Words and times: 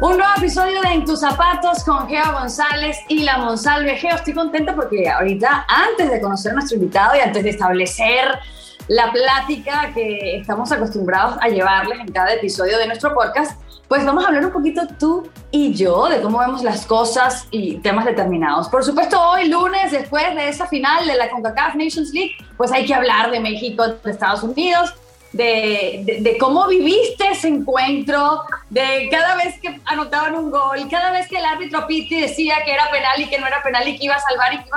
Un 0.00 0.18
nuevo 0.18 0.32
episodio 0.36 0.80
de 0.82 0.88
En 0.88 1.04
tus 1.04 1.20
zapatos 1.20 1.84
con 1.84 2.08
Geo 2.08 2.32
González 2.32 2.98
y 3.08 3.22
la 3.22 3.38
Monsalve. 3.38 3.96
Geo, 3.96 4.16
estoy 4.16 4.34
contenta 4.34 4.74
porque 4.74 5.08
ahorita, 5.08 5.66
antes 5.68 6.10
de 6.10 6.20
conocer 6.20 6.50
a 6.50 6.54
nuestro 6.54 6.76
invitado 6.76 7.16
y 7.16 7.20
antes 7.20 7.44
de 7.44 7.50
establecer 7.50 8.38
la 8.88 9.12
plática 9.12 9.92
que 9.94 10.38
estamos 10.38 10.72
acostumbrados 10.72 11.36
a 11.40 11.48
llevarles 11.48 12.00
en 12.00 12.12
cada 12.12 12.34
episodio 12.34 12.76
de 12.76 12.88
nuestro 12.88 13.14
podcast, 13.14 13.60
pues 13.88 14.04
vamos 14.04 14.24
a 14.24 14.28
hablar 14.28 14.44
un 14.44 14.52
poquito 14.52 14.82
tú 14.98 15.28
y 15.52 15.72
yo 15.74 16.08
de 16.08 16.20
cómo 16.20 16.38
vemos 16.40 16.64
las 16.64 16.84
cosas 16.86 17.46
y 17.52 17.76
temas 17.76 18.04
determinados. 18.04 18.68
Por 18.68 18.82
supuesto, 18.84 19.20
hoy 19.20 19.48
lunes, 19.48 19.92
después 19.92 20.34
de 20.34 20.48
esa 20.48 20.66
final 20.66 21.06
de 21.06 21.14
la 21.14 21.30
CONCACAF 21.30 21.76
Nations 21.76 22.12
League, 22.12 22.32
pues 22.56 22.72
hay 22.72 22.84
que 22.84 22.94
hablar 22.94 23.30
de 23.30 23.38
México, 23.38 23.86
de 23.86 24.10
Estados 24.10 24.42
Unidos, 24.42 24.92
de, 25.34 26.36
cómo 26.38 26.66
viviste 26.68 27.28
ese 27.30 27.48
encuentro, 27.48 28.42
de 28.70 29.08
cada 29.10 29.36
vez 29.36 29.58
que 29.60 29.80
anotaban 29.84 30.34
un 30.36 30.50
gol, 30.50 30.88
cada 30.90 31.10
vez 31.10 31.28
que 31.28 31.36
el 31.38 31.44
árbitro 31.44 31.86
Pitti 31.86 32.20
decía 32.20 32.56
que 32.64 32.72
era 32.72 32.90
penal 32.90 33.20
y 33.20 33.28
que 33.28 33.38
no 33.38 33.46
era 33.46 33.62
penal 33.62 33.86
y 33.88 33.98
que 33.98 34.04
iba 34.04 34.14
a 34.14 34.20
salvar 34.20 34.54
y 34.54 34.58
que. 34.58 34.70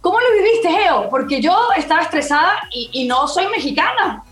¿Cómo 0.00 0.18
lo 0.18 0.42
viviste, 0.42 0.70
Geo? 0.70 1.10
Porque 1.10 1.40
yo 1.40 1.56
estaba 1.76 2.02
estresada 2.02 2.62
y, 2.72 2.88
y 2.92 3.06
no 3.06 3.28
soy 3.28 3.46
mexicana. 3.48 4.24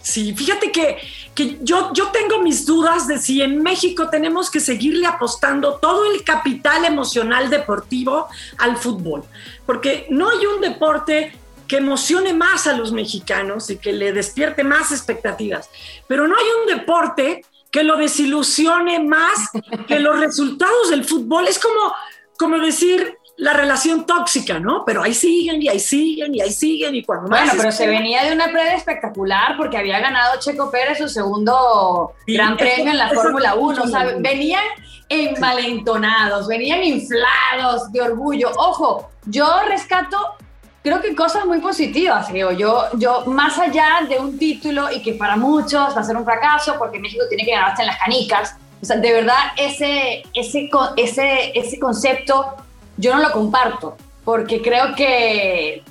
Sí, 0.00 0.34
fíjate 0.34 0.72
que, 0.72 0.98
que 1.34 1.58
yo, 1.60 1.92
yo 1.92 2.08
tengo 2.08 2.40
mis 2.40 2.66
dudas 2.66 3.06
de 3.06 3.18
si 3.18 3.40
en 3.40 3.62
México 3.62 4.08
tenemos 4.08 4.50
que 4.50 4.58
seguirle 4.58 5.06
apostando 5.06 5.76
todo 5.76 6.12
el 6.12 6.24
capital 6.24 6.84
emocional 6.84 7.48
deportivo 7.50 8.26
al 8.58 8.76
fútbol, 8.76 9.22
porque 9.64 10.06
no 10.10 10.28
hay 10.28 10.44
un 10.44 10.60
deporte 10.60 11.32
que 11.72 11.78
emocione 11.78 12.34
más 12.34 12.66
a 12.66 12.74
los 12.74 12.92
mexicanos 12.92 13.70
y 13.70 13.78
que 13.78 13.94
le 13.94 14.12
despierte 14.12 14.62
más 14.62 14.92
expectativas. 14.92 15.70
Pero 16.06 16.28
no 16.28 16.36
hay 16.36 16.44
un 16.60 16.78
deporte 16.78 17.46
que 17.70 17.82
lo 17.82 17.96
desilusione 17.96 18.98
más 18.98 19.48
que 19.88 19.98
los 19.98 20.20
resultados 20.20 20.90
del 20.90 21.02
fútbol. 21.02 21.48
Es 21.48 21.58
como, 21.58 21.94
como 22.38 22.58
decir 22.58 23.16
la 23.38 23.54
relación 23.54 24.04
tóxica, 24.04 24.58
¿no? 24.58 24.84
Pero 24.84 25.02
ahí 25.02 25.14
siguen 25.14 25.62
y 25.62 25.68
ahí 25.70 25.80
siguen 25.80 26.34
y 26.34 26.42
ahí 26.42 26.52
siguen 26.52 26.94
y 26.94 27.04
cuando 27.04 27.30
Bueno, 27.30 27.52
pero 27.56 27.72
se 27.72 27.86
venía 27.86 28.22
de 28.22 28.32
una 28.34 28.52
previa 28.52 28.74
espectacular 28.74 29.56
porque 29.56 29.78
había 29.78 29.98
ganado 29.98 30.38
Checo 30.40 30.70
Pérez 30.70 30.98
su 30.98 31.08
segundo 31.08 32.12
gran 32.26 32.58
premio 32.58 32.90
en 32.90 32.98
la 32.98 33.08
Fórmula 33.08 33.54
1. 33.54 33.82
O 33.82 33.86
sea, 33.86 34.14
venían 34.18 34.64
envalentonados, 35.08 36.48
venían 36.48 36.84
inflados 36.84 37.90
de 37.92 38.02
orgullo. 38.02 38.50
Ojo, 38.58 39.10
yo 39.24 39.48
rescato 39.70 40.36
creo 40.82 41.00
que 41.00 41.14
cosas 41.14 41.46
muy 41.46 41.60
positivas, 41.60 42.28
creo 42.28 42.52
yo. 42.52 42.84
Yo, 42.98 43.24
más 43.26 43.58
allá 43.58 44.06
de 44.08 44.18
un 44.18 44.38
título 44.38 44.90
y 44.90 45.02
que 45.02 45.14
para 45.14 45.36
muchos 45.36 45.96
va 45.96 46.00
a 46.00 46.04
ser 46.04 46.16
un 46.16 46.24
fracaso 46.24 46.74
porque 46.78 46.98
México 46.98 47.24
tiene 47.28 47.44
que 47.44 47.52
ganarse 47.52 47.82
en 47.82 47.88
las 47.88 47.98
canicas, 47.98 48.56
o 48.80 48.84
sea, 48.84 48.96
de 48.96 49.12
verdad 49.12 49.36
ese, 49.56 50.24
ese, 50.34 50.68
ese, 50.96 51.58
ese 51.58 51.78
concepto 51.78 52.56
yo 52.96 53.14
no 53.14 53.22
lo 53.22 53.30
comparto 53.30 53.96
porque 54.24 54.60
creo 54.60 54.94
que 54.96 55.84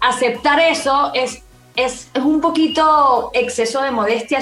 aceptar 0.00 0.60
eso 0.60 1.10
es, 1.14 1.42
es, 1.74 2.10
es 2.12 2.22
un 2.22 2.40
poquito 2.42 3.30
exceso 3.32 3.80
de 3.82 3.90
modestia, 3.90 4.38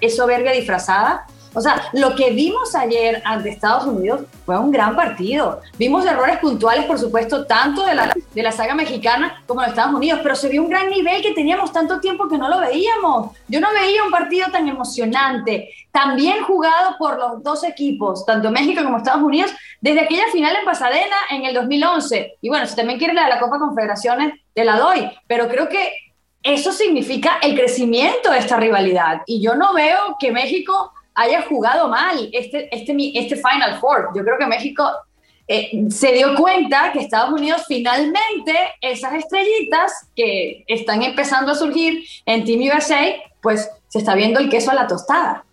es 0.00 0.16
soberbia 0.16 0.52
disfrazada 0.52 1.26
o 1.54 1.60
sea, 1.60 1.88
lo 1.92 2.14
que 2.14 2.30
vimos 2.30 2.74
ayer 2.74 3.22
ante 3.24 3.50
Estados 3.50 3.84
Unidos 3.84 4.22
fue 4.44 4.58
un 4.58 4.70
gran 4.70 4.96
partido. 4.96 5.60
Vimos 5.78 6.04
errores 6.04 6.38
puntuales, 6.38 6.84
por 6.86 6.98
supuesto, 6.98 7.46
tanto 7.46 7.86
de 7.86 7.94
la, 7.94 8.12
de 8.34 8.42
la 8.42 8.52
saga 8.52 8.74
mexicana 8.74 9.42
como 9.46 9.60
de 9.60 9.68
Estados 9.68 9.94
Unidos, 9.94 10.20
pero 10.22 10.34
se 10.34 10.48
vio 10.48 10.62
un 10.62 10.68
gran 10.68 10.90
nivel 10.90 11.22
que 11.22 11.32
teníamos 11.32 11.72
tanto 11.72 12.00
tiempo 12.00 12.28
que 12.28 12.36
no 12.36 12.48
lo 12.48 12.60
veíamos. 12.60 13.36
Yo 13.48 13.60
no 13.60 13.68
veía 13.72 14.02
un 14.02 14.10
partido 14.10 14.48
tan 14.50 14.66
emocionante, 14.68 15.70
tan 15.92 16.16
bien 16.16 16.42
jugado 16.42 16.96
por 16.98 17.18
los 17.18 17.42
dos 17.42 17.62
equipos, 17.62 18.26
tanto 18.26 18.50
México 18.50 18.82
como 18.82 18.96
Estados 18.96 19.22
Unidos, 19.22 19.52
desde 19.80 20.00
aquella 20.00 20.26
final 20.32 20.56
en 20.56 20.64
Pasadena 20.64 21.16
en 21.30 21.44
el 21.44 21.54
2011. 21.54 22.38
Y 22.40 22.48
bueno, 22.48 22.66
si 22.66 22.74
también 22.74 22.98
quiere 22.98 23.14
la 23.14 23.24
de 23.24 23.30
la 23.30 23.40
Copa 23.40 23.58
Confederaciones, 23.58 24.34
te 24.52 24.64
la 24.64 24.76
doy, 24.76 25.08
pero 25.28 25.48
creo 25.48 25.68
que 25.68 25.92
eso 26.42 26.72
significa 26.72 27.38
el 27.42 27.54
crecimiento 27.54 28.30
de 28.30 28.38
esta 28.38 28.58
rivalidad. 28.58 29.22
Y 29.26 29.40
yo 29.40 29.54
no 29.54 29.72
veo 29.72 30.16
que 30.20 30.30
México 30.30 30.92
haya 31.14 31.42
jugado 31.42 31.88
mal 31.88 32.28
este, 32.32 32.74
este, 32.74 33.18
este 33.18 33.36
Final 33.36 33.78
Four. 33.80 34.10
Yo 34.14 34.24
creo 34.24 34.38
que 34.38 34.46
México 34.46 34.90
eh, 35.46 35.86
se 35.90 36.12
dio 36.12 36.34
cuenta 36.34 36.90
que 36.92 37.00
Estados 37.00 37.32
Unidos 37.32 37.62
finalmente, 37.68 38.56
esas 38.80 39.14
estrellitas 39.14 40.08
que 40.16 40.64
están 40.66 41.02
empezando 41.02 41.52
a 41.52 41.54
surgir 41.54 42.04
en 42.24 42.44
Team 42.44 42.60
USA, 42.62 43.14
pues 43.42 43.70
se 43.88 43.98
está 43.98 44.14
viendo 44.14 44.40
el 44.40 44.48
queso 44.48 44.70
a 44.70 44.74
la 44.74 44.86
tostada. 44.86 45.44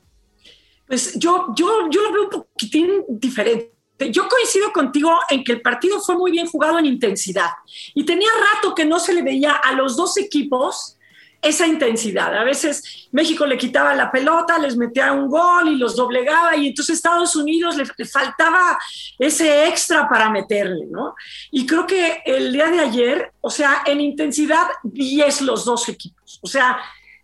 Pues 0.88 1.18
yo, 1.20 1.54
yo, 1.56 1.90
yo 1.90 2.02
lo 2.02 2.12
veo 2.12 2.24
un 2.24 2.30
poquitín 2.30 3.04
diferente. 3.08 3.72
Yo 4.10 4.28
coincido 4.28 4.74
contigo 4.74 5.12
en 5.30 5.44
que 5.44 5.52
el 5.52 5.62
partido 5.62 6.00
fue 6.00 6.16
muy 6.16 6.32
bien 6.32 6.48
jugado 6.48 6.80
en 6.80 6.88
intensidad 6.88 7.50
y 7.94 8.04
tenía 8.04 8.30
rato 8.56 8.74
que 8.74 8.84
no 8.84 9.00
se 9.00 9.14
le 9.14 9.22
veía 9.22 9.54
a 9.54 9.74
los 9.74 9.96
dos 9.96 10.18
equipos 10.18 10.98
esa 11.42 11.66
intensidad. 11.66 12.36
A 12.38 12.44
veces 12.44 13.08
México 13.12 13.46
le 13.46 13.58
quitaba 13.58 13.96
la 13.96 14.12
pelota, 14.12 14.60
les 14.60 14.78
metía 14.78 15.12
un 15.12 15.28
gol 15.28 15.70
y 15.70 15.76
los 15.76 15.96
doblegaba 15.96 16.56
y 16.56 16.68
entonces 16.68 16.98
Estados 16.98 17.36
Unidos 17.36 17.76
le, 17.78 18.06
faltaba 18.06 18.78
ese 19.18 19.68
extra 19.68 20.08
para 20.08 20.30
meterle, 20.30 20.86
¿no? 20.90 21.16
Y 21.50 21.66
creo 21.66 21.88
que 21.88 22.22
el 22.26 22.54
día 22.54 22.68
de 22.68 22.80
ayer, 22.80 23.32
o 23.42 23.50
sea, 23.50 23.82
en 23.86 24.02
intensidad, 24.02 24.68
10 24.84 25.42
los 25.42 25.66
dos 25.66 25.90
equipos. 25.90 26.40
O 26.44 26.48
sea, 26.48 26.78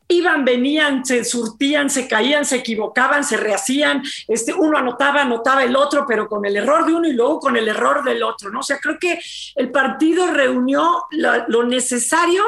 iban, 0.08 0.46
venían, 0.46 1.06
se 1.06 1.24
surtían, 1.24 1.90
se 1.90 2.08
caían, 2.08 2.46
se 2.46 2.58
equivocaban, 2.58 3.24
se 3.24 3.38
rehacían, 3.38 4.02
este, 4.28 4.54
uno 4.54 4.78
anotaba, 4.78 5.22
anotaba 5.22 5.64
el 5.64 5.76
otro, 5.76 6.06
pero 6.08 6.28
con 6.28 6.46
el 6.46 6.56
error 6.56 6.86
de 6.86 6.94
uno 6.94 7.08
y 7.08 7.14
luego 7.14 7.40
con 7.40 7.58
el 7.58 7.68
error 7.68 8.04
del 8.04 8.24
otro, 8.24 8.50
¿no? 8.50 8.62
O 8.62 8.64
sea, 8.64 8.80
creo 8.80 8.98
que 9.00 9.20
el 9.56 9.70
partido 9.70 10.28
reunió 10.28 11.06
lo 11.12 11.64
necesario 11.66 12.44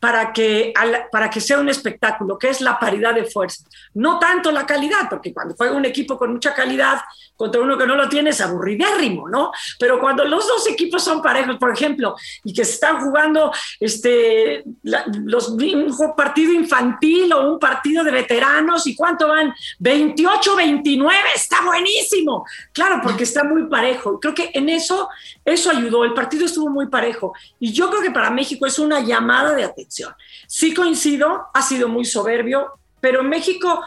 para 0.00 0.32
que, 0.32 0.72
para 1.12 1.28
que 1.28 1.40
sea 1.40 1.60
un 1.60 1.68
espectáculo, 1.68 2.38
que 2.38 2.48
es 2.48 2.62
la 2.62 2.78
paridad 2.78 3.14
de 3.14 3.26
fuerza. 3.26 3.64
No 3.94 4.18
tanto 4.18 4.50
la 4.50 4.64
calidad, 4.64 5.08
porque 5.10 5.32
cuando 5.32 5.54
juega 5.54 5.76
un 5.76 5.84
equipo 5.84 6.16
con 6.16 6.32
mucha 6.32 6.54
calidad 6.54 7.00
contra 7.40 7.62
uno 7.62 7.78
que 7.78 7.86
no 7.86 7.96
lo 7.96 8.06
tiene 8.06 8.28
es 8.30 8.40
aburridérrimo, 8.42 9.26
¿no? 9.26 9.50
Pero 9.78 9.98
cuando 9.98 10.26
los 10.26 10.46
dos 10.46 10.68
equipos 10.68 11.02
son 11.02 11.22
parejos, 11.22 11.56
por 11.56 11.72
ejemplo, 11.72 12.14
y 12.44 12.52
que 12.52 12.60
están 12.60 13.00
jugando 13.00 13.50
este, 13.80 14.62
los, 14.82 15.48
un 15.48 16.14
partido 16.14 16.52
infantil 16.52 17.32
o 17.32 17.54
un 17.54 17.58
partido 17.58 18.04
de 18.04 18.10
veteranos, 18.10 18.86
¿y 18.86 18.94
cuánto 18.94 19.28
van? 19.28 19.54
28, 19.78 20.54
29, 20.54 21.16
está 21.34 21.62
buenísimo. 21.62 22.44
Claro, 22.74 23.00
porque 23.02 23.24
está 23.24 23.42
muy 23.42 23.70
parejo. 23.70 24.20
Creo 24.20 24.34
que 24.34 24.50
en 24.52 24.68
eso, 24.68 25.08
eso 25.42 25.70
ayudó. 25.70 26.04
El 26.04 26.12
partido 26.12 26.44
estuvo 26.44 26.68
muy 26.68 26.88
parejo. 26.88 27.32
Y 27.58 27.72
yo 27.72 27.88
creo 27.88 28.02
que 28.02 28.10
para 28.10 28.28
México 28.28 28.66
es 28.66 28.78
una 28.78 29.00
llamada 29.00 29.54
de 29.54 29.64
atención 29.64 30.14
Sí 30.46 30.74
coincido, 30.74 31.46
ha 31.54 31.62
sido 31.62 31.88
muy 31.88 32.04
soberbio, 32.04 32.72
pero 33.00 33.22
México, 33.22 33.80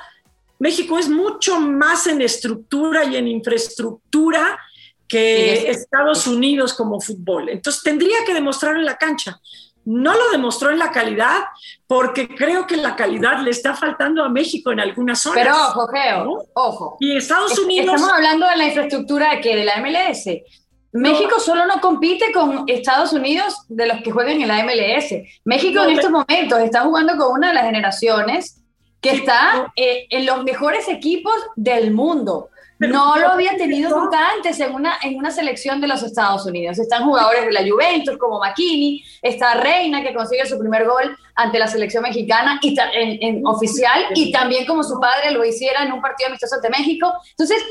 México 0.59 0.97
es 0.97 1.09
mucho 1.09 1.59
más 1.59 2.07
en 2.07 2.21
estructura 2.21 3.03
y 3.03 3.15
en 3.17 3.27
infraestructura 3.27 4.59
que 5.07 5.69
Estados 5.69 6.25
Unidos 6.25 6.73
como 6.73 7.00
fútbol. 7.00 7.50
Entonces 7.50 7.83
tendría 7.83 8.17
que 8.25 8.33
demostrarlo 8.33 8.79
en 8.79 8.85
la 8.85 8.97
cancha. 8.97 9.39
No 9.85 10.13
lo 10.13 10.31
demostró 10.31 10.71
en 10.71 10.79
la 10.79 10.91
calidad 10.91 11.41
porque 11.88 12.27
creo 12.27 12.65
que 12.65 12.77
la 12.77 12.95
calidad 12.95 13.41
le 13.41 13.51
está 13.51 13.75
faltando 13.75 14.23
a 14.23 14.29
México 14.29 14.71
en 14.71 14.79
algunas 14.79 15.19
zonas. 15.19 15.44
Pero 15.44 15.55
ojo, 15.55 15.88
Geo, 15.88 16.45
ojo. 16.53 16.97
Y 16.99 17.17
Estados 17.17 17.59
Unidos... 17.59 17.94
Estamos 17.94 18.11
hablando 18.11 18.47
de 18.47 18.57
la 18.57 18.65
infraestructura 18.67 19.41
que 19.41 19.56
de 19.56 19.65
la 19.65 19.77
MLS. 19.81 20.29
México 20.94 21.39
solo 21.39 21.65
no 21.65 21.81
compite 21.81 22.31
con 22.31 22.63
Estados 22.67 23.13
Unidos 23.13 23.56
de 23.67 23.88
los 23.88 24.01
que 24.03 24.11
juegan 24.11 24.41
en 24.41 24.47
la 24.47 24.63
MLS. 24.63 25.13
México 25.44 25.83
en 25.83 25.89
estos 25.91 26.11
momentos 26.11 26.59
está 26.59 26.81
jugando 26.81 27.17
con 27.17 27.33
una 27.33 27.49
de 27.49 27.53
las 27.56 27.65
generaciones 27.65 28.62
que 29.03 29.11
está 29.11 29.71
eh, 29.75 30.07
en 30.09 30.25
los 30.25 30.44
mejores 30.44 30.88
equipos 30.88 31.35
del 31.57 31.91
mundo. 31.91 32.50
no 32.79 33.17
lo 33.17 33.29
había 33.29 33.55
tenido 33.55 33.89
nunca 33.89 34.29
antes 34.29 34.59
en 34.59 34.73
una, 34.73 34.97
en 35.03 35.17
una 35.17 35.29
selección 35.29 35.79
de 35.79 35.88
los 35.88 36.01
Estados 36.03 36.45
Unidos. 36.45 36.79
Están 36.79 37.03
jugadores 37.03 37.45
de 37.45 37.51
la 37.51 37.61
Juventus 37.69 38.17
como 38.17 38.39
McKinney, 38.39 39.03
está 39.21 39.55
Reina 39.55 40.01
que 40.01 40.13
consigue 40.13 40.45
su 40.45 40.57
primer 40.57 40.85
gol 40.85 41.15
ante 41.35 41.59
la 41.59 41.67
selección 41.67 42.03
mexicana 42.03 42.59
y 42.61 42.75
en, 42.94 43.45
oficial 43.45 44.05
y 44.15 44.31
también 44.31 44.65
como 44.65 44.83
su 44.83 45.00
padre 45.00 45.31
lo 45.31 45.45
hiciera 45.45 45.83
en 45.83 45.91
un 45.91 46.01
partido 46.01 46.29
amistoso 46.29 46.56
ante 46.56 46.69
México. 46.69 47.13
Entonces, 47.31 47.61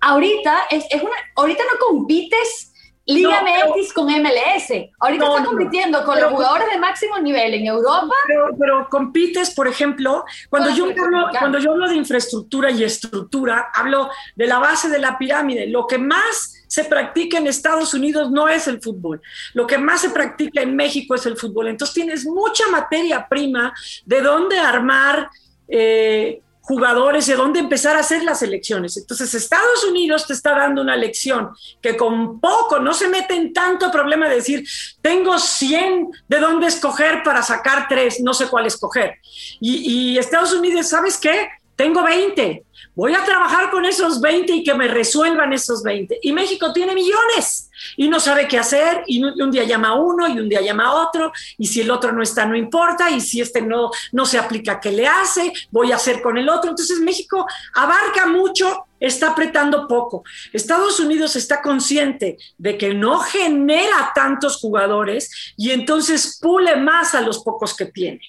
ahorita 0.00 0.64
es, 0.70 0.84
es 0.90 1.02
una, 1.02 1.16
ahorita 1.36 1.62
no 1.64 1.86
compites 1.86 2.71
Liga 3.06 3.42
MX 3.42 3.92
con 3.92 4.06
MLS. 4.06 4.90
Ahorita 5.00 5.26
está 5.26 5.44
compitiendo 5.44 6.04
con 6.04 6.20
los 6.20 6.30
jugadores 6.30 6.68
de 6.72 6.78
máximo 6.78 7.18
nivel 7.18 7.54
en 7.54 7.66
Europa. 7.66 8.14
Pero, 8.58 8.88
compites, 8.88 9.50
por 9.54 9.66
ejemplo, 9.66 10.24
cuando 10.48 10.70
yo, 10.70 10.84
hablo, 10.84 11.26
cuando 11.38 11.58
yo 11.58 11.72
hablo 11.72 11.88
de 11.88 11.96
infraestructura 11.96 12.70
y 12.70 12.84
estructura, 12.84 13.70
hablo 13.74 14.08
de 14.36 14.46
la 14.46 14.58
base 14.58 14.88
de 14.88 14.98
la 14.98 15.18
pirámide. 15.18 15.66
Lo 15.66 15.86
que 15.86 15.98
más 15.98 16.62
se 16.68 16.84
practica 16.84 17.38
en 17.38 17.46
Estados 17.48 17.92
Unidos 17.92 18.30
no 18.30 18.48
es 18.48 18.68
el 18.68 18.80
fútbol. 18.80 19.20
Lo 19.52 19.66
que 19.66 19.78
más 19.78 20.00
se 20.00 20.10
practica 20.10 20.62
en 20.62 20.76
México 20.76 21.14
es 21.14 21.26
el 21.26 21.36
fútbol. 21.36 21.68
Entonces 21.68 21.94
tienes 21.94 22.24
mucha 22.24 22.68
materia 22.68 23.26
prima 23.28 23.74
de 24.06 24.20
dónde 24.22 24.58
armar. 24.58 25.28
Eh, 25.68 26.40
jugadores 26.62 27.26
de 27.26 27.34
dónde 27.34 27.60
empezar 27.60 27.96
a 27.96 28.00
hacer 28.00 28.22
las 28.22 28.42
elecciones. 28.42 28.96
Entonces, 28.96 29.34
Estados 29.34 29.84
Unidos 29.84 30.26
te 30.26 30.32
está 30.32 30.56
dando 30.56 30.80
una 30.80 30.96
lección 30.96 31.50
que 31.80 31.96
con 31.96 32.40
poco 32.40 32.78
no 32.78 32.94
se 32.94 33.08
mete 33.08 33.34
en 33.34 33.52
tanto 33.52 33.90
problema 33.90 34.28
de 34.28 34.36
decir, 34.36 34.64
tengo 35.00 35.38
100 35.38 36.08
de 36.28 36.38
dónde 36.38 36.68
escoger 36.68 37.22
para 37.22 37.42
sacar 37.42 37.86
tres, 37.88 38.20
no 38.20 38.32
sé 38.32 38.46
cuál 38.46 38.66
escoger. 38.66 39.16
Y, 39.60 40.12
y 40.14 40.18
Estados 40.18 40.52
Unidos, 40.52 40.88
¿sabes 40.88 41.18
qué? 41.18 41.50
Tengo 41.82 42.04
20 42.04 42.64
voy 42.94 43.14
a 43.14 43.24
trabajar 43.24 43.70
con 43.70 43.84
esos 43.84 44.20
20 44.20 44.52
y 44.52 44.64
que 44.64 44.74
me 44.74 44.88
resuelvan 44.88 45.52
esos 45.52 45.82
20. 45.82 46.18
Y 46.22 46.32
México 46.32 46.72
tiene 46.72 46.94
millones 46.94 47.70
y 47.96 48.08
no 48.08 48.20
sabe 48.20 48.46
qué 48.46 48.58
hacer 48.58 49.02
y 49.06 49.22
un 49.22 49.50
día 49.50 49.64
llama 49.64 49.88
a 49.88 49.94
uno 49.94 50.28
y 50.28 50.38
un 50.38 50.48
día 50.48 50.60
llama 50.60 50.86
a 50.86 50.92
otro 50.92 51.32
y 51.58 51.66
si 51.66 51.80
el 51.80 51.90
otro 51.90 52.12
no 52.12 52.22
está 52.22 52.44
no 52.46 52.56
importa 52.56 53.10
y 53.10 53.20
si 53.20 53.40
este 53.40 53.62
no, 53.62 53.90
no 54.12 54.26
se 54.26 54.38
aplica, 54.38 54.78
¿qué 54.78 54.92
le 54.92 55.06
hace? 55.06 55.52
Voy 55.70 55.92
a 55.92 55.96
hacer 55.96 56.22
con 56.22 56.38
el 56.38 56.48
otro. 56.48 56.70
Entonces 56.70 57.00
México 57.00 57.46
abarca 57.74 58.26
mucho, 58.26 58.86
está 59.00 59.30
apretando 59.30 59.88
poco. 59.88 60.22
Estados 60.52 61.00
Unidos 61.00 61.34
está 61.36 61.62
consciente 61.62 62.36
de 62.58 62.78
que 62.78 62.94
no 62.94 63.18
genera 63.20 64.12
tantos 64.14 64.58
jugadores 64.58 65.54
y 65.56 65.70
entonces 65.70 66.38
pule 66.40 66.76
más 66.76 67.14
a 67.14 67.22
los 67.22 67.42
pocos 67.42 67.74
que 67.74 67.86
tiene 67.86 68.20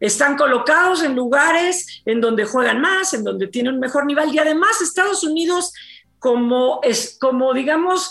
están 0.00 0.36
colocados 0.36 1.02
en 1.02 1.14
lugares 1.14 2.02
en 2.04 2.20
donde 2.20 2.44
juegan 2.44 2.80
más, 2.80 3.14
en 3.14 3.24
donde 3.24 3.46
tienen 3.48 3.74
un 3.74 3.80
mejor 3.80 4.06
nivel. 4.06 4.34
Y 4.34 4.38
además 4.38 4.80
Estados 4.80 5.24
Unidos 5.24 5.72
como 6.18 6.80
es 6.82 7.16
como 7.20 7.54
digamos 7.54 8.10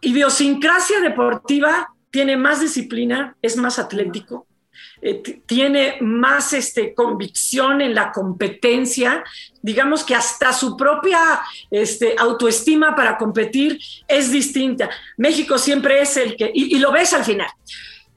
idiosincrasia 0.00 1.00
deportiva 1.00 1.88
tiene 2.10 2.36
más 2.36 2.60
disciplina, 2.60 3.36
es 3.42 3.56
más 3.56 3.78
atlético, 3.78 4.46
eh, 5.02 5.22
tiene 5.44 5.98
más 6.00 6.54
este, 6.54 6.94
convicción 6.94 7.82
en 7.82 7.94
la 7.94 8.12
competencia, 8.12 9.22
digamos 9.60 10.04
que 10.04 10.14
hasta 10.14 10.52
su 10.54 10.76
propia 10.76 11.40
este, 11.70 12.14
autoestima 12.18 12.96
para 12.96 13.18
competir 13.18 13.78
es 14.06 14.32
distinta. 14.32 14.88
México 15.18 15.58
siempre 15.58 16.00
es 16.00 16.16
el 16.16 16.34
que, 16.34 16.50
y 16.52 16.78
lo 16.78 16.92
ves 16.92 17.12
al 17.12 17.24
final, 17.24 17.50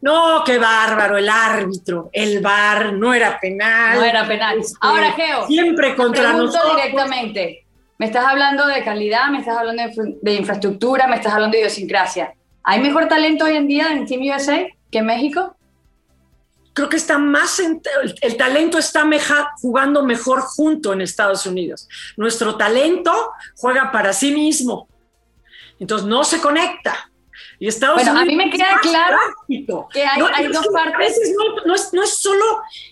no, 0.01 0.44
qué 0.44 0.57
bárbaro, 0.57 1.18
el 1.18 1.30
árbitro, 1.30 2.09
el 2.12 2.39
VAR, 2.42 2.94
no 2.94 3.13
era 3.13 3.39
penal. 3.39 4.00
No 4.00 4.03
era 4.03 4.27
penal. 4.27 4.57
Este, 4.59 4.77
Ahora, 4.81 5.12
Geo. 5.12 5.45
Siempre 5.45 5.95
contra 5.95 6.33
nosotros. 6.33 6.75
directamente. 6.75 7.65
Me 8.00 8.07
estás 8.07 8.25
hablando 8.25 8.65
de 8.65 8.83
calidad, 8.83 9.30
me 9.30 9.38
estás 9.38 9.57
hablando 9.57 9.83
de, 10.24 10.33
infraestructura, 10.33 11.07
me 11.07 11.18
estás 11.18 11.33
hablando 11.33 11.53
de 11.53 11.59
idiosincrasia. 11.59 12.33
¿Hay 12.63 12.81
mejor 12.81 13.07
talento 13.07 13.45
hoy 13.45 13.56
en 13.56 13.68
día 13.68 13.92
en 13.92 14.07
Team 14.07 14.21
USA 14.24 14.65
que 14.89 14.98
en 14.98 15.06
México? 15.06 15.56
Creo 16.74 16.89
que 16.89 16.97
está 16.97 17.19
más, 17.19 17.59
el, 17.59 18.38
talento 18.38 18.80
está 18.80 19.07
jugando 19.62 20.04
mejor 20.04 20.42
junto 20.42 20.94
en 20.94 21.01
Estados 21.01 21.45
Unidos. 21.45 21.88
Nuestro 22.18 22.56
talento 22.56 23.33
juega 23.56 23.92
para 23.92 24.13
sí 24.13 24.31
mismo. 24.31 24.88
Entonces 25.80 26.07
no 26.07 26.24
se 26.24 26.39
conecta 26.39 27.10
y 27.61 27.67
Estados 27.67 28.03
bueno, 28.03 28.19
a 28.19 28.25
mí 28.25 28.35
me 28.35 28.49
queda 28.49 28.79
claro 28.81 29.19
que 29.93 30.03
hay, 30.03 30.47
dos 30.47 30.67
partes. 30.73 31.15
No, 31.63 31.75
es, 31.75 31.93
no 31.93 32.01
es 32.01 32.17
solo 32.17 32.43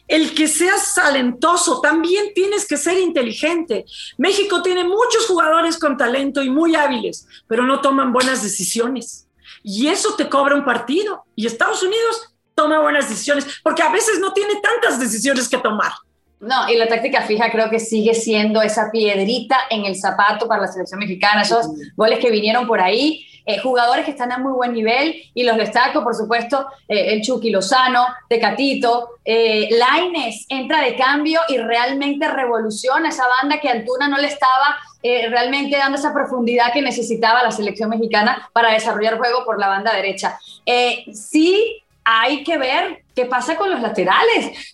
el 0.08 0.36
que 0.36 0.48
seas 0.48 0.94
talentoso, 0.94 1.82
también 1.82 2.36
tienes 2.36 2.68
que 2.68 2.78
ser 2.78 3.00
inteligente. 3.00 3.86
México 4.20 4.62
tiene 4.62 4.84
muchos 4.84 5.26
jugadores 5.26 5.80
con 5.80 5.98
talento 5.98 6.44
y 6.44 6.52
muy 6.52 6.76
hábiles, 6.76 7.28
pero 7.48 7.64
no 7.64 7.82
toman 7.82 8.14
buenas 8.14 8.44
decisiones. 8.44 9.28
Y 9.64 9.88
eso 9.88 10.14
te 10.14 10.30
cobra 10.30 10.54
un 10.54 10.64
partido. 10.64 11.26
Y 11.36 11.48
Estados 11.48 11.82
Unidos 11.82 12.36
toma 12.54 12.80
buenas 12.80 13.10
decisiones, 13.10 13.48
porque 13.64 13.82
a 13.82 13.90
veces 13.92 14.20
no 14.20 14.34
tiene 14.34 14.62
tantas 14.62 15.00
decisiones 15.00 15.50
que 15.50 15.58
tomar. 15.58 15.94
No, 16.40 16.70
y 16.70 16.78
la 16.78 16.88
táctica 16.88 17.24
fija 17.24 17.52
creo 17.52 17.72
que 17.72 17.80
sigue 17.80 18.14
siendo 18.14 18.62
esa 18.62 18.92
piedrita 18.92 19.58
en 19.72 19.86
el 19.86 19.96
zapato 19.96 20.48
para 20.48 20.62
la 20.62 20.68
selección 20.68 21.00
mexicana, 21.00 21.42
esos 21.42 21.70
goles 21.96 22.20
que 22.20 22.30
vinieron 22.30 22.68
por 22.68 22.80
ahí 22.80 23.26
eh, 23.50 23.58
jugadores 23.58 24.06
que 24.06 24.12
están 24.12 24.32
a 24.32 24.38
muy 24.38 24.52
buen 24.52 24.74
nivel 24.74 25.24
y 25.34 25.42
los 25.42 25.58
destaco, 25.58 26.04
por 26.04 26.14
supuesto, 26.14 26.68
eh, 26.88 27.14
el 27.14 27.22
Chucky 27.24 27.50
Lozano, 27.50 28.06
Tecatito, 28.30 29.18
eh, 29.26 29.70
Laines 29.72 30.46
entra 30.50 30.84
de 30.84 30.96
cambio 30.96 31.42
y 31.48 31.58
realmente 31.58 32.28
revoluciona 32.28 33.10
esa 33.10 33.24
banda 33.28 33.60
que 33.60 33.70
Antuna 33.70 34.08
no 34.08 34.20
le 34.20 34.28
estaba 34.28 34.78
eh, 35.02 35.30
realmente 35.30 35.78
dando 35.78 35.98
esa 35.98 36.14
profundidad 36.14 36.72
que 36.72 36.84
necesitaba 36.84 37.42
la 37.42 37.50
selección 37.50 37.90
mexicana 37.90 38.48
para 38.54 38.72
desarrollar 38.72 39.18
juego 39.18 39.44
por 39.46 39.58
la 39.60 39.68
banda 39.68 39.96
derecha. 39.96 40.40
sí 41.12 41.84
hay 42.04 42.44
que 42.44 42.58
ver 42.58 43.04
qué 43.16 43.26
pasa 43.26 43.56
con 43.56 43.72
los 43.72 43.82
laterales. 43.82 44.74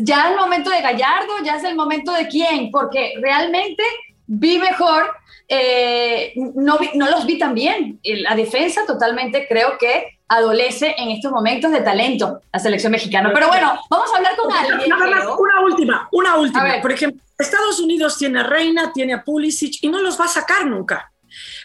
Ya 0.00 0.26
es 0.26 0.30
el 0.30 0.36
momento 0.36 0.70
de 0.70 0.80
Gallardo, 0.80 1.32
ya 1.44 1.56
es 1.56 1.64
el 1.64 1.74
momento 1.74 2.12
de 2.12 2.28
quién, 2.28 2.70
porque 2.70 3.14
realmente 3.20 3.82
vi 4.28 4.58
mejor 4.58 5.10
eh, 5.48 6.34
no, 6.36 6.78
no 6.94 7.10
los 7.10 7.26
vi 7.26 7.38
tan 7.38 7.54
bien. 7.54 7.98
La 8.04 8.36
defensa 8.36 8.84
totalmente 8.86 9.46
creo 9.48 9.78
que 9.78 10.18
adolece 10.28 10.94
en 10.98 11.10
estos 11.10 11.32
momentos 11.32 11.72
de 11.72 11.80
talento 11.80 12.42
la 12.52 12.58
selección 12.60 12.92
mexicana. 12.92 13.30
Pero 13.32 13.48
bueno, 13.48 13.80
vamos 13.88 14.12
a 14.12 14.16
hablar 14.18 14.36
con 14.36 14.52
alguien. 14.52 14.92
una 14.92 15.60
última, 15.62 16.08
una 16.12 16.36
última. 16.36 16.80
Por 16.82 16.92
ejemplo, 16.92 17.20
Estados 17.38 17.80
Unidos 17.80 18.18
tiene 18.18 18.40
a 18.40 18.42
Reina, 18.42 18.92
tiene 18.92 19.14
a 19.14 19.24
Pulisic 19.24 19.82
y 19.82 19.88
no 19.88 20.00
los 20.00 20.20
va 20.20 20.26
a 20.26 20.28
sacar 20.28 20.66
nunca. 20.66 21.10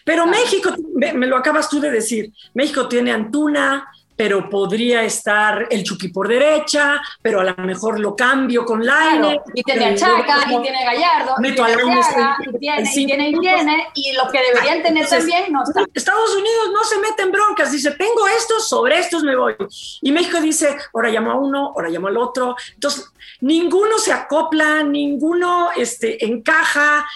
Pero 0.06 0.26
México, 0.26 0.74
me 0.96 1.28
lo 1.28 1.38
acabas 1.38 1.70
tú 1.70 1.80
de 1.80 1.90
decir, 1.90 2.32
México 2.54 2.88
tiene 2.88 3.12
a 3.12 3.16
Antuna, 3.16 3.88
pero 4.16 4.50
podría 4.50 5.04
estar 5.04 5.68
el 5.70 5.84
Chucky 5.84 6.10
por 6.10 6.28
derecha, 6.28 7.02
pero 7.22 7.42
a 7.42 7.44
lo 7.44 7.56
mejor 7.58 8.00
lo 8.00 8.16
cambio 8.16 8.66
con 8.66 8.86
Laine. 8.86 9.42
y 9.54 9.64
tiene 9.64 9.86
a 9.86 9.96
Chaca, 9.96 10.46
y 10.50 10.62
tiene 10.62 10.84
Gallardo, 10.84 11.36
meto 11.40 11.64
y 11.64 11.66
tiene 11.66 11.94
a 11.94 12.38
y 12.42 12.58
tiene, 12.58 12.92
y 12.94 13.06
tiene, 13.06 13.30
y 13.30 13.40
tiene, 13.40 13.88
y 13.96 14.14
los 14.14 14.32
que 14.32 14.40
deberían 14.42 14.84
tener 14.84 15.08
también 15.08 15.52
no 15.52 15.64
están. 15.64 15.86
Estados 15.94 16.36
Unidos 16.36 16.70
no 16.74 16.84
se 16.84 17.00
mete 17.00 17.24
en 17.24 17.32
broncas, 17.32 17.72
dice, 17.72 17.92
tengo 17.92 18.28
estos, 18.28 18.68
sobre 18.68 19.00
estos 19.00 19.24
me 19.24 19.36
voy. 19.36 19.56
Y 20.02 20.12
México 20.12 20.40
dice, 20.40 20.78
ahora 20.94 21.10
llamo 21.10 21.32
a 21.32 21.36
uno, 21.36 21.74
ahora 21.76 21.90
llamo 21.90 22.08
al 22.08 22.18
otro. 22.18 22.56
Entonces, 22.74 23.12
ninguno 23.42 23.98
se 23.98 24.12
acopla, 24.12 24.84
ninguno 24.84 25.70
este, 25.76 26.24
encaja. 26.26 27.08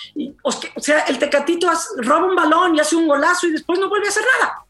O 0.44 0.52
sea, 0.82 1.02
el 1.02 1.20
Tecatito 1.20 1.70
roba 1.98 2.28
un 2.28 2.36
balón 2.36 2.76
y 2.76 2.80
hace 2.80 2.96
un 2.96 3.08
golazo 3.08 3.48
y 3.48 3.52
después 3.52 3.80
no 3.80 3.90
vuelve 3.90 4.08
a 4.08 4.10
hacer 4.10 4.24
nada. 4.40 4.67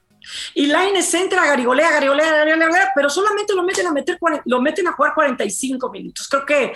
Y 0.54 0.68
Laines 0.68 1.14
entra, 1.14 1.46
garigolea, 1.46 1.92
garigolea, 1.92 2.32
garigolea, 2.32 2.92
pero 2.96 3.10
solamente 3.10 3.54
lo 3.54 3.64
meten 3.64 3.88
a 3.88 3.92
meter, 3.92 4.18
lo 4.46 4.62
meten 4.62 4.88
a 4.88 4.94
jugar 4.94 5.14
45 5.14 5.90
minutos. 5.90 6.28
Creo 6.28 6.46
que, 6.46 6.74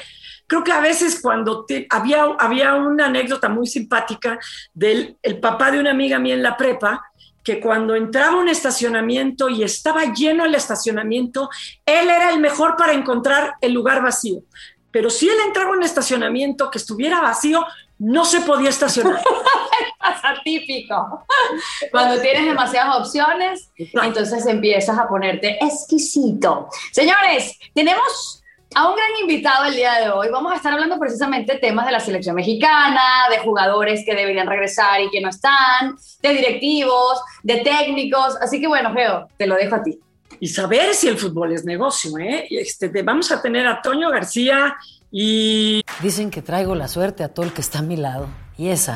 creo 0.48 0.64
que 0.64 0.72
a 0.72 0.82
veces 0.82 1.20
cuando 1.22 1.66
había, 1.90 2.24
había 2.40 2.74
una 2.76 3.08
anécdota 3.08 3.50
muy 3.50 3.68
simpática 3.68 4.40
del 4.74 5.18
el 5.22 5.40
papá 5.40 5.72
de 5.72 5.80
una 5.80 5.92
amiga 5.92 6.20
mía 6.20 6.36
en 6.36 6.44
la 6.44 6.58
prepa, 6.58 7.04
que 7.44 7.60
cuando 7.60 7.96
entraba 7.96 8.38
un 8.38 8.50
estacionamiento 8.50 9.50
y 9.50 9.64
estaba 9.64 10.14
lleno 10.14 10.46
el 10.46 10.56
estacionamiento, 10.56 11.50
él 11.86 12.10
era 12.10 12.30
el 12.30 12.40
mejor 12.40 12.76
para 12.76 12.94
encontrar 12.94 13.56
el 13.62 13.74
lugar 13.74 14.04
vacío. 14.04 14.44
Pero 14.92 15.10
si 15.10 15.28
él 15.28 15.38
entraba 15.48 15.72
a 15.72 15.74
un 15.74 15.84
estacionamiento 15.84 16.70
que 16.70 16.78
estuviera 16.78 17.22
vacío, 17.22 17.66
no 17.98 18.26
se 18.26 18.42
podía 18.42 18.70
estacionar. 18.70 19.22
pasa 20.02 20.34
típico. 20.44 21.26
Cuando 21.92 22.22
tienes 22.22 22.46
demasiadas 22.46 22.98
opciones, 22.98 23.72
entonces 23.78 24.46
empiezas 24.46 24.98
a 24.98 25.08
ponerte 25.08 25.58
exquisito. 25.64 26.68
Señores, 26.92 27.58
tenemos 27.74 28.42
a 28.74 28.90
un 28.90 28.96
gran 28.96 29.10
invitado 29.22 29.66
el 29.66 29.76
día 29.76 29.96
de 29.96 30.10
hoy. 30.10 30.30
Vamos 30.32 30.54
a 30.54 30.56
estar 30.56 30.72
hablando 30.74 30.98
precisamente 30.98 31.54
de 31.54 31.60
temas 31.60 31.86
de 31.86 31.92
la 31.92 32.00
selección 32.00 32.36
mexicana, 32.36 33.02
de 33.30 33.40
jugadores 33.40 34.04
que 34.06 34.16
deberían 34.16 34.48
regresar 34.48 35.02
y 35.02 35.10
que 35.10 35.20
no 35.22 35.30
están, 35.30 35.98
de 36.22 36.30
directivos, 36.30 37.22
de 37.44 37.58
técnicos. 37.58 38.38
Así 38.42 38.62
que 38.62 38.68
bueno, 38.68 38.94
Geo, 38.94 39.28
te 39.38 39.46
lo 39.46 39.56
dejo 39.56 39.76
a 39.76 39.84
ti. 39.84 40.00
Y 40.40 40.48
saber 40.48 40.94
si 40.94 41.08
el 41.08 41.18
fútbol 41.18 41.52
es 41.52 41.66
negocio, 41.66 42.18
¿eh? 42.18 42.48
Este, 42.50 42.90
vamos 43.04 43.32
a 43.32 43.42
tener 43.42 43.68
a 43.68 43.82
Toño 43.82 44.10
García 44.10 44.76
y... 45.12 45.84
Dicen 46.02 46.32
que 46.32 46.42
traigo 46.42 46.74
la 46.74 46.88
suerte 46.88 47.24
a 47.24 47.34
todo 47.34 47.46
el 47.46 47.54
que 47.54 47.62
está 47.62 47.80
a 47.80 47.84
mi 47.84 47.98
lado. 47.98 48.28
Y 48.58 48.70
esa 48.70 48.96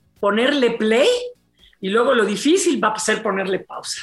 ponerle 0.21 0.71
play 0.71 1.09
y 1.81 1.89
luego 1.89 2.13
lo 2.13 2.23
difícil 2.23 2.81
va 2.81 2.89
a 2.89 2.99
ser 2.99 3.21
ponerle 3.21 3.59
pausa. 3.59 3.99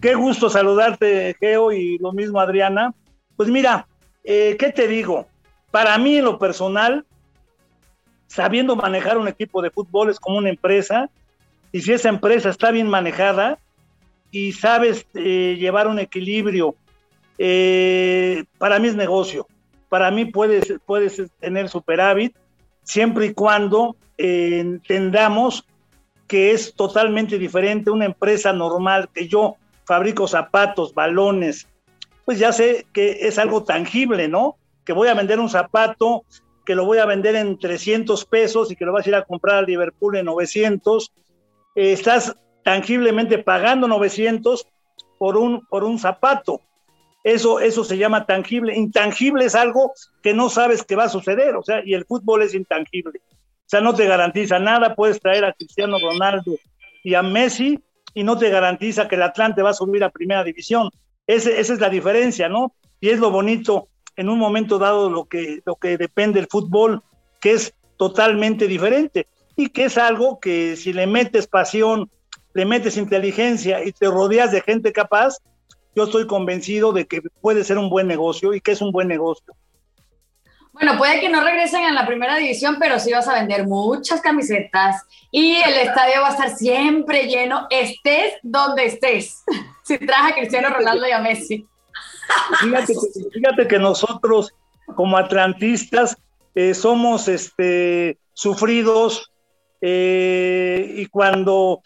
Qué 0.00 0.14
gusto 0.14 0.48
saludarte, 0.48 1.36
Geo, 1.38 1.72
y 1.72 1.98
lo 1.98 2.12
mismo 2.12 2.40
Adriana. 2.40 2.94
Pues 3.36 3.50
mira, 3.50 3.86
eh, 4.24 4.56
¿qué 4.58 4.70
te 4.70 4.86
digo? 4.86 5.26
Para 5.72 5.98
mí, 5.98 6.18
en 6.18 6.24
lo 6.24 6.38
personal, 6.38 7.04
sabiendo 8.28 8.76
manejar 8.76 9.18
un 9.18 9.26
equipo 9.26 9.60
de 9.60 9.70
fútbol 9.70 10.08
es 10.08 10.20
como 10.20 10.38
una 10.38 10.50
empresa, 10.50 11.10
y 11.72 11.82
si 11.82 11.92
esa 11.92 12.08
empresa 12.08 12.50
está 12.50 12.70
bien 12.70 12.88
manejada 12.88 13.58
y 14.30 14.52
sabes 14.52 15.04
eh, 15.14 15.56
llevar 15.58 15.88
un 15.88 15.98
equilibrio, 15.98 16.76
eh, 17.38 18.44
para 18.58 18.78
mí 18.78 18.88
es 18.88 18.94
negocio. 18.94 19.48
Para 19.88 20.10
mí 20.12 20.26
puedes, 20.26 20.74
puedes 20.86 21.20
tener 21.40 21.68
superávit 21.68 22.36
siempre 22.82 23.26
y 23.26 23.34
cuando 23.34 23.96
eh, 24.18 24.58
entendamos 24.60 25.66
que 26.26 26.52
es 26.52 26.74
totalmente 26.74 27.38
diferente 27.38 27.90
una 27.90 28.06
empresa 28.06 28.52
normal 28.52 29.08
que 29.12 29.28
yo 29.28 29.56
fabrico 29.84 30.26
zapatos, 30.26 30.94
balones, 30.94 31.68
pues 32.24 32.38
ya 32.38 32.52
sé 32.52 32.86
que 32.92 33.26
es 33.26 33.38
algo 33.38 33.64
tangible, 33.64 34.28
¿no? 34.28 34.56
Que 34.84 34.92
voy 34.92 35.08
a 35.08 35.14
vender 35.14 35.40
un 35.40 35.48
zapato, 35.48 36.24
que 36.64 36.74
lo 36.74 36.84
voy 36.84 36.98
a 36.98 37.06
vender 37.06 37.36
en 37.36 37.58
300 37.58 38.24
pesos 38.24 38.70
y 38.70 38.76
que 38.76 38.84
lo 38.84 38.92
vas 38.92 39.06
a 39.06 39.08
ir 39.10 39.14
a 39.16 39.24
comprar 39.24 39.56
a 39.56 39.62
Liverpool 39.62 40.16
en 40.16 40.26
900. 40.26 41.12
Eh, 41.74 41.92
estás 41.92 42.36
tangiblemente 42.62 43.38
pagando 43.38 43.88
900 43.88 44.66
por 45.18 45.36
un, 45.36 45.66
por 45.66 45.84
un 45.84 45.98
zapato. 45.98 46.60
Eso, 47.24 47.60
eso 47.60 47.84
se 47.84 47.98
llama 47.98 48.26
tangible. 48.26 48.76
Intangible 48.76 49.44
es 49.44 49.54
algo 49.54 49.92
que 50.22 50.34
no 50.34 50.48
sabes 50.48 50.82
que 50.82 50.96
va 50.96 51.04
a 51.04 51.08
suceder, 51.08 51.56
o 51.56 51.62
sea, 51.62 51.82
y 51.84 51.94
el 51.94 52.04
fútbol 52.04 52.42
es 52.42 52.54
intangible. 52.54 53.20
O 53.28 53.68
sea, 53.72 53.80
no 53.80 53.94
te 53.94 54.06
garantiza 54.06 54.58
nada, 54.58 54.94
puedes 54.94 55.20
traer 55.20 55.44
a 55.44 55.52
Cristiano 55.52 55.98
Ronaldo 55.98 56.56
y 57.02 57.14
a 57.14 57.22
Messi 57.22 57.80
y 58.14 58.24
no 58.24 58.36
te 58.36 58.50
garantiza 58.50 59.08
que 59.08 59.14
el 59.14 59.22
Atlante 59.22 59.62
va 59.62 59.70
a 59.70 59.74
subir 59.74 60.04
a 60.04 60.10
primera 60.10 60.44
división. 60.44 60.90
esa 61.26 61.50
es 61.50 61.80
la 61.80 61.88
diferencia, 61.88 62.48
¿no? 62.48 62.74
Y 63.00 63.08
es 63.08 63.18
lo 63.18 63.30
bonito 63.30 63.88
en 64.16 64.28
un 64.28 64.38
momento 64.38 64.78
dado 64.78 65.10
lo 65.10 65.24
que, 65.24 65.62
lo 65.64 65.76
que 65.76 65.96
depende 65.96 66.40
del 66.40 66.48
fútbol, 66.48 67.02
que 67.40 67.52
es 67.52 67.74
totalmente 67.96 68.66
diferente 68.66 69.26
y 69.56 69.68
que 69.68 69.84
es 69.84 69.98
algo 69.98 70.40
que 70.40 70.76
si 70.76 70.92
le 70.92 71.06
metes 71.06 71.46
pasión, 71.46 72.10
le 72.54 72.64
metes 72.64 72.96
inteligencia 72.96 73.84
y 73.84 73.92
te 73.92 74.06
rodeas 74.06 74.52
de 74.52 74.60
gente 74.60 74.92
capaz, 74.92 75.38
yo 75.94 76.04
estoy 76.04 76.26
convencido 76.26 76.92
de 76.92 77.06
que 77.06 77.22
puede 77.40 77.64
ser 77.64 77.78
un 77.78 77.90
buen 77.90 78.06
negocio 78.06 78.54
y 78.54 78.60
que 78.60 78.72
es 78.72 78.80
un 78.80 78.92
buen 78.92 79.08
negocio. 79.08 79.54
Bueno, 80.72 80.96
puede 80.96 81.20
que 81.20 81.28
no 81.28 81.44
regresen 81.44 81.82
en 81.82 81.94
la 81.94 82.06
primera 82.06 82.36
división, 82.36 82.76
pero 82.80 82.98
sí 82.98 83.12
vas 83.12 83.28
a 83.28 83.34
vender 83.34 83.66
muchas 83.66 84.22
camisetas 84.22 85.02
y 85.30 85.56
el 85.56 85.74
estadio 85.74 86.22
va 86.22 86.28
a 86.28 86.30
estar 86.30 86.56
siempre 86.56 87.26
lleno, 87.26 87.66
estés 87.70 88.34
donde 88.42 88.86
estés. 88.86 89.42
Si 89.84 89.98
traes 89.98 90.30
a 90.30 90.34
Cristiano 90.36 90.70
Ronaldo 90.70 91.08
y 91.08 91.10
a 91.10 91.18
Messi. 91.18 91.66
Fíjate 93.32 93.66
que, 93.66 93.80
nosotros, 93.80 94.54
como 94.94 95.18
atlantistas, 95.18 96.16
eh, 96.54 96.72
somos 96.72 97.26
este, 97.26 98.16
sufridos 98.32 99.32
eh, 99.80 100.94
y 100.98 101.06
cuando 101.06 101.82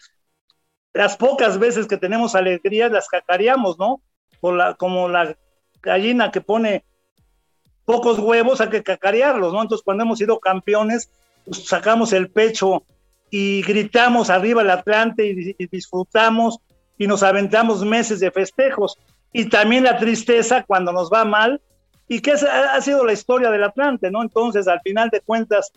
las 0.97 1.15
pocas 1.15 1.59
veces 1.59 1.85
que 1.85 1.97
tenemos 1.97 2.33
alegrías 2.33 2.91
las 2.91 3.07
cacareamos, 3.07 3.77
¿no? 3.77 4.01
como 4.77 5.07
la 5.07 5.35
gallina 5.79 6.31
que 6.31 6.41
pone 6.41 6.83
pocos 7.85 8.17
huevos, 8.17 8.61
hay 8.61 8.69
que 8.69 8.81
cacarearlos, 8.81 9.53
¿no? 9.53 9.61
Entonces, 9.61 9.83
cuando 9.83 10.03
hemos 10.03 10.17
sido 10.17 10.39
campeones, 10.39 11.11
pues, 11.45 11.67
sacamos 11.67 12.13
el 12.13 12.31
pecho 12.31 12.83
y 13.29 13.61
gritamos 13.61 14.31
arriba 14.31 14.63
el 14.63 14.71
Atlante 14.71 15.25
y, 15.27 15.67
disfrutamos 15.67 16.57
y 16.97 17.05
nos 17.05 17.21
aventamos 17.21 17.85
meses 17.85 18.19
de 18.19 18.31
festejos. 18.31 18.97
Y 19.31 19.49
también 19.49 19.83
la 19.83 19.97
tristeza 19.97 20.63
cuando 20.63 20.91
nos 20.91 21.11
va 21.11 21.25
mal, 21.25 21.61
y 22.07 22.21
que 22.21 22.31
ha 22.31 22.81
sido 22.81 23.05
la 23.05 23.13
historia 23.13 23.51
del 23.51 23.63
Atlante, 23.63 24.09
¿no? 24.09 24.23
Entonces, 24.23 24.67
al 24.67 24.81
final 24.81 25.09
de 25.09 25.21
cuentas, 25.21 25.71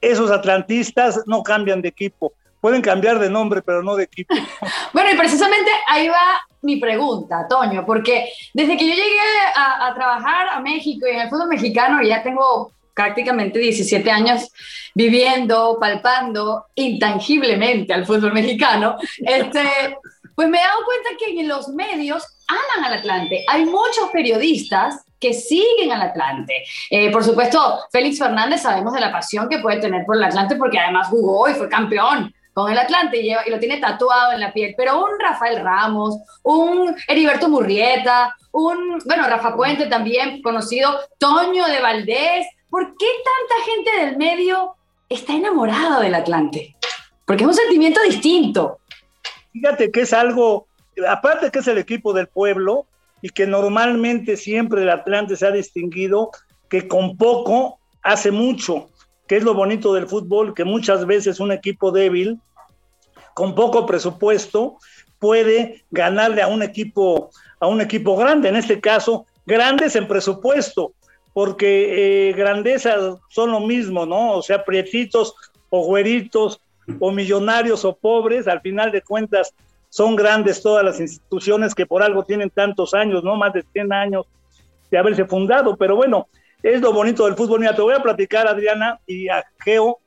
esos 0.00 0.32
atlantistas 0.32 1.22
no 1.26 1.44
cambian 1.44 1.80
de 1.80 1.90
equipo 1.90 2.32
pueden 2.60 2.82
cambiar 2.82 3.18
de 3.18 3.30
nombre, 3.30 3.62
pero 3.62 3.82
no 3.82 3.96
de 3.96 4.04
equipo. 4.04 4.34
bueno, 4.92 5.10
y 5.12 5.16
precisamente 5.16 5.70
ahí 5.86 6.08
va 6.08 6.40
mi 6.62 6.76
pregunta, 6.76 7.46
Toño, 7.48 7.84
porque 7.86 8.28
desde 8.52 8.76
que 8.76 8.88
yo 8.88 8.94
llegué 8.94 9.20
a, 9.54 9.92
trabajar 9.94 10.48
a 10.48 10.60
México 10.60 11.06
y 11.06 11.10
en 11.10 11.20
el 11.20 11.28
fútbol 11.28 11.48
mexicano, 11.48 12.02
ya 12.02 12.22
tengo 12.22 12.72
prácticamente 12.94 13.60
17 13.60 14.10
años 14.10 14.50
viviendo, 14.94 15.78
palpando 15.80 16.66
intangiblemente 16.74 17.94
al 17.94 18.04
fútbol 18.04 18.32
mexicano, 18.32 18.96
este, 19.18 19.96
pues 20.34 20.48
me 20.48 20.58
he 20.58 20.62
dado 20.62 20.84
cuenta 20.84 21.10
que 21.18 21.40
en 21.40 21.48
los 21.48 21.68
medios 21.68 22.24
aman 22.48 22.92
al 22.92 22.98
Atlante. 22.98 23.44
Hay 23.48 23.64
muchos 23.64 24.10
periodistas 24.12 25.04
que 25.20 25.32
siguen 25.32 25.92
al 25.92 26.02
Atlante. 26.02 26.64
Eh, 26.90 27.10
por 27.10 27.24
supuesto, 27.24 27.80
Félix 27.92 28.18
Fernández 28.18 28.62
sabemos 28.62 28.92
de 28.92 29.00
la 29.00 29.12
pasión 29.12 29.48
que 29.48 29.58
puede 29.58 29.80
tener 29.80 30.04
por 30.04 30.16
el 30.16 30.24
Atlante 30.24 30.56
porque 30.56 30.78
además 30.78 31.08
jugó 31.08 31.48
y 31.48 31.54
fue 31.54 31.68
campeón 31.68 32.32
con 32.58 32.72
el 32.72 32.78
Atlante 32.78 33.20
y, 33.20 33.32
lo 33.48 33.60
tiene 33.60 33.78
tatuado 33.78 34.32
en 34.32 34.40
la 34.40 34.52
piel, 34.52 34.74
pero 34.76 34.98
un 35.04 35.20
Rafael 35.20 35.62
Ramos, 35.62 36.16
un 36.42 36.92
Heriberto 37.06 37.48
Murrieta, 37.48 38.34
un, 38.50 38.98
bueno, 39.04 39.28
Rafa 39.28 39.54
Puente 39.54 39.86
también 39.86 40.42
conocido, 40.42 40.90
Toño 41.18 41.68
de 41.68 41.80
Valdés, 41.80 42.48
¿por 42.68 42.84
qué 42.96 43.06
tanta 43.24 43.64
gente 43.64 44.06
del 44.06 44.16
medio 44.16 44.74
está 45.08 45.34
enamorada 45.34 46.00
del 46.00 46.16
Atlante? 46.16 46.74
Porque 47.24 47.44
es 47.44 47.48
un 47.48 47.54
sentimiento 47.54 48.02
distinto. 48.02 48.80
Fíjate 49.52 49.92
que 49.92 50.00
es 50.00 50.12
algo, 50.12 50.66
aparte 51.08 51.52
que 51.52 51.60
es 51.60 51.68
el 51.68 51.78
equipo 51.78 52.12
del 52.12 52.26
pueblo 52.26 52.86
y 53.22 53.28
que 53.28 53.46
normalmente 53.46 54.36
siempre 54.36 54.82
el 54.82 54.90
Atlante 54.90 55.36
se 55.36 55.46
ha 55.46 55.52
distinguido 55.52 56.32
que 56.68 56.88
con 56.88 57.16
poco 57.16 57.78
hace 58.02 58.32
mucho, 58.32 58.88
que 59.28 59.36
es 59.36 59.44
lo 59.44 59.54
bonito 59.54 59.94
del 59.94 60.08
fútbol, 60.08 60.54
que 60.54 60.64
muchas 60.64 61.06
veces 61.06 61.38
un 61.38 61.52
equipo 61.52 61.92
débil 61.92 62.40
con 63.38 63.54
poco 63.54 63.86
presupuesto 63.86 64.78
puede 65.20 65.84
ganarle 65.92 66.42
a 66.42 66.48
un 66.48 66.60
equipo 66.60 67.30
a 67.60 67.68
un 67.68 67.80
equipo 67.80 68.16
grande, 68.16 68.48
en 68.48 68.56
este 68.56 68.80
caso 68.80 69.26
grandes 69.46 69.94
en 69.94 70.08
presupuesto, 70.08 70.92
porque 71.32 72.30
eh, 72.30 72.32
grandezas 72.32 73.16
son 73.28 73.52
lo 73.52 73.60
mismo, 73.60 74.06
¿no? 74.06 74.32
O 74.32 74.42
sea, 74.42 74.64
prietitos 74.64 75.34
o 75.70 75.84
güeritos 75.84 76.60
o 76.98 77.12
millonarios 77.12 77.84
o 77.84 77.96
pobres, 77.96 78.48
al 78.48 78.60
final 78.60 78.90
de 78.90 79.02
cuentas 79.02 79.54
son 79.88 80.16
grandes 80.16 80.60
todas 80.60 80.84
las 80.84 80.98
instituciones 80.98 81.76
que 81.76 81.86
por 81.86 82.02
algo 82.02 82.24
tienen 82.24 82.50
tantos 82.50 82.92
años, 82.92 83.22
¿no? 83.22 83.36
Más 83.36 83.52
de 83.52 83.64
100 83.72 83.92
años 83.92 84.26
de 84.90 84.98
haberse 84.98 85.26
fundado, 85.26 85.76
pero 85.76 85.94
bueno, 85.94 86.26
es 86.60 86.80
lo 86.80 86.92
bonito 86.92 87.24
del 87.24 87.36
fútbol. 87.36 87.60
Mira, 87.60 87.76
te 87.76 87.82
voy 87.82 87.94
a 87.94 88.02
platicar, 88.02 88.48
Adriana 88.48 88.98
y 89.06 89.28
a 89.28 89.44
Geo, 89.64 90.00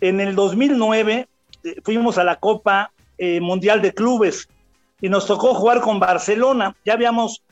en 0.00 0.20
el 0.20 0.36
2009 0.36 1.26
este, 1.26 1.37
fuimos 1.82 2.18
a 2.18 2.24
la 2.24 2.36
Copa 2.36 2.92
eh, 3.18 3.40
Mundial 3.40 3.82
de 3.82 3.92
Clubes 3.92 4.48
y 5.00 5.08
nos 5.08 5.26
tocó 5.26 5.54
jugar 5.54 5.80
con 5.80 6.00
Barcelona. 6.00 6.76
Ya 6.84 6.94
habíamos 6.94 7.42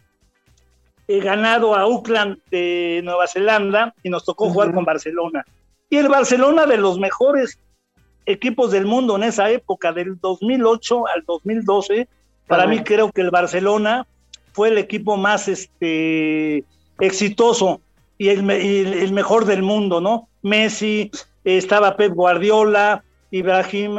eh, 1.08 1.20
ganado 1.20 1.74
a 1.74 1.82
Auckland 1.82 2.38
de 2.50 3.00
Nueva 3.04 3.26
Zelanda 3.26 3.94
y 4.02 4.10
nos 4.10 4.24
tocó 4.24 4.50
jugar 4.50 4.72
con 4.72 4.84
Barcelona. 4.84 5.44
Y 5.88 5.96
el 5.96 6.08
Barcelona 6.08 6.66
de 6.66 6.76
los 6.76 6.98
mejores 6.98 7.58
equipos 8.26 8.72
del 8.72 8.86
mundo 8.86 9.16
en 9.16 9.22
esa 9.22 9.50
época, 9.50 9.92
del 9.92 10.18
2008 10.20 11.06
al 11.06 11.24
2012, 11.24 12.08
para 12.48 12.66
mí 12.66 12.82
creo 12.82 13.10
que 13.12 13.20
el 13.20 13.30
Barcelona 13.30 14.06
fue 14.52 14.68
el 14.68 14.78
equipo 14.78 15.16
más 15.16 15.48
este, 15.48 16.64
exitoso 16.98 17.80
y 18.18 18.28
el, 18.28 18.48
el 18.50 19.12
mejor 19.12 19.44
del 19.44 19.62
mundo, 19.62 20.00
¿no? 20.00 20.28
Messi, 20.42 21.10
estaba 21.44 21.96
Pep 21.96 22.12
Guardiola, 22.14 23.04
Ibrahim, 23.38 23.98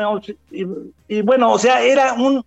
y, 0.52 0.66
y, 1.08 1.22
bueno, 1.22 1.52
o 1.52 1.60
sea, 1.60 1.82
era 1.82 2.14
un 2.14 2.44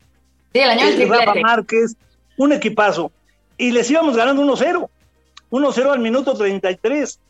sí, 0.52 0.58
el 0.60 0.70
año 0.70 0.86
eh, 0.86 1.06
Rafa 1.06 1.34
Márquez, 1.34 1.96
un 2.36 2.52
equipazo. 2.52 3.12
Y 3.56 3.72
les 3.72 3.90
íbamos 3.90 4.16
ganando 4.16 4.42
1-0, 4.42 4.88
1-0 5.50 5.90
al 5.90 5.98
minuto 6.00 6.34
33. 6.34 7.20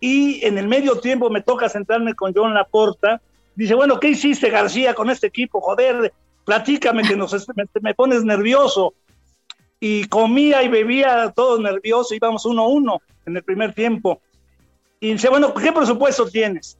Y 0.00 0.44
en 0.46 0.58
el 0.58 0.68
medio 0.68 1.00
tiempo 1.00 1.28
me 1.28 1.42
toca 1.42 1.68
sentarme 1.68 2.14
con 2.14 2.32
John 2.34 2.54
Laporta 2.54 3.20
Dice, 3.58 3.74
bueno, 3.74 3.98
¿qué 3.98 4.10
hiciste 4.10 4.50
García 4.50 4.94
con 4.94 5.10
este 5.10 5.26
equipo? 5.26 5.60
Joder, 5.60 6.12
platícame 6.44 7.02
que 7.02 7.16
nos, 7.16 7.34
me, 7.56 7.64
me 7.82 7.92
pones 7.92 8.22
nervioso. 8.22 8.94
Y 9.80 10.04
comía 10.04 10.62
y 10.62 10.68
bebía 10.68 11.32
todo 11.34 11.60
nervioso, 11.60 12.14
íbamos 12.14 12.46
uno 12.46 12.62
a 12.62 12.68
uno 12.68 13.02
en 13.26 13.36
el 13.36 13.42
primer 13.42 13.74
tiempo. 13.74 14.20
Y 15.00 15.10
dice, 15.14 15.28
bueno, 15.28 15.52
¿qué 15.52 15.72
presupuesto 15.72 16.30
tienes? 16.30 16.78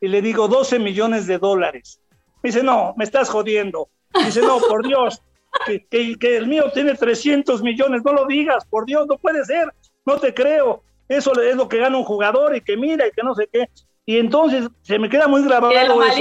Y 0.00 0.08
le 0.08 0.22
digo, 0.22 0.48
12 0.48 0.78
millones 0.78 1.26
de 1.26 1.38
dólares. 1.38 2.00
Me 2.42 2.48
dice, 2.48 2.62
no, 2.62 2.94
me 2.96 3.04
estás 3.04 3.28
jodiendo. 3.28 3.88
Dice, 4.24 4.40
no, 4.40 4.58
por 4.58 4.86
Dios, 4.86 5.20
que, 5.66 5.84
que- 5.86 6.16
que 6.18 6.36
el 6.36 6.46
mío 6.46 6.70
tiene 6.72 6.94
300 6.94 7.62
millones, 7.62 8.02
no 8.04 8.12
lo 8.12 8.26
digas, 8.26 8.64
por 8.66 8.86
Dios, 8.86 9.06
no 9.06 9.18
puede 9.18 9.44
ser, 9.44 9.72
no 10.06 10.16
te 10.18 10.32
creo. 10.34 10.82
Eso 11.08 11.38
es 11.40 11.56
lo 11.56 11.68
que 11.68 11.78
gana 11.78 11.96
un 11.98 12.04
jugador 12.04 12.56
y 12.56 12.60
que 12.60 12.76
mira 12.76 13.06
y 13.06 13.10
que 13.10 13.22
no 13.22 13.34
sé 13.34 13.48
qué. 13.52 13.68
Y 14.06 14.18
entonces 14.18 14.68
se 14.82 14.98
me 14.98 15.08
queda 15.08 15.28
muy 15.28 15.42
grabado 15.44 15.72
los 15.88 15.96
eso. 16.08 16.16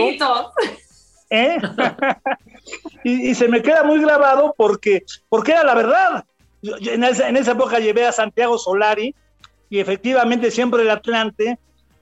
¿eh? 1.29 1.57
y, 3.03 3.29
y 3.29 3.35
se 3.35 3.47
me 3.47 3.61
queda 3.61 3.83
muy 3.83 4.01
grabado 4.01 4.53
porque, 4.57 5.03
porque 5.29 5.51
era 5.51 5.63
la 5.63 5.75
verdad. 5.75 6.25
Yo- 6.61 6.77
yo 6.77 6.91
en, 6.91 7.03
esa, 7.03 7.29
en 7.29 7.37
esa 7.37 7.51
época 7.51 7.79
llevé 7.79 8.05
a 8.05 8.11
Santiago 8.11 8.57
Solari 8.57 9.15
y 9.69 9.79
efectivamente 9.79 10.51
siempre 10.51 10.81
el 10.81 10.89
Atlante, 10.89 11.57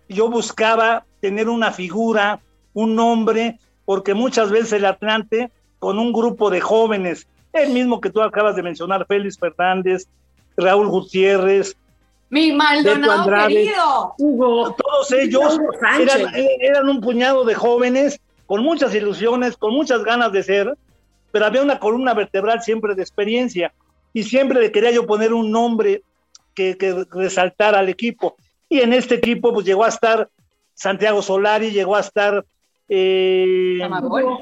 yo 0.09 0.29
buscaba 0.29 1.05
tener 1.19 1.49
una 1.49 1.71
figura, 1.71 2.39
un 2.73 2.95
nombre, 2.95 3.59
porque 3.85 4.13
muchas 4.13 4.51
veces 4.51 4.73
el 4.73 4.85
Atlante, 4.85 5.51
con 5.79 5.99
un 5.99 6.11
grupo 6.11 6.49
de 6.49 6.61
jóvenes, 6.61 7.27
el 7.53 7.71
mismo 7.71 8.01
que 8.01 8.09
tú 8.09 8.21
acabas 8.21 8.55
de 8.55 8.63
mencionar, 8.63 9.05
Félix 9.07 9.37
Fernández, 9.37 10.07
Raúl 10.55 10.87
Gutiérrez, 10.87 11.75
Mi 12.29 12.51
Maldonado 12.51 13.21
Andrade. 13.23 13.53
querido. 13.53 14.13
Hugo, 14.17 14.75
todos 14.75 15.11
ellos 15.13 15.59
eran, 15.99 16.33
eran 16.59 16.89
un 16.89 17.01
puñado 17.01 17.45
de 17.45 17.55
jóvenes 17.55 18.19
con 18.45 18.63
muchas 18.63 18.93
ilusiones, 18.93 19.57
con 19.57 19.73
muchas 19.73 20.03
ganas 20.03 20.31
de 20.31 20.43
ser, 20.43 20.77
pero 21.31 21.45
había 21.45 21.61
una 21.61 21.79
columna 21.79 22.13
vertebral 22.13 22.61
siempre 22.61 22.95
de 22.95 23.01
experiencia 23.01 23.73
y 24.13 24.23
siempre 24.23 24.59
le 24.59 24.71
quería 24.71 24.91
yo 24.91 25.05
poner 25.05 25.33
un 25.33 25.51
nombre 25.51 26.01
que, 26.53 26.77
que 26.77 27.05
resaltara 27.11 27.79
al 27.79 27.89
equipo. 27.89 28.35
Y 28.69 28.79
en 28.79 28.93
este 28.93 29.15
equipo 29.15 29.53
pues 29.53 29.65
llegó 29.65 29.85
a 29.85 29.89
estar 29.89 30.29
Santiago 30.77 31.23
Solari, 31.23 31.71
llegó 31.71 31.95
a 31.95 32.01
estar 32.01 32.45
eh, 32.87 33.77
Chamagol. 33.79 34.37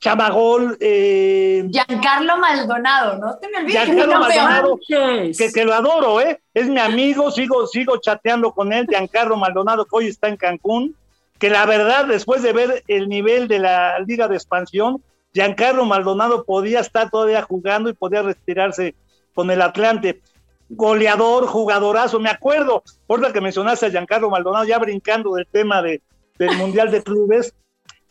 Chamagol, 0.00 0.76
eh, 0.80 1.66
Giancarlo 1.70 2.36
Maldonado, 2.38 3.18
no 3.18 3.38
te 3.38 3.48
me 3.48 3.58
olvides. 3.58 3.84
que 3.84 3.94
Giancarlo. 3.94 4.18
Maldonado, 4.18 4.80
que, 4.86 5.52
que 5.54 5.64
lo 5.64 5.74
adoro, 5.74 6.20
¿eh? 6.20 6.40
Es 6.52 6.68
mi 6.68 6.80
amigo, 6.80 7.30
sigo, 7.30 7.68
sigo 7.68 7.98
chateando 7.98 8.52
con 8.52 8.72
él, 8.72 8.86
Giancarlo 8.88 9.36
Maldonado, 9.36 9.84
que 9.84 9.96
hoy 9.96 10.08
está 10.08 10.26
en 10.28 10.36
Cancún, 10.36 10.96
que 11.38 11.50
la 11.50 11.64
verdad, 11.66 12.06
después 12.06 12.42
de 12.42 12.52
ver 12.52 12.82
el 12.88 13.08
nivel 13.08 13.46
de 13.46 13.60
la 13.60 14.00
Liga 14.00 14.26
de 14.26 14.34
Expansión, 14.34 15.02
Giancarlo 15.32 15.84
Maldonado 15.84 16.44
podía 16.44 16.80
estar 16.80 17.10
todavía 17.10 17.42
jugando 17.42 17.88
y 17.90 17.94
podía 17.94 18.22
retirarse 18.22 18.96
con 19.34 19.50
el 19.52 19.62
Atlante. 19.62 20.20
Goleador, 20.76 21.46
jugadorazo, 21.46 22.18
me 22.20 22.30
acuerdo, 22.30 22.82
por 23.06 23.20
la 23.20 23.32
que 23.32 23.40
mencionaste 23.40 23.86
a 23.86 23.90
Giancarlo 23.90 24.30
Maldonado, 24.30 24.64
ya 24.64 24.78
brincando 24.78 25.34
del 25.34 25.46
tema 25.46 25.82
de, 25.82 26.02
del 26.38 26.56
Mundial 26.58 26.90
de 26.90 27.02
Clubes, 27.02 27.54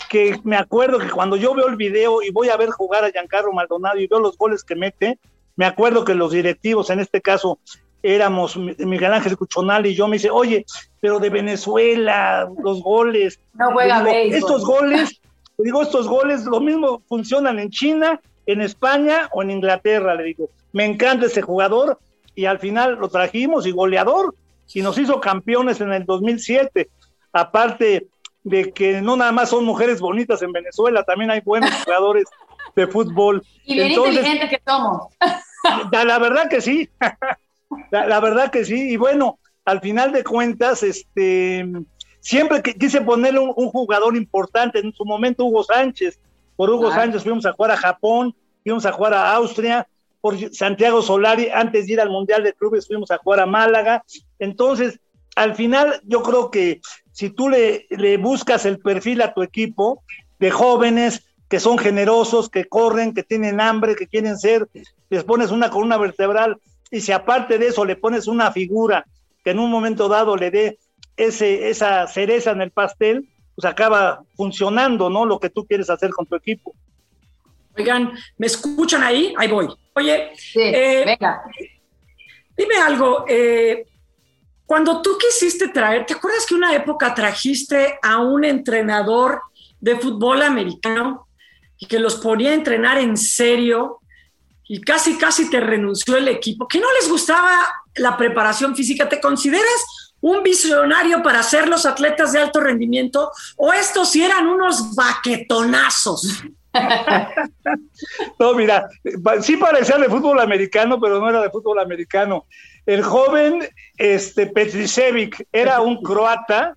que 0.10 0.40
me 0.44 0.58
acuerdo 0.58 1.00
que 1.00 1.10
cuando 1.10 1.36
yo 1.36 1.54
veo 1.54 1.68
el 1.68 1.76
video 1.76 2.22
y 2.22 2.32
voy 2.32 2.50
a 2.50 2.58
ver 2.58 2.70
jugar 2.72 3.04
a 3.06 3.12
Giancarlo 3.12 3.52
Maldonado 3.54 3.98
y 4.00 4.08
veo 4.08 4.20
los 4.20 4.38
goles 4.38 4.64
que 4.64 4.76
mete, 4.76 5.20
me 5.56 5.66
acuerdo 5.66 6.04
que 6.04 6.16
los 6.16 6.32
directivos, 6.32 6.90
en 6.90 7.00
este 7.00 7.22
caso 7.22 7.60
éramos 8.02 8.58
Mi- 8.58 8.76
Miguel 8.80 9.14
Ángel 9.14 9.38
Cuchonal 9.38 9.86
y 9.86 9.96
yo, 9.96 10.08
me 10.08 10.18
dice, 10.18 10.30
oye, 10.30 10.66
pero 11.00 11.20
de 11.20 11.30
Venezuela, 11.30 12.50
los 12.64 12.82
goles. 12.84 13.40
No 13.54 13.72
juega 13.72 14.00
digo, 14.00 14.12
béisbol. 14.12 14.38
Estos 14.38 14.66
goles, 14.66 15.22
le 15.58 15.64
digo, 15.66 15.82
estos 15.82 16.08
goles, 16.08 16.44
lo 16.46 16.60
mismo 16.60 17.02
funcionan 17.08 17.60
en 17.60 17.70
China, 17.70 18.20
en 18.46 18.62
España 18.62 19.30
o 19.32 19.42
en 19.42 19.52
Inglaterra, 19.52 20.16
le 20.16 20.24
digo. 20.24 20.50
Me 20.74 20.86
encanta 20.86 21.28
ese 21.28 21.42
jugador 21.42 21.98
y 22.36 22.46
al 22.46 22.60
final 22.60 22.96
lo 22.96 23.10
trajimos 23.10 23.66
y 23.68 23.72
goleador 23.72 24.36
y 24.74 24.82
nos 24.82 24.98
hizo 24.98 25.20
campeones 25.20 25.82
en 25.82 25.94
el 25.94 26.06
2007. 26.06 26.90
Aparte 27.32 28.08
de 28.44 28.72
que 28.72 29.02
no 29.02 29.16
nada 29.16 29.32
más 29.32 29.50
son 29.50 29.66
mujeres 29.66 30.00
bonitas 30.00 30.42
en 30.42 30.52
Venezuela, 30.52 31.04
también 31.04 31.32
hay 31.32 31.42
buenos 31.42 31.70
jugadores 31.86 32.26
de 32.76 32.88
fútbol. 32.88 33.44
Y 33.66 33.76
bien 33.76 33.88
Entonces, 33.88 34.16
inteligentes 34.16 34.50
que 34.50 34.62
somos. 34.66 35.08
la, 35.92 36.04
la 36.06 36.20
verdad 36.20 36.50
que 36.50 36.62
sí, 36.62 36.90
la, 37.92 38.06
la 38.08 38.20
verdad 38.20 38.52
que 38.52 38.66
sí. 38.66 38.92
Y 38.92 38.98
bueno, 38.98 39.40
al 39.66 39.80
final 39.80 40.12
de 40.12 40.24
cuentas, 40.24 40.84
este, 40.84 41.66
siempre 42.20 42.62
que 42.62 42.74
quise 42.76 43.02
ponerle 43.02 43.40
un, 43.40 43.54
un 43.56 43.70
jugador 43.70 44.16
importante, 44.16 44.80
en 44.80 44.94
su 44.94 45.06
momento 45.06 45.46
Hugo 45.46 45.64
Sánchez, 45.64 46.20
por 46.56 46.70
Hugo 46.70 46.88
Claro. 46.88 47.02
Sánchez 47.02 47.24
fuimos 47.24 47.46
a 47.46 47.54
jugar 47.54 47.72
a 47.72 47.78
Japón, 47.78 48.36
fuimos 48.64 48.86
a 48.86 48.92
jugar 48.92 49.14
a 49.14 49.34
Austria, 49.34 49.88
por 50.24 50.38
Santiago 50.54 51.02
Solari, 51.02 51.50
antes 51.54 51.86
de 51.86 51.94
ir 51.94 52.00
al 52.00 52.10
Mundial 52.10 52.44
de 52.44 52.54
Clubes 52.54 52.88
fuimos 52.88 53.12
a 53.12 53.18
jugar 53.18 53.42
a 53.42 53.46
Málaga. 53.46 54.06
Entonces, 54.40 55.02
al 55.36 55.54
final 55.54 56.00
yo 56.06 56.24
creo 56.24 56.50
que 56.50 56.80
si 57.12 57.30
tú 57.30 57.50
le, 57.50 57.88
buscas 58.22 58.66
el 58.66 58.80
perfil 58.80 59.22
a 59.22 59.34
tu 59.34 59.42
equipo 59.44 60.02
de 60.40 60.50
jóvenes 60.50 61.26
que 61.50 61.60
son 61.60 61.78
generosos, 61.78 62.50
que 62.50 62.64
corren, 62.64 63.14
que 63.14 63.24
tienen 63.24 63.60
hambre, 63.60 63.98
que 63.98 64.08
quieren 64.08 64.38
ser, 64.38 64.70
les 65.10 65.26
pones 65.26 65.52
una 65.52 65.70
columna 65.70 65.98
vertebral 65.98 66.56
y 66.90 67.02
si 67.02 67.12
aparte 67.12 67.58
de 67.58 67.68
eso 67.68 67.84
le 67.84 67.98
pones 67.98 68.26
una 68.28 68.50
figura 68.54 69.06
que 69.44 69.52
en 69.52 69.60
un 69.60 69.70
momento 69.70 70.08
dado 70.08 70.38
le 70.38 70.52
dé 70.52 70.80
ese, 71.18 71.68
esa 71.70 72.08
cereza 72.08 72.52
en 72.52 72.62
el 72.62 72.72
pastel, 72.72 73.28
pues 73.56 73.66
acaba 73.66 74.24
funcionando, 74.38 75.10
¿no? 75.10 75.26
Lo 75.26 75.42
que 75.42 75.50
tú 75.50 75.66
quieres 75.66 75.90
hacer 75.90 76.12
con 76.12 76.26
tu 76.26 76.38
equipo. 76.38 76.74
Oigan, 77.78 78.12
¿me 78.38 78.48
escuchan 78.48 79.04
ahí? 79.04 79.34
Ahí 79.38 79.48
voy. 79.48 79.68
Oye, 79.96 80.32
Sí, 80.38 80.60
Eh, 80.62 81.04
venga. 81.06 81.44
dime 82.58 82.76
algo. 82.78 83.26
eh, 83.28 83.86
cuando 84.66 85.02
tú 85.02 85.18
quisiste 85.18 85.68
traer, 85.70 86.06
¿te 86.06 86.14
acuerdas 86.14 86.46
que 86.46 86.56
una 86.56 86.74
época 86.74 87.14
trajiste 87.14 88.00
a 88.02 88.18
un 88.20 88.44
entrenador 88.46 89.42
de 89.80 89.98
fútbol 89.98 90.42
americano 90.42 91.28
y 91.78 91.86
que 91.86 92.00
los 92.00 92.16
ponía 92.16 92.52
a 92.52 92.54
entrenar 92.56 92.98
en 92.98 93.18
serio 93.18 94.00
y 94.68 94.80
casi, 94.82 95.18
casi 95.18 95.50
te 95.50 95.60
renunció 95.60 96.16
el 96.18 96.28
equipo? 96.28 96.68
¿Que 96.68 96.80
no 96.80 96.88
les 97.00 97.10
gustaba 97.10 97.68
la 97.96 98.16
preparación 98.18 98.76
física? 98.76 99.08
¿Te 99.10 99.20
consideras 99.20 100.14
un 100.22 100.42
visionario 100.42 101.22
para 101.22 101.44
ser 101.44 101.68
los 101.68 101.86
atletas 101.86 102.32
de 102.32 102.40
alto 102.40 102.62
rendimiento 102.62 103.32
o 103.58 103.74
estos 103.74 104.10
sí 104.12 104.24
eran 104.24 104.48
unos 104.48 104.96
baquetonazos? 104.96 106.42
No, 108.40 108.54
mira, 108.56 108.90
sí 109.42 109.58
parecía 109.58 109.98
de 109.98 110.10
fútbol 110.10 110.40
americano, 110.40 111.00
pero 111.00 111.20
no 111.20 111.30
era 111.30 111.42
de 111.42 111.50
fútbol 111.50 111.80
americano. 111.80 112.46
El 112.86 113.02
joven 113.04 113.68
este, 113.98 114.48
Petricevic 114.48 115.48
era 115.52 115.82
un 115.82 116.02
croata 116.02 116.76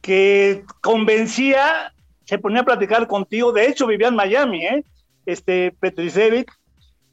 que 0.00 0.64
convencía, 0.80 1.92
se 2.24 2.38
ponía 2.38 2.60
a 2.60 2.64
platicar 2.64 3.06
contigo, 3.06 3.52
de 3.52 3.66
hecho 3.66 3.86
vivía 3.86 4.08
en 4.08 4.16
Miami, 4.16 4.64
¿eh? 4.64 4.84
este 5.26 5.74
Petricevic 5.80 6.52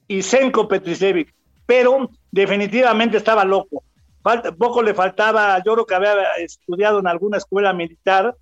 y 0.08 0.22
Senko 0.22 0.68
Petricevic, 0.68 1.34
pero 1.66 2.10
definitivamente 2.32 3.18
estaba 3.18 3.46
loco. 3.46 3.84
Falta, 4.22 4.52
poco 4.52 4.84
le 4.84 4.94
faltaba, 4.94 5.58
yo 5.64 5.74
creo 5.74 5.86
que 5.86 5.96
había 5.96 6.34
estudiado 6.38 7.00
en 7.00 7.08
alguna 7.08 7.38
escuela 7.38 7.74
militar 7.74 8.36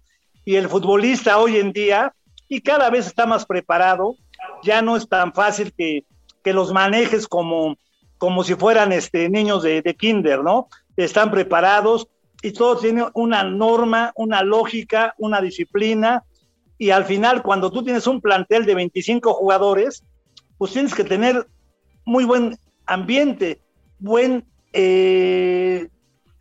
y 0.44 0.56
el 0.56 0.68
futbolista 0.68 1.38
hoy 1.38 1.58
en 1.58 1.72
día, 1.72 2.12
y 2.50 2.62
cada 2.62 2.90
vez 2.90 3.06
está 3.06 3.28
más 3.28 3.46
preparado, 3.46 4.16
ya 4.64 4.82
no 4.82 4.98
es 4.98 5.08
tan 5.08 5.34
fácil 5.34 5.72
que, 5.72 6.04
que 6.44 6.52
los 6.52 6.74
manejes 6.74 7.28
como, 7.28 7.78
como 8.18 8.44
si 8.44 8.56
fueran 8.56 8.92
este, 8.92 9.30
niños 9.30 9.64
de, 9.64 9.84
de 9.84 9.96
kinder, 9.96 10.44
¿no? 10.44 10.68
Están 10.98 11.30
preparados 11.30 12.10
y 12.42 12.52
todo 12.52 12.78
tiene 12.78 13.06
una 13.14 13.44
norma, 13.44 14.12
una 14.16 14.42
lógica, 14.44 15.14
una 15.18 15.42
disciplina. 15.42 16.24
Y 16.78 16.90
al 16.90 17.06
final, 17.06 17.44
cuando 17.44 17.72
tú 17.72 17.84
tienes 17.84 18.08
un 18.08 18.20
plantel 18.20 18.66
de 18.66 18.76
25 18.76 19.34
jugadores, 19.34 20.04
pues 20.58 20.74
tienes 20.74 20.96
que 20.96 21.04
tener 21.04 21.48
muy 22.04 22.26
buen 22.26 22.58
ambiente, 22.86 23.62
buen 24.00 24.46
eh, 24.74 25.88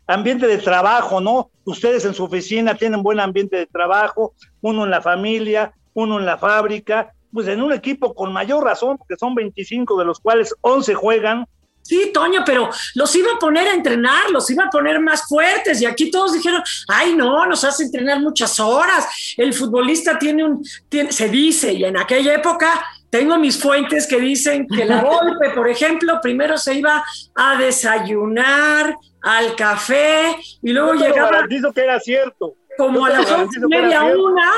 ambiente 0.07 0.47
de 0.47 0.57
trabajo, 0.57 1.21
¿no? 1.21 1.51
Ustedes 1.65 2.03
en 2.05 2.15
su 2.15 2.23
oficina 2.23 2.73
tienen 2.75 3.03
buen 3.03 3.19
ambiente 3.19 3.57
de 3.57 3.67
trabajo, 3.67 4.33
uno 4.61 4.85
en 4.85 4.89
la 4.89 5.01
familia, 5.01 5.73
uno 5.99 6.19
en 6.19 6.25
la 6.25 6.37
fábrica, 6.37 7.11
pues 7.31 7.47
en 7.47 7.61
un 7.61 7.73
equipo 7.73 8.13
con 8.13 8.33
mayor 8.33 8.63
razón, 8.63 8.97
porque 8.97 9.15
son 9.19 9.35
25 9.35 9.97
de 9.99 10.05
los 10.05 10.19
cuales 10.19 10.53
11 10.61 10.95
juegan. 10.95 11.45
Sí, 11.81 12.11
Toño, 12.13 12.43
pero 12.45 12.69
los 12.95 13.15
iba 13.15 13.31
a 13.33 13.39
poner 13.39 13.67
a 13.67 13.73
entrenar, 13.73 14.29
los 14.31 14.49
iba 14.51 14.65
a 14.65 14.69
poner 14.69 14.99
más 14.99 15.27
fuertes 15.27 15.81
y 15.81 15.85
aquí 15.85 16.11
todos 16.11 16.33
dijeron, 16.33 16.61
ay 16.87 17.15
no, 17.15 17.45
nos 17.47 17.63
hace 17.63 17.83
entrenar 17.85 18.19
muchas 18.19 18.59
horas, 18.59 19.07
el 19.37 19.53
futbolista 19.53 20.19
tiene 20.19 20.43
un, 20.43 20.63
tiene- 20.87 21.11
se 21.11 21.29
dice, 21.29 21.73
y 21.73 21.85
en 21.85 21.97
aquella 21.97 22.35
época 22.35 22.85
tengo 23.09 23.39
mis 23.39 23.59
fuentes 23.59 24.05
que 24.05 24.19
dicen 24.19 24.67
que 24.67 24.85
la 24.85 25.01
golpe, 25.03 25.49
por 25.55 25.67
ejemplo, 25.67 26.19
primero 26.21 26.57
se 26.59 26.75
iba 26.75 27.03
a 27.33 27.55
desayunar 27.57 28.95
al 29.21 29.55
café 29.55 30.35
y 30.61 30.71
luego 30.71 30.93
lo 30.93 30.99
llegaba 30.99 31.31
garantizo 31.31 31.73
que 31.73 31.81
era 31.81 31.99
cierto. 31.99 32.53
Como 32.79 33.05
a 33.05 33.09
las 33.09 33.29
once 33.29 33.59
y 33.59 33.67
media, 33.67 34.05
una, 34.05 34.49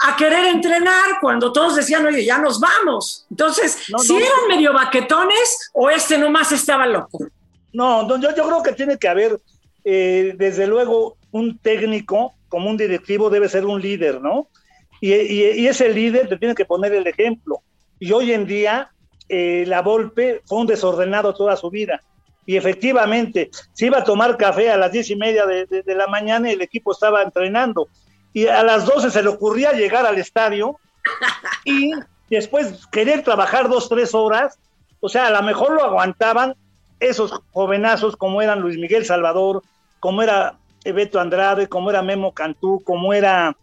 a 0.00 0.16
querer 0.16 0.46
entrenar 0.46 1.20
cuando 1.20 1.52
todos 1.52 1.76
decían, 1.76 2.04
oye, 2.04 2.24
ya 2.24 2.36
nos 2.38 2.58
vamos. 2.58 3.24
Entonces, 3.30 3.84
si 4.02 4.16
eran 4.16 4.48
medio 4.48 4.72
baquetones 4.72 5.70
o 5.72 5.88
este 5.88 6.18
nomás 6.18 6.50
estaba 6.50 6.88
loco. 6.88 7.18
No, 7.72 8.08
yo, 8.18 8.34
yo 8.34 8.48
creo 8.48 8.62
que 8.64 8.72
tiene 8.72 8.98
que 8.98 9.06
haber, 9.06 9.38
eh, 9.84 10.34
desde 10.36 10.66
luego, 10.66 11.16
un 11.30 11.56
técnico 11.58 12.34
como 12.48 12.68
un 12.68 12.76
directivo 12.76 13.30
debe 13.30 13.48
ser 13.48 13.64
un 13.64 13.80
líder, 13.80 14.20
¿no? 14.20 14.48
Y, 15.00 15.14
y, 15.14 15.68
ese 15.68 15.88
líder 15.90 16.28
te 16.28 16.36
tiene 16.36 16.56
que 16.56 16.64
poner 16.64 16.92
el 16.94 17.06
ejemplo. 17.06 17.60
Y 18.00 18.10
hoy 18.10 18.32
en 18.32 18.44
día, 18.44 18.90
eh, 19.28 19.62
la 19.68 19.82
Volpe 19.82 20.42
fue 20.46 20.58
un 20.58 20.66
desordenado 20.66 21.32
toda 21.32 21.56
su 21.56 21.70
vida. 21.70 22.02
Y 22.48 22.56
efectivamente, 22.56 23.50
se 23.74 23.84
iba 23.84 23.98
a 23.98 24.04
tomar 24.04 24.38
café 24.38 24.70
a 24.70 24.78
las 24.78 24.90
diez 24.90 25.10
y 25.10 25.16
media 25.16 25.44
de, 25.44 25.66
de, 25.66 25.94
la 25.94 26.06
mañana 26.06 26.48
y 26.48 26.54
el 26.54 26.62
equipo 26.62 26.92
estaba 26.92 27.22
entrenando. 27.22 27.88
Y 28.32 28.46
a 28.46 28.62
las 28.62 28.86
doce 28.86 29.10
se 29.10 29.22
le 29.22 29.28
ocurría 29.28 29.72
llegar 29.72 30.06
al 30.06 30.16
estadio 30.16 30.80
y 31.66 31.90
después 32.30 32.86
querer 32.86 33.22
trabajar 33.22 33.68
dos, 33.68 33.90
tres 33.90 34.14
horas. 34.14 34.58
O 35.00 35.10
sea, 35.10 35.26
a 35.26 35.30
lo 35.30 35.42
mejor 35.42 35.72
lo 35.72 35.84
aguantaban 35.84 36.54
esos 37.00 37.38
jovenazos 37.52 38.16
como 38.16 38.40
eran 38.40 38.60
Luis 38.60 38.78
Miguel 38.78 39.04
Salvador, 39.04 39.62
como 40.00 40.22
era 40.22 40.56
Beto 40.86 41.20
Andrade, 41.20 41.68
como 41.68 41.90
era 41.90 42.00
Memo 42.00 42.32
Cantú, 42.32 42.80
como 42.82 43.12
era 43.12 43.58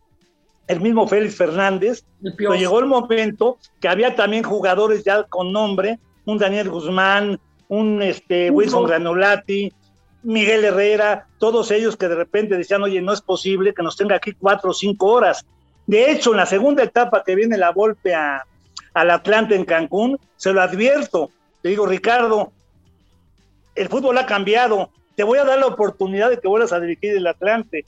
el 0.68 0.80
mismo 0.80 1.08
Félix 1.08 1.38
Fernández, 1.38 2.06
pero 2.38 2.54
llegó 2.54 2.78
el 2.82 2.86
momento 2.86 3.58
que 3.82 3.88
había 3.88 4.16
también 4.16 4.44
jugadores 4.44 5.04
ya 5.04 5.24
con 5.24 5.52
nombre, 5.52 5.98
un 6.26 6.38
Daniel 6.38 6.70
Guzmán, 6.70 7.40
un 7.68 8.02
este, 8.02 8.52
Wilson 8.52 8.86
Granolati, 8.86 9.72
Miguel 10.24 10.66
Herrera, 10.66 11.28
todos 11.38 11.72
ellos 11.72 11.98
que 11.98 12.08
de 12.08 12.16
repente 12.16 12.58
decían, 12.58 12.84
oye, 12.84 13.02
no 13.02 13.14
es 13.14 13.22
posible 13.22 13.74
que 13.74 13.84
nos 13.84 13.96
tenga 13.96 14.16
aquí 14.16 14.34
cuatro 14.34 14.72
o 14.72 14.74
cinco 14.74 15.08
horas. 15.08 15.46
De 15.86 16.12
hecho, 16.12 16.32
en 16.32 16.38
la 16.38 16.46
segunda 16.46 16.84
etapa 16.84 17.24
que 17.24 17.36
viene 17.36 17.58
la 17.58 17.72
golpe 17.72 18.16
a, 18.16 18.44
al 18.94 19.12
Atlante 19.12 19.56
en 19.56 19.66
Cancún, 19.66 20.18
se 20.36 20.52
lo 20.52 20.62
advierto, 20.62 21.30
le 21.62 21.72
digo, 21.72 21.86
Ricardo, 21.86 22.52
el 23.76 23.90
fútbol 23.90 24.18
ha 24.18 24.26
cambiado, 24.26 24.90
te 25.16 25.24
voy 25.24 25.38
a 25.38 25.44
dar 25.44 25.60
la 25.60 25.68
oportunidad 25.68 26.30
de 26.30 26.40
que 26.40 26.48
vuelvas 26.48 26.74
a 26.74 26.80
dirigir 26.80 27.16
el 27.16 27.28
Atlante, 27.28 27.86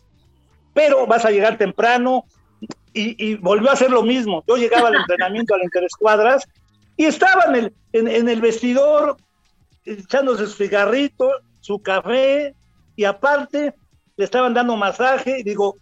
pero 0.74 1.08
vas 1.08 1.26
a 1.26 1.32
llegar 1.32 1.58
temprano 1.58 2.26
y, 2.94 3.36
volvió 3.36 3.70
a 3.70 3.74
hacer 3.74 3.92
lo 3.92 4.04
mismo. 4.04 4.44
Yo 4.48 4.58
llegaba 4.58 4.90
al 4.90 4.96
entrenamiento 5.02 5.54
al 5.54 5.64
Interescuadras 5.64 6.48
y 6.96 7.06
estaba 7.06 7.44
en 7.46 7.56
el, 7.56 7.74
en, 7.94 8.30
el 8.30 8.42
vestidor 8.42 9.18
echándose 9.94 10.46
su 10.48 10.54
cigarrito, 10.54 11.30
su 11.62 11.80
café 11.82 12.56
y 12.96 13.04
aparte 13.04 13.74
le 14.16 14.26
estaban 14.26 14.54
dando 14.54 14.76
masaje 14.76 15.40
y 15.40 15.44
digo, 15.44 15.78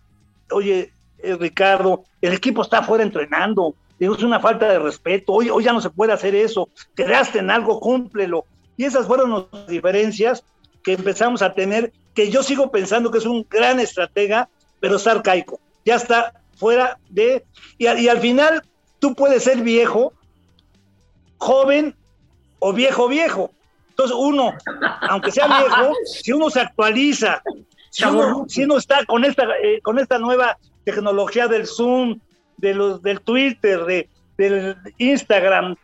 oye, 0.52 0.91
eh, 1.20 1.36
Ricardo, 1.39 2.04
el 2.22 2.34
equipo 2.34 2.62
está 2.62 2.80
afuera 2.80 3.04
entrenando. 3.04 3.76
Digo, 3.98 4.15
es 4.15 4.24
una 4.24 4.39
falta 4.39 4.68
de 4.68 4.80
respeto. 4.80 5.34
Hoy, 5.34 5.50
hoy 5.50 5.63
ya 5.63 5.74
no 5.74 5.82
se 5.82 5.89
puede 5.89 6.12
hacer 6.12 6.36
eso. 6.36 6.70
Quedaste 6.96 7.39
en 7.39 7.50
algo, 7.50 7.80
cúmplelo. 7.80 8.46
Y 8.78 8.84
esas 8.84 9.08
fueron 9.08 9.48
las 9.52 9.68
diferencias 9.68 10.44
que 10.84 10.94
empezamos 10.94 11.41
a 11.41 11.54
tener, 11.54 11.91
que 12.13 12.30
yo 12.30 12.44
sigo 12.44 12.72
pensando 12.72 13.10
que 13.10 13.18
es 13.18 13.26
un 13.26 13.46
gran 13.50 13.80
estratega, 13.80 14.50
pero 14.80 14.98
está 14.98 15.12
arcaico, 15.12 15.60
ya 15.84 15.96
está 15.96 16.34
fuera 16.56 17.00
de... 17.10 17.44
Y, 17.78 17.88
al 17.88 18.20
final 18.20 18.63
tú 19.00 19.15
puedes 19.15 19.44
ser 19.44 19.62
viejo, 19.62 20.13
joven 21.38 21.96
o 22.60 22.72
viejo 22.72 23.08
viejo. 23.08 23.52
Entonces 23.95 24.17
uno, 24.19 24.53
aunque 25.10 25.31
sea 25.31 25.47
viejo, 25.47 25.93
si 26.05 26.34
uno 26.34 26.49
se 26.49 26.60
actualiza, 26.60 27.41
si 27.89 28.03
uno, 28.03 28.77
está 28.77 29.05
con 29.05 29.23
esta, 29.23 29.45
eh, 29.63 29.79
con 29.81 29.99
esta 29.99 30.19
nueva 30.19 30.58
tecnología 30.84 31.47
del 31.47 31.65
Zoom, 31.65 32.19
de 32.58 32.73
los, 32.73 33.01
del 33.01 33.21
Twitter, 33.21 33.86
de, 33.86 34.10
del 34.38 34.75
Instagram, 34.97 35.77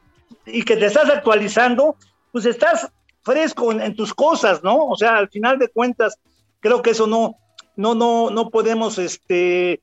y 0.45 0.63
que 0.63 0.76
te 0.76 0.88
estás 0.88 1.10
actualizando, 1.10 1.95
pues 2.34 2.45
estás 2.45 2.91
fresco 3.24 3.71
en, 3.71 3.95
tus 3.95 4.13
cosas, 4.13 4.62
¿no? 4.62 4.88
O 4.88 4.97
sea, 4.97 5.15
al 5.15 5.30
final 5.30 5.58
de 5.58 5.69
cuentas, 5.69 6.19
creo 6.60 6.82
que 6.82 6.89
eso 6.89 7.08
no, 7.08 7.38
no, 7.78 7.95
no, 7.95 8.30
no 8.30 8.50
podemos 8.50 8.97
este, 8.97 9.82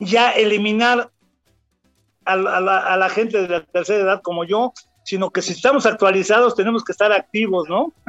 ya 0.00 0.32
eliminar 0.32 1.10
a, 2.24 2.36
la, 2.36 3.08
gente 3.10 3.42
de 3.42 3.48
la 3.48 3.64
tercera 3.64 4.02
edad 4.02 4.22
como 4.22 4.42
yo, 4.44 4.72
sino 5.10 5.28
que 5.30 5.42
si 5.42 5.52
estamos 5.52 5.86
actualizados 5.86 6.54
tenemos 6.54 6.84
que 6.84 6.92
estar 6.92 7.10
activos, 7.12 7.68
¿no? 7.68 7.92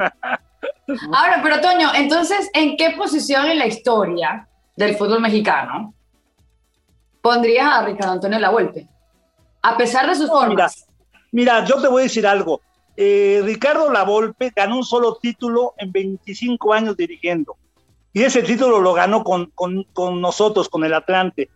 Ahora, 1.12 1.40
pero 1.42 1.60
Toño, 1.60 1.90
entonces, 1.94 2.48
¿en 2.54 2.76
qué 2.76 2.94
posición 2.96 3.46
en 3.46 3.58
la 3.58 3.66
historia 3.66 4.46
del 4.76 4.96
fútbol 4.96 5.20
mexicano 5.20 5.92
pondrías 7.20 7.66
a 7.66 7.84
Ricardo 7.84 8.12
Antonio 8.12 8.38
La 8.38 8.50
Volpe? 8.50 8.88
A 9.62 9.76
pesar 9.76 10.08
de 10.08 10.14
sus 10.14 10.28
formas. 10.28 10.86
mira, 11.32 11.64
yo 11.64 11.80
te 11.82 11.88
voy 11.88 12.02
a 12.02 12.04
decir 12.04 12.24
algo. 12.24 12.60
Eh, 12.96 13.40
Ricardo 13.44 13.90
Lavolpe 13.90 14.52
ganó 14.54 14.76
un 14.76 14.84
solo 14.84 15.16
título 15.20 15.74
en 15.78 15.90
25 15.90 16.72
años 16.72 16.96
dirigiendo. 16.96 17.56
Y 18.12 18.22
ese 18.22 18.42
título 18.42 18.80
lo 18.80 18.92
ganó 18.92 19.24
con, 19.24 19.50
nosotros, 20.20 20.68
con 20.68 20.84
el 20.84 20.94
Atlante. 20.94 21.50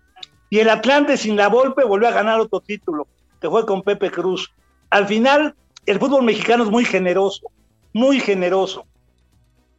Y 0.50 0.59
el 0.59 0.70
Atlante 0.70 1.16
sin 1.16 1.37
la 1.37 1.48
Volpe 1.48 1.85
volvió 1.85 2.09
a 2.09 2.12
ganar 2.12 2.40
otro 2.40 2.61
título, 2.61 3.06
que 3.40 3.48
fue 3.48 3.64
con 3.64 3.82
Pepe 3.82 4.11
Cruz. 4.11 4.50
Al 4.90 5.07
final, 5.07 5.55
el 5.87 5.99
fútbol 5.99 6.25
mexicano 6.25 6.64
es 6.64 6.70
muy 6.70 6.85
generoso, 6.85 7.51
muy 7.92 8.20
generoso. 8.20 8.87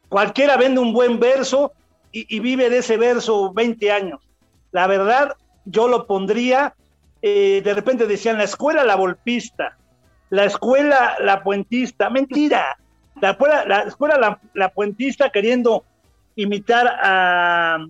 Cualquiera 0.10 0.58
vende 0.58 0.80
un 0.80 0.93
buen 0.93 1.20
verso 1.20 1.74
y, 2.12 2.39
vive 2.39 2.70
de 2.70 2.80
ese 2.80 2.98
verso 2.98 3.54
20 3.54 3.91
años. 3.91 4.22
La 4.72 4.88
verdad, 4.88 5.34
yo 5.65 5.88
lo 5.88 6.08
pondría, 6.08 6.74
eh, 7.22 7.62
de 7.63 7.74
repente 7.74 8.08
decían 8.08 8.38
la 8.38 8.46
escuela 8.46 8.84
la 8.84 8.96
volpista, 8.96 9.78
la 10.30 10.46
escuela 10.46 11.15
La 11.20 11.43
Puentista, 11.43 12.10
mentira, 12.10 12.78
la 13.22 13.32
escuela 13.32 13.65
La, 13.65 13.82
escuela 13.82 14.39
la, 14.54 14.70
Puentista 14.70 15.30
queriendo 15.30 15.84
imitar 16.36 16.88
a, 16.88 17.86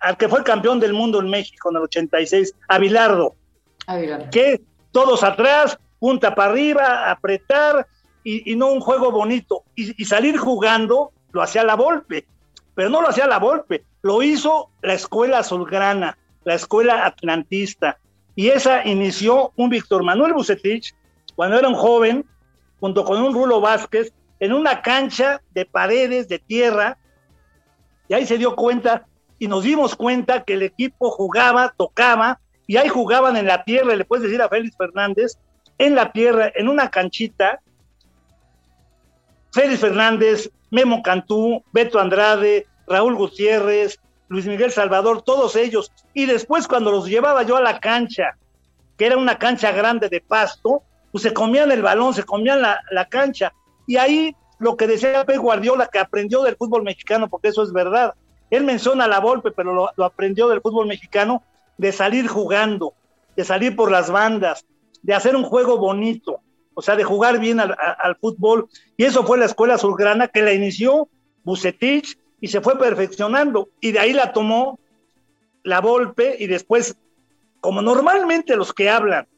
al 0.00 0.16
que 0.16 0.28
fue 0.28 0.42
campeón 0.42 0.80
del 0.80 0.92
mundo 0.92 1.20
en 1.20 1.28
México 1.28 1.70
en 1.70 1.76
el 1.76 1.82
86, 1.82 2.54
a 2.68 2.78
Bilardo, 2.78 3.34
que 4.30 4.60
todos 4.92 5.22
atrás, 5.22 5.78
punta 6.02 6.34
para 6.34 6.50
arriba, 6.50 7.12
apretar 7.12 7.86
y, 8.24 8.56
no 8.56 8.72
un 8.72 8.80
juego 8.80 9.12
bonito. 9.12 9.62
Y, 9.76 10.04
salir 10.04 10.36
jugando 10.36 11.12
lo 11.30 11.42
hacía 11.42 11.62
la 11.62 11.76
Volpe, 11.76 12.26
pero 12.74 12.90
no 12.90 13.00
lo 13.00 13.08
hacía 13.08 13.28
la 13.28 13.38
Volpe, 13.38 13.84
lo 14.02 14.20
hizo 14.20 14.70
la 14.82 14.94
escuela 14.94 15.38
azulgrana, 15.38 16.18
la 16.42 16.54
escuela 16.54 17.06
atlantista. 17.06 17.98
Y 18.34 18.48
esa 18.48 18.84
inició 18.84 19.52
un 19.54 19.70
Víctor 19.70 20.02
Manuel 20.02 20.32
Bucetich, 20.32 20.92
cuando 21.36 21.56
era 21.56 21.68
un 21.68 21.76
joven, 21.76 22.26
junto 22.80 23.04
con 23.04 23.22
un 23.22 23.32
Rulo 23.32 23.60
Vázquez, 23.60 24.12
en 24.40 24.52
una 24.54 24.82
cancha 24.82 25.40
de 25.52 25.66
paredes 25.66 26.26
de 26.26 26.40
tierra, 26.40 26.98
y 28.08 28.14
ahí 28.14 28.26
se 28.26 28.38
dio 28.38 28.56
cuenta 28.56 29.06
y 29.38 29.46
nos 29.46 29.62
dimos 29.62 29.94
cuenta 29.94 30.42
que 30.42 30.54
el 30.54 30.62
equipo 30.62 31.12
jugaba, 31.12 31.72
tocaba, 31.76 32.40
y 32.66 32.76
ahí 32.76 32.88
jugaban 32.88 33.36
en 33.36 33.46
la 33.46 33.62
tierra, 33.62 33.94
le 33.94 34.04
puedes 34.04 34.24
decir 34.24 34.42
a 34.42 34.48
Félix 34.48 34.76
Fernández, 34.76 35.38
en 35.82 35.96
la 35.96 36.12
tierra, 36.12 36.52
en 36.54 36.68
una 36.68 36.90
canchita, 36.90 37.60
Félix 39.50 39.80
Fernández, 39.80 40.48
Memo 40.70 41.02
Cantú, 41.02 41.64
Beto 41.72 41.98
Andrade, 41.98 42.68
Raúl 42.86 43.16
Gutiérrez, 43.16 43.98
Luis 44.28 44.46
Miguel 44.46 44.70
Salvador, 44.70 45.22
todos 45.22 45.56
ellos. 45.56 45.90
Y 46.14 46.26
después 46.26 46.68
cuando 46.68 46.92
los 46.92 47.08
llevaba 47.08 47.42
yo 47.42 47.56
a 47.56 47.60
la 47.60 47.80
cancha, 47.80 48.36
que 48.96 49.06
era 49.06 49.16
una 49.16 49.38
cancha 49.38 49.72
grande 49.72 50.08
de 50.08 50.20
pasto, 50.20 50.84
pues 51.10 51.22
se 51.22 51.34
comían 51.34 51.72
el 51.72 51.82
balón, 51.82 52.14
se 52.14 52.22
comían 52.22 52.62
la, 52.62 53.08
cancha. 53.10 53.52
Y 53.88 53.96
ahí 53.96 54.36
lo 54.60 54.76
que 54.76 54.86
decía 54.86 55.24
Pep 55.24 55.38
Guardiola, 55.38 55.88
que 55.88 55.98
aprendió 55.98 56.42
del 56.42 56.56
fútbol 56.56 56.84
mexicano, 56.84 57.28
porque 57.28 57.48
eso 57.48 57.64
es 57.64 57.72
verdad. 57.72 58.14
Él 58.50 58.62
menciona 58.62 59.08
la 59.08 59.18
golpe, 59.18 59.50
pero 59.50 59.90
lo, 59.96 60.04
aprendió 60.04 60.46
del 60.46 60.60
fútbol 60.60 60.86
mexicano, 60.86 61.42
de 61.76 61.90
salir 61.90 62.28
jugando, 62.28 62.94
de 63.34 63.44
salir 63.44 63.74
por 63.74 63.90
las 63.90 64.10
bandas, 64.10 64.64
de 65.02 65.14
hacer 65.14 65.36
un 65.36 65.44
juego 65.44 65.78
bonito, 65.78 66.40
o 66.74 66.82
sea, 66.82 66.96
de 66.96 67.04
jugar 67.04 67.38
bien 67.38 67.60
al, 67.60 68.16
fútbol. 68.20 68.68
Y 68.96 69.04
eso 69.04 69.24
fue 69.24 69.38
la 69.38 69.46
escuela 69.46 69.74
azulgrana 69.74 70.28
que 70.28 70.42
la 70.42 70.52
inició 70.52 71.08
Bucetich 71.44 72.18
y 72.40 72.48
se 72.48 72.60
fue 72.60 72.78
perfeccionando. 72.78 73.68
Y 73.80 73.92
de 73.92 73.98
ahí 73.98 74.12
la 74.12 74.32
tomó 74.32 74.78
la 75.64 75.80
Volpe 75.80 76.36
y 76.38 76.46
después, 76.46 76.96
como 77.60 77.82
normalmente 77.82 78.56
los 78.56 78.72
que 78.72 78.90
hablan 78.90 79.28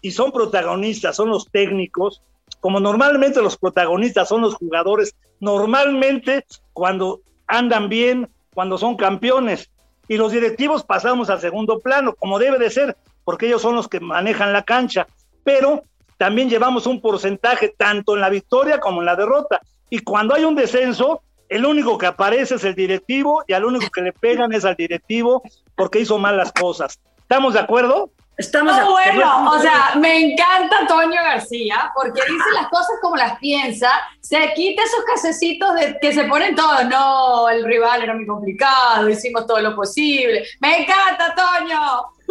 y 0.00 0.12
son 0.12 0.32
protagonistas, 0.32 1.16
son 1.16 1.30
los 1.30 1.50
técnicos, 1.50 2.22
como 2.60 2.80
normalmente 2.80 3.40
los 3.42 3.56
protagonistas 3.56 4.28
son 4.28 4.42
los 4.42 4.54
jugadores, 4.54 5.14
normalmente 5.40 6.44
cuando 6.72 7.20
andan 7.46 7.88
bien, 7.88 8.28
cuando 8.54 8.78
son 8.78 8.96
campeones, 8.96 9.70
y 10.08 10.16
los 10.16 10.32
directivos 10.32 10.84
pasamos 10.84 11.30
al 11.30 11.40
segundo 11.40 11.78
plano, 11.78 12.14
como 12.14 12.38
debe 12.38 12.58
de 12.58 12.70
ser, 12.70 12.96
porque 13.24 13.46
ellos 13.46 13.62
son 13.62 13.76
los 13.76 13.88
que 13.88 14.00
manejan 14.00 14.52
la 14.52 14.62
cancha, 14.62 15.06
pero 15.44 15.82
también 16.16 16.48
llevamos 16.48 16.86
un 16.86 17.00
porcentaje 17.00 17.74
tanto 17.76 18.14
en 18.14 18.20
la 18.20 18.28
victoria 18.28 18.78
como 18.78 19.00
en 19.00 19.06
la 19.06 19.16
derrota, 19.16 19.60
y 19.90 19.98
cuando 19.98 20.34
hay 20.34 20.44
un 20.44 20.54
descenso, 20.54 21.22
el 21.48 21.66
único 21.66 21.98
que 21.98 22.06
aparece 22.06 22.54
es 22.54 22.64
el 22.64 22.74
directivo 22.74 23.44
y 23.46 23.52
al 23.52 23.64
único 23.64 23.90
que 23.90 24.00
le 24.00 24.12
pegan 24.12 24.52
es 24.52 24.64
al 24.64 24.74
directivo 24.74 25.42
porque 25.76 26.00
hizo 26.00 26.16
mal 26.16 26.36
las 26.36 26.50
cosas. 26.50 26.98
¿Estamos 27.20 27.52
de 27.52 27.60
acuerdo? 27.60 28.10
Estamos 28.38 28.74
no, 28.74 28.92
bueno, 28.92 29.50
o 29.50 29.58
sea, 29.58 29.92
me 29.96 30.18
encanta 30.18 30.86
Toño 30.88 31.20
García 31.22 31.92
porque 31.94 32.22
dice 32.22 32.44
las 32.54 32.68
cosas 32.68 32.96
como 33.02 33.16
las 33.16 33.38
piensa, 33.38 33.90
se 34.20 34.54
quita 34.54 34.82
esos 34.82 35.04
casecitos 35.04 35.74
de 35.74 35.98
que 36.00 36.14
se 36.14 36.24
ponen 36.24 36.56
todos, 36.56 36.86
no, 36.86 37.50
el 37.50 37.62
rival 37.62 38.02
era 38.02 38.14
muy 38.14 38.26
complicado, 38.26 39.06
hicimos 39.10 39.46
todo 39.46 39.60
lo 39.60 39.76
posible. 39.76 40.44
Me 40.60 40.78
encanta, 40.82 41.34
Toño. 41.34 41.78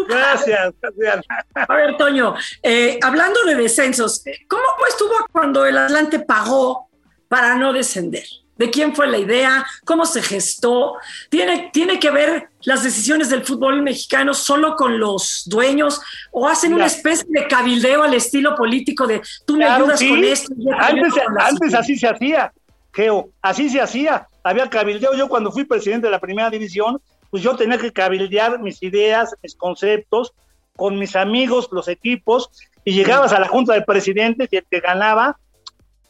Gracias, 0.08 0.74
gracias. 0.82 1.26
A 1.56 1.76
ver, 1.76 1.98
Toño, 1.98 2.36
eh, 2.64 3.00
hablando 3.02 3.44
de 3.44 3.56
descensos, 3.56 4.24
¿cómo 4.48 4.64
estuvo 4.88 5.14
cuando 5.32 5.66
el 5.66 5.78
Atlante 5.78 6.20
pagó 6.20 6.90
para 7.28 7.56
no 7.56 7.74
descender? 7.74 8.26
de 8.62 8.70
quién 8.70 8.96
fue 8.96 9.08
la 9.08 9.18
idea, 9.18 9.66
cómo 9.86 10.06
se 10.06 10.22
gestó. 10.22 10.98
Tiene, 11.30 11.72
tiene 11.74 12.00
que 12.00 12.12
ver 12.12 12.50
las 12.62 12.84
decisiones 12.84 13.30
del 13.32 13.44
fútbol 13.44 13.82
mexicano 13.82 14.36
solo 14.36 14.76
con 14.76 15.00
los 15.00 15.44
dueños 15.48 16.00
o 16.32 16.48
hacen 16.48 16.76
una 16.76 16.86
especie 16.86 17.26
de 17.28 17.48
cabildeo 17.48 18.04
al 18.04 18.14
estilo 18.14 18.56
político 18.56 19.08
de 19.08 19.20
tú 19.48 19.58
me 19.58 19.66
ayudas 19.66 20.00
con 20.00 20.24
esto. 20.24 20.54
antes, 20.78 21.14
antes 21.40 21.74
así 21.74 21.98
se 21.98 22.08
hacía, 22.08 22.54
Geo, 22.94 23.32
así 23.42 23.68
se 23.68 23.82
hacía. 23.82 24.28
Había 24.44 24.70
cabildeo. 24.70 25.16
Yo 25.16 25.28
cuando 25.28 25.52
fui 25.52 25.64
presidente 25.64 26.06
de 26.06 26.12
la 26.12 26.20
primera 26.20 26.52
división, 26.52 27.02
pues 27.32 27.41
yo 27.41 27.56
tenía 27.56 27.80
que 27.80 27.91
cabildear 27.91 28.60
mis 28.60 28.84
ideas, 28.84 29.36
mis 29.41 29.56
conceptos 29.56 30.34
con 30.76 31.00
mis 31.00 31.15
amigos, 31.15 31.70
los 31.72 31.88
equipos, 31.88 32.52
y 32.86 32.94
llegabas 32.94 33.34
a 33.34 33.39
la 33.39 33.48
junta 33.48 33.74
del 33.74 33.86
presidente 33.86 34.48
y 34.52 34.58
el 34.58 34.65
que 34.70 34.80
ganaba 34.80 35.38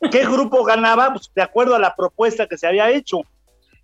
¿Qué 0.09 0.25
grupo 0.25 0.63
ganaba? 0.63 1.13
Pues 1.13 1.31
de 1.33 1.41
acuerdo 1.41 1.75
a 1.75 1.79
la 1.79 1.95
propuesta 1.95 2.47
que 2.47 2.57
se 2.57 2.67
había 2.67 2.89
hecho. 2.89 3.21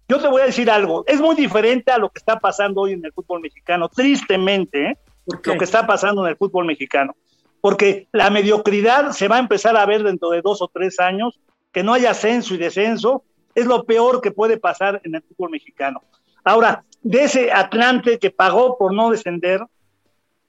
Yo 0.10 0.20
te 0.20 0.28
voy 0.28 0.42
a 0.42 0.46
decir 0.46 0.72
algo, 0.72 1.04
es 1.06 1.20
muy 1.20 1.36
diferente 1.36 1.92
a 1.92 1.98
lo 1.98 2.10
que 2.10 2.20
está 2.20 2.40
pasando 2.40 2.82
hoy 2.82 2.94
en 2.94 3.04
el 3.04 3.12
fútbol 3.12 3.42
mexicano, 3.42 3.90
tristemente, 3.90 4.92
¿eh? 4.92 4.98
lo 5.26 5.58
que 5.58 5.66
está 5.66 5.86
pasando 5.86 6.24
en 6.24 6.30
el 6.30 6.38
fútbol 6.38 6.64
mexicano, 6.64 7.14
porque 7.60 8.08
la 8.14 8.30
mediocridad 8.30 9.12
se 9.12 9.28
va 9.28 9.36
a 9.36 9.40
empezar 9.40 9.76
a 9.76 9.86
ver 9.86 10.04
dentro 10.04 10.30
de 10.30 10.42
dos 10.42 10.62
o 10.62 10.70
tres 10.70 11.02
años, 11.02 11.38
que 11.74 11.84
no 11.84 11.94
haya 11.94 12.12
ascenso 12.12 12.54
y 12.54 12.58
descenso, 12.58 13.26
es 13.54 13.66
lo 13.66 13.84
peor 13.84 14.22
que 14.22 14.32
puede 14.32 14.56
pasar 14.56 15.02
en 15.04 15.16
el 15.16 15.24
fútbol 15.24 15.50
mexicano. 15.50 16.02
Ahora, 16.46 16.86
de 17.04 17.24
ese 17.24 17.52
Atlante 17.52 18.20
que 18.20 18.32
pagó 18.32 18.78
por 18.78 18.94
no 18.94 19.12
descender, 19.12 19.62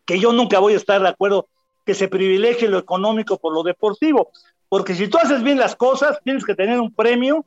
que 0.04 0.18
yo 0.18 0.32
nunca 0.32 0.58
voy 0.58 0.74
a 0.74 0.76
estar 0.76 1.00
de 1.00 1.08
acuerdo 1.08 1.48
que 1.84 1.94
se 1.94 2.08
privilegie 2.08 2.68
lo 2.68 2.78
económico 2.78 3.38
por 3.38 3.54
lo 3.54 3.62
deportivo. 3.62 4.30
Porque 4.68 4.94
si 4.94 5.08
tú 5.08 5.18
haces 5.18 5.42
bien 5.42 5.58
las 5.58 5.76
cosas, 5.76 6.18
tienes 6.22 6.44
que 6.44 6.54
tener 6.54 6.80
un 6.80 6.92
premio 6.92 7.44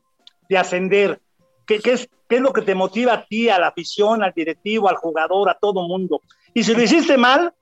de 0.50 0.58
ascender. 0.58 1.22
¿Qué, 1.66 1.80
es, 1.84 2.10
qué 2.28 2.38
es 2.38 2.42
lo 2.42 2.52
que 2.52 2.62
te 2.62 2.76
motiva 2.76 3.14
a 3.14 3.26
ti, 3.26 3.50
a 3.50 3.60
la 3.60 3.68
afición, 3.68 4.24
al 4.24 4.34
directivo, 4.34 4.90
al 4.90 4.96
jugador, 4.96 5.50
a 5.50 5.58
todo 5.60 5.88
mundo? 5.88 6.22
Y 6.54 6.64
si 6.64 6.74
lo 6.74 6.82
hiciste 6.82 7.18
mal, 7.18 7.54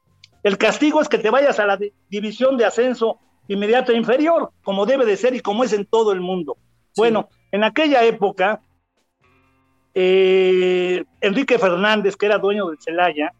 el 0.43 0.57
castigo 0.57 1.01
es 1.01 1.09
que 1.09 1.17
te 1.17 1.29
vayas 1.29 1.59
a 1.59 1.65
la 1.65 1.77
división 2.09 2.57
de 2.57 2.65
ascenso 2.65 3.19
inmediato 3.47 3.91
e 3.91 3.97
inferior, 3.97 4.51
como 4.63 4.85
debe 4.85 5.05
de 5.05 5.17
ser 5.17 5.35
y 5.35 5.41
como 5.41 5.63
es 5.63 5.73
en 5.73 5.85
todo 5.85 6.11
el 6.11 6.21
mundo. 6.21 6.57
Bueno, 6.95 7.29
en 7.51 7.63
aquella 7.63 8.03
época, 8.03 8.61
eh, 10.01 11.03
Enrique 11.19 11.59
Fernández, 11.59 12.15
que 12.15 12.25
era 12.25 12.37
dueño 12.37 12.67
del 12.67 12.79
Celaya, 12.79 13.33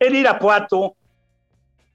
el 0.00 0.16
Irapuato, 0.16 0.96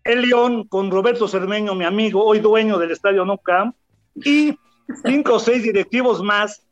el 0.02 0.22
León 0.22 0.66
con 0.66 0.90
Roberto 0.90 1.28
Cermeño, 1.28 1.76
mi 1.76 1.84
amigo, 1.84 2.24
hoy 2.24 2.40
dueño 2.40 2.78
del 2.78 2.92
Estadio 2.92 3.26
No 3.26 3.38
Camp, 3.38 3.76
y 4.16 4.58
cinco 5.04 5.34
o 5.34 5.40
seis 5.40 5.62
directivos 5.62 6.24
más. 6.24 6.64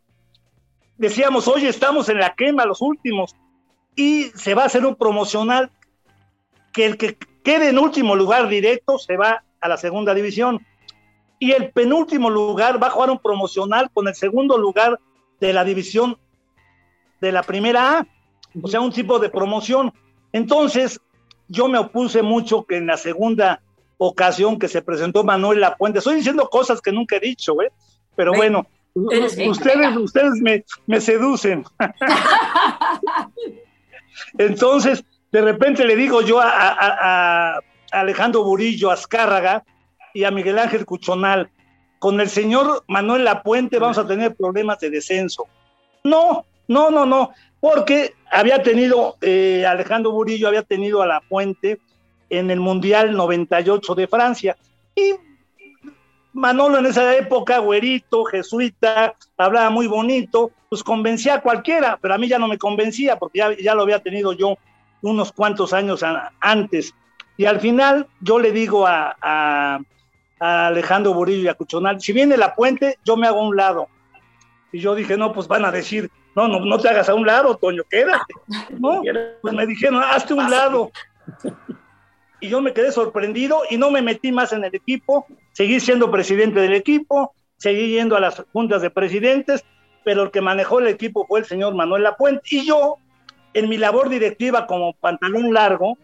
Decíamos, 0.98 1.50
hoy 1.50 1.65
estamos 1.65 2.08
en 2.08 2.19
la 2.19 2.34
quema, 2.36 2.65
los 2.65 2.82
últimos, 2.82 3.36
y 3.98 4.32
se 4.36 4.54
va 4.54 4.63
a 4.63 4.67
hacer 4.67 4.86
un 4.86 4.95
promocional 4.95 5.69
que 6.71 6.86
el 6.86 6.95
que 6.95 7.17
quede 7.43 7.67
en 7.67 7.80
último 7.80 8.15
lugar 8.15 8.48
directo 8.48 8.98
se 8.98 9.17
va 9.17 9.43
a 9.60 9.67
la 9.67 9.76
segunda 9.76 10.13
división. 10.13 10.65
Y 11.38 11.52
el 11.52 11.69
penúltimo 11.71 12.30
lugar 12.30 12.82
va 12.82 12.88
a 12.88 12.91
jugar 12.91 13.10
un 13.10 13.19
promocional 13.19 13.89
con 13.93 14.08
el 14.08 14.15
segundo 14.15 14.58
lugar 14.58 15.02
de 15.41 15.52
la 15.52 15.65
división 15.65 16.17
de 17.21 17.32
la 17.32 17.43
primera 17.43 17.99
A, 17.99 18.08
o 18.62 18.67
sea, 18.67 18.82
un 18.82 18.91
tipo 18.91 19.19
de 19.19 19.30
promoción. 19.30 19.93
Entonces, 20.32 20.99
yo 21.47 21.67
me 21.67 21.78
opuse 21.78 22.21
mucho 22.21 22.65
que 22.65 22.78
en 22.78 22.88
la 22.88 22.97
segunda 22.97 23.62
ocasión 23.97 24.60
que 24.60 24.67
se 24.67 24.82
presentó 24.82 25.23
Manuel 25.23 25.62
Lapuente, 25.62 25.99
estoy 25.99 26.15
diciendo 26.15 26.49
cosas 26.49 26.82
que 26.82 26.91
nunca 26.91 27.17
he 27.17 27.19
dicho, 27.19 27.62
¿eh? 27.62 27.71
pero 28.15 28.34
bueno, 28.34 28.67
ustedes, 28.93 29.97
ustedes 29.97 30.63
me, 30.88 31.01
seducen. 31.01 31.63
Entonces, 34.38 35.04
de 35.32 35.41
repente 35.41 35.86
le 35.86 35.95
digo 35.95 36.21
yo 36.21 36.39
a, 36.39 36.49
a, 36.49 37.60
Alejandro 37.91 38.43
Burillo 38.43 38.91
Azcárraga 38.91 39.63
y 40.13 40.23
a 40.23 40.32
Miguel 40.32 40.60
Ángel 40.60 40.86
Cuchonal, 40.86 41.49
con 41.99 42.19
el 42.19 42.30
señor 42.30 42.84
Manuel 42.88 43.23
Lapuente 43.23 43.80
vamos 43.80 43.97
a 43.97 44.08
tener 44.08 44.36
problemas 44.36 44.80
de 44.80 44.89
descenso. 44.89 45.47
No, 46.04 46.45
no, 46.67 46.89
no, 46.89 47.06
no 47.06 47.32
porque 47.65 48.13
había 48.30 48.62
tenido, 48.62 49.17
eh, 49.21 49.65
Alejandro 49.67 50.12
Burillo 50.12 50.47
había 50.47 50.62
tenido 50.62 51.01
a 51.01 51.08
la 51.08 51.19
Puente 51.21 51.80
en 52.30 52.51
el 52.51 52.60
Mundial 52.60 53.17
98 53.17 53.95
de 53.95 54.08
Francia. 54.08 54.56
Y 54.95 55.15
Manolo 56.32 56.78
en 56.78 56.86
esa 56.86 57.15
época, 57.15 57.58
güerito, 57.58 58.23
jesuita, 58.25 59.15
hablaba 59.36 59.71
muy 59.71 59.88
bonito, 59.88 60.51
pues 60.69 60.84
convencía 60.84 61.34
a 61.34 61.41
cualquiera, 61.41 61.97
pero 61.99 62.13
a 62.13 62.19
mí 62.19 62.28
ya 62.28 62.38
no 62.38 62.47
me 62.47 62.60
convencía 62.60 63.17
porque 63.17 63.39
ya, 63.60 63.73
lo 63.73 63.82
había 63.82 63.97
tenido 63.97 64.34
yo 64.34 64.60
unos 65.01 65.32
cuantos 65.32 65.73
años 65.73 66.04
antes. 66.41 66.93
Y 67.36 67.45
al 67.45 67.60
final 67.60 68.06
yo 68.21 68.38
le 68.38 68.51
digo 68.51 68.86
a, 68.86 69.80
Alejandro 70.38 71.15
Burillo 71.15 71.45
y 71.45 71.47
a 71.47 71.56
Cuchonal, 71.56 71.99
si 71.99 72.13
viene 72.13 72.38
la 72.38 72.54
puente, 72.54 72.99
yo 73.04 73.17
me 73.17 73.25
hago 73.25 73.41
un 73.41 73.56
lado. 73.56 73.88
Y 74.71 74.80
yo 74.82 74.93
dije, 74.93 75.17
no, 75.17 75.34
pues 75.34 75.47
van 75.47 75.65
a 75.65 75.71
decir, 75.71 76.12
no, 76.36 76.48
no, 76.48 76.60
no 76.60 76.78
te 76.78 76.89
hagas 76.89 77.08
a 77.10 77.15
un 77.15 77.26
lado, 77.26 77.56
Toño, 77.58 77.84
quédate. 77.89 78.34
No, 78.80 79.02
pues 79.41 79.54
me 79.54 79.65
dijeron, 79.65 80.04
hazte 80.04 80.34
un 80.34 80.50
lado. 80.50 80.91
Y 82.41 82.50
yo 82.50 82.62
me 82.62 82.74
quedé 82.74 82.91
sorprendido 82.91 83.62
y 83.69 83.78
no 83.78 83.89
me 83.89 84.02
metí 84.02 84.32
más 84.32 84.52
en 84.52 84.65
el 84.65 84.76
equipo, 84.76 85.26
seguí 85.54 85.80
siendo 85.80 86.12
presidente 86.12 86.60
del 86.60 86.74
equipo, 86.74 87.34
seguí 87.58 87.91
yendo 87.91 88.17
a 88.17 88.19
las 88.19 88.43
juntas 88.52 88.82
de 88.82 88.91
presidentes, 88.91 89.63
pero 90.04 90.24
el 90.24 90.32
que 90.32 90.41
manejó 90.41 90.80
el 90.80 90.88
equipo 90.88 91.26
fue 91.26 91.39
el 91.39 91.45
señor 91.45 91.74
Manuel 91.74 92.04
Lapuente. 92.04 92.41
Y 92.52 92.67
yo, 92.67 92.98
en 93.54 93.69
mi 93.69 93.78
labor 93.78 94.10
directiva 94.10 94.67
como 94.67 94.93
pantalón 94.93 95.54
largo, 95.54 95.98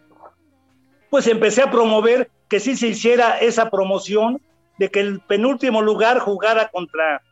pues 1.10 1.26
empecé 1.28 1.62
a 1.62 1.70
promover 1.70 2.30
que 2.48 2.58
sí 2.58 2.76
se 2.76 2.88
hiciera 2.88 3.38
esa 3.38 3.70
promoción 3.70 4.40
de 4.78 4.88
que 4.88 5.00
el 5.00 5.20
penúltimo 5.20 5.82
lugar 5.82 6.18
jugara 6.18 6.68
contra 6.68 7.22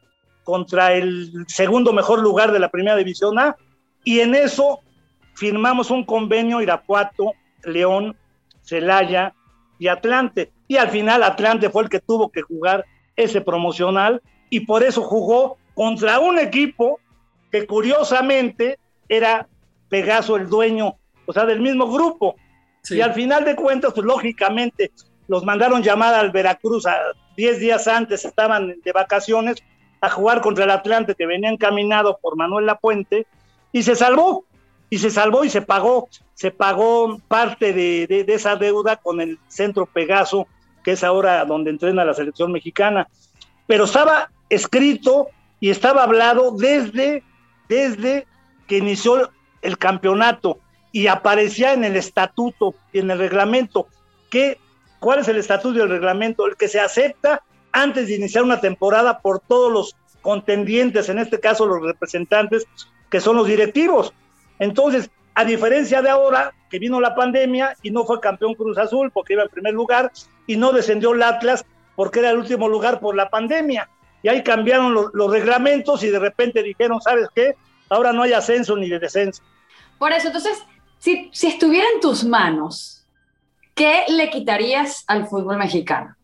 contra 0.44 0.92
el 0.94 1.44
segundo 1.48 1.92
mejor 1.92 2.20
lugar 2.20 2.53
de 2.53 2.59
la 2.59 2.70
primera 2.70 2.96
división 2.96 3.38
A, 3.38 3.57
y 4.05 4.20
en 4.20 4.35
eso 4.35 4.81
firmamos 5.35 5.90
un 5.90 6.05
convenio 6.05 6.61
Irapuato, 6.61 7.33
León, 7.64 8.16
Celaya 8.62 9.35
y 9.79 9.88
Atlante. 9.88 10.53
Y 10.68 10.76
al 10.76 10.90
final 10.90 11.22
Atlante 11.22 11.70
fue 11.70 11.85
el 11.85 11.88
que 11.88 12.00
tuvo 12.00 12.31
que 12.31 12.42
jugar 12.42 12.85
ese 13.16 13.40
promocional 13.40 14.22
y 14.48 14.61
por 14.61 14.83
eso 14.83 15.03
jugó 15.03 15.59
contra 15.74 16.18
un 16.18 16.38
equipo 16.38 17.00
que 17.50 17.66
curiosamente 17.66 18.79
era 19.09 19.48
Pegaso 19.88 20.37
el 20.37 20.48
dueño, 20.48 20.96
o 21.26 21.33
sea, 21.33 21.44
del 21.46 21.61
mismo 21.61 21.90
grupo. 21.90 22.37
Y 22.88 23.00
al 23.00 23.12
final 23.12 23.44
de 23.44 23.57
cuentas, 23.57 23.92
pues 23.92 24.07
lógicamente 24.07 24.92
los 25.26 25.44
mandaron 25.44 25.83
llamar 25.83 26.14
al 26.14 26.31
Veracruz 26.31 26.87
a 26.87 26.96
10 27.37 27.59
días 27.59 27.88
antes, 27.88 28.24
estaban 28.24 28.81
de 28.83 28.92
vacaciones, 28.92 29.62
a 30.01 30.09
jugar 30.09 30.41
contra 30.41 30.65
el 30.65 30.71
Atlante 30.71 31.15
que 31.15 31.27
venía 31.27 31.51
encaminado 31.51 32.19
por 32.21 32.37
Manuel 32.37 32.67
Lapuente 32.67 33.27
y 33.73 33.83
se 33.83 33.95
salvó, 33.95 34.45
y 34.89 34.99
se 34.99 35.11
salvó 35.11 35.45
y 35.45 35.51
se 35.51 35.63
pagó, 35.63 36.09
se 36.35 36.51
pagó 36.51 37.19
parte 37.29 37.73
de, 37.73 38.25
esa 38.29 38.57
deuda 38.57 38.97
con 38.97 39.21
el 39.21 39.39
Centro 39.49 39.87
Pegaso, 39.87 40.49
que 40.83 40.93
es 40.93 41.05
ahora 41.05 41.45
donde 41.45 41.71
entrena 41.71 42.05
la 42.05 42.15
selección 42.15 42.51
mexicana. 42.51 43.07
Pero 43.67 43.85
estaba 43.85 44.31
escrito 44.49 45.29
y 45.61 45.71
estaba 45.71 46.03
hablado 46.03 46.53
desde, 46.53 47.23
desde 47.69 48.27
que 48.67 48.79
inició 48.79 49.31
el 49.63 49.79
campeonato 49.79 50.59
y 50.91 51.07
aparecía 51.07 51.73
en 51.73 51.85
el 51.85 51.97
estatuto 51.97 52.75
y 52.93 52.99
en 52.99 53.11
el 53.11 53.19
reglamento. 53.19 53.87
que 54.31 54.59
¿Cuál 54.99 55.21
es 55.21 55.29
el 55.29 55.39
estatuto 55.39 55.79
y 55.79 55.83
el 55.83 55.89
reglamento? 55.89 56.47
El 56.47 56.57
que 56.57 56.69
se 56.69 56.81
acepta 56.81 57.43
antes 57.72 58.09
de 58.09 58.16
iniciar 58.16 58.44
una 58.44 58.61
temporada 58.61 59.20
por 59.20 59.40
todos 59.40 59.72
los 59.72 59.96
contendientes, 60.22 61.09
en 61.09 61.18
este 61.18 61.40
caso 61.40 61.66
los 61.66 61.83
representantes, 61.83 62.66
que 63.09 63.20
son 63.20 63.37
los 63.37 63.46
directivos. 63.46 64.12
Entonces, 64.59 65.11
a 65.35 65.44
diferencia 65.44 66.02
de 66.02 66.11
ahora, 66.11 66.52
que 66.70 66.78
vino 66.78 67.00
la 67.00 67.14
pandemia 67.14 67.76
y 67.83 67.90
no 67.90 68.04
fue 68.04 68.20
campeón 68.20 68.54
Cruz 68.54 68.78
Azul 68.78 69.11
porque 69.11 69.33
iba 69.33 69.42
en 69.42 69.48
primer 69.48 69.74
lugar 69.74 70.12
y 70.46 70.56
no 70.56 70.72
descendió 70.72 71.12
el 71.12 71.22
Atlas 71.22 71.64
porque 71.96 72.20
era 72.20 72.30
el 72.30 72.38
último 72.38 72.68
lugar 72.68 73.00
por 73.00 73.16
la 73.16 73.28
pandemia. 73.28 73.88
y 74.22 74.28
ahí 74.28 74.42
cambiaron 74.42 74.94
los 74.94 75.30
reglamentos 75.30 76.02
y 76.04 76.11
de 76.11 76.18
repente 76.18 76.62
dijeron, 76.62 77.00
¿sabes 77.00 77.28
qué? 77.35 77.54
Ahora 77.88 78.12
no 78.12 78.22
hay 78.22 78.35
ascenso 78.35 78.76
ni 78.76 78.88
de 78.88 78.98
descenso. 78.98 79.42
Por 79.98 80.12
eso, 80.12 80.26
entonces, 80.26 80.62
si, 80.98 81.30
si 81.33 81.46
estuviera 81.46 81.87
en 81.94 82.00
tus 82.00 82.24
manos, 82.24 83.06
¿qué 83.74 84.04
le 84.09 84.28
quitarías 84.28 85.04
al 85.06 85.26
fútbol 85.26 85.56
mexicano? 85.56 86.14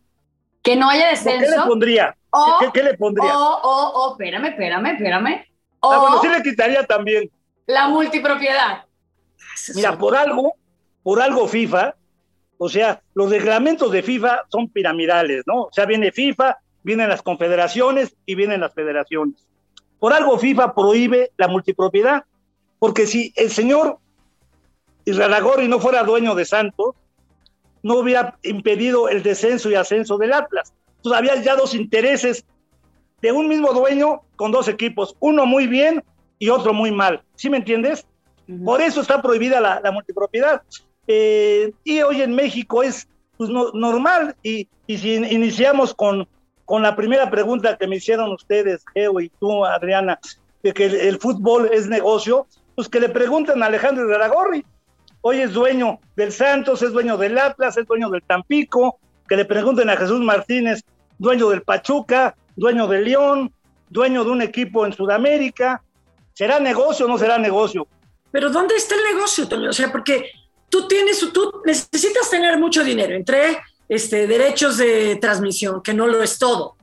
Que 0.67 0.75
no 0.75 0.91
haya 0.91 1.11
descenso. 1.11 1.47
¿Qué 1.47 1.57
le 1.57 1.65
pondría? 1.65 2.17
¿Qué, 2.73 2.83
le 2.83 2.95
pondría? 2.95 3.39
O, 3.39 3.61
o, 3.63 3.89
o, 3.93 4.13
espérame, 4.13 4.47
espérame, 4.47 4.87
espérame. 4.87 5.47
O, 5.79 5.93
ah, 5.93 5.99
bueno, 5.99 6.21
sí 6.21 6.29
le 6.29 6.43
quitaría 6.43 6.83
también. 6.83 7.31
La 7.67 7.87
multipropiedad. 7.87 8.85
Mira, 9.77 9.97
por 9.97 10.17
algo, 10.17 10.55
por 11.05 11.23
algo 11.23 11.47
FIFA, 11.47 11.95
o 12.59 12.69
sea, 12.69 13.01
los 13.15 13.31
reglamentos 13.31 13.93
de 13.93 14.03
FIFA 14.03 14.41
son 14.51 14.69
piramidales, 14.69 15.45
¿no? 15.47 15.63
O 15.63 15.73
sea, 15.73 15.87
viene 15.87 16.11
FIFA, 16.11 16.59
vienen 16.83 17.11
las 17.11 17.23
confederaciones 17.23 18.17
y 18.27 18.35
vienen 18.35 18.61
las 18.61 18.75
federaciones. 18.75 19.47
Por 20.01 20.13
algo 20.13 20.37
FIFA 20.37 20.75
prohíbe 20.75 21.31
la 21.37 21.47
multipropiedad, 21.47 22.25
porque 22.81 23.07
si 23.07 23.33
el 23.37 23.51
señor 23.51 23.99
Israel 25.05 25.71
no 25.71 25.79
fuera 25.79 26.03
dueño 26.03 26.35
de 26.35 26.45
Santos, 26.45 26.97
no 27.87 28.01
hubiera 28.01 28.37
impedido 28.43 29.09
el 29.09 29.23
descenso 29.23 29.71
y 29.71 29.77
ascenso 29.77 30.19
del 30.19 30.33
Atlas. 30.33 30.75
Entonces 30.97 31.19
había 31.19 31.41
ya 31.41 31.55
dos 31.55 31.73
intereses 31.73 32.45
de 33.23 33.31
un 33.31 33.47
mismo 33.47 33.73
dueño 33.73 34.23
con 34.35 34.51
dos 34.51 34.67
equipos, 34.67 35.17
uno 35.21 35.47
muy 35.47 35.69
bien 35.69 36.03
y 36.41 36.49
otro 36.49 36.75
muy 36.75 36.91
mal. 36.91 37.23
¿Sí 37.37 37.49
me 37.49 37.59
entiendes? 37.59 38.05
Por 38.65 38.81
eso 38.81 39.01
está 39.01 39.23
prohibida 39.23 39.61
la, 39.61 39.93
multipropiedad. 39.93 40.63
Eh, 41.07 41.73
y 41.85 42.01
hoy 42.03 42.23
en 42.23 42.35
México 42.35 42.83
es 42.83 43.07
pues, 43.37 43.51
normal. 43.51 44.35
Y, 44.43 44.69
si 44.89 45.15
iniciamos 45.15 45.95
con, 45.95 46.27
con 46.65 46.83
la 46.83 46.97
primera 46.97 47.31
pregunta 47.31 47.77
que 47.77 47.87
me 47.87 47.97
hicieron 47.97 48.33
ustedes, 48.33 48.85
Geo 48.95 49.21
y 49.21 49.29
tú, 49.29 49.65
Adriana, 49.65 50.19
de 50.65 50.73
que 50.73 50.87
el, 50.87 51.19
fútbol 51.19 51.71
es 51.73 51.87
negocio, 51.87 52.49
pues 52.75 52.89
que 52.89 52.99
le 52.99 53.11
pregunten 53.11 53.63
a 53.63 53.67
Alejandro 53.67 54.09
Garagorri. 54.09 54.65
Hoy 55.29 55.41
es 55.41 55.55
dueño 55.55 55.99
del 56.15 56.31
Santos, 56.31 56.83
es 56.83 56.93
dueño 56.93 57.17
del 57.17 57.37
Atlas, 57.37 57.77
es 57.77 57.85
dueño 57.85 58.09
del 58.11 58.23
Tampico. 58.23 59.01
Que 59.29 59.35
le 59.35 59.45
pregunten 59.45 59.91
a 59.91 59.97
Jesús 59.97 60.21
Martínez, 60.21 60.85
dueño 61.19 61.49
del 61.49 61.63
Pachuca, 61.63 62.37
dueño 62.55 62.87
del 62.87 63.03
León, 63.07 63.53
dueño 63.91 64.23
de 64.23 64.31
un 64.31 64.41
equipo 64.41 64.87
en 64.87 64.93
Sudamérica. 64.93 65.83
¿Será 66.33 66.61
negocio 66.61 67.07
o 67.07 67.09
no 67.09 67.19
será 67.19 67.39
negocio? 67.39 67.89
Pero 68.31 68.51
¿dónde 68.51 68.77
está 68.77 68.95
el 68.95 69.17
negocio, 69.17 69.49
Toño? 69.49 69.71
O 69.71 69.73
sea, 69.73 69.91
porque 69.91 70.31
tú 70.69 70.87
tienes, 70.87 71.19
tú 71.33 71.61
necesitas 71.65 72.31
tener 72.31 72.57
mucho 72.57 72.85
dinero 72.85 73.17
entre 73.17 73.59
este, 73.89 74.29
derechos 74.29 74.77
de 74.77 75.17
transmisión, 75.17 75.83
que 75.83 75.93
no 75.93 76.07
lo 76.07 76.23
es 76.23 76.39
todo, 76.39 76.76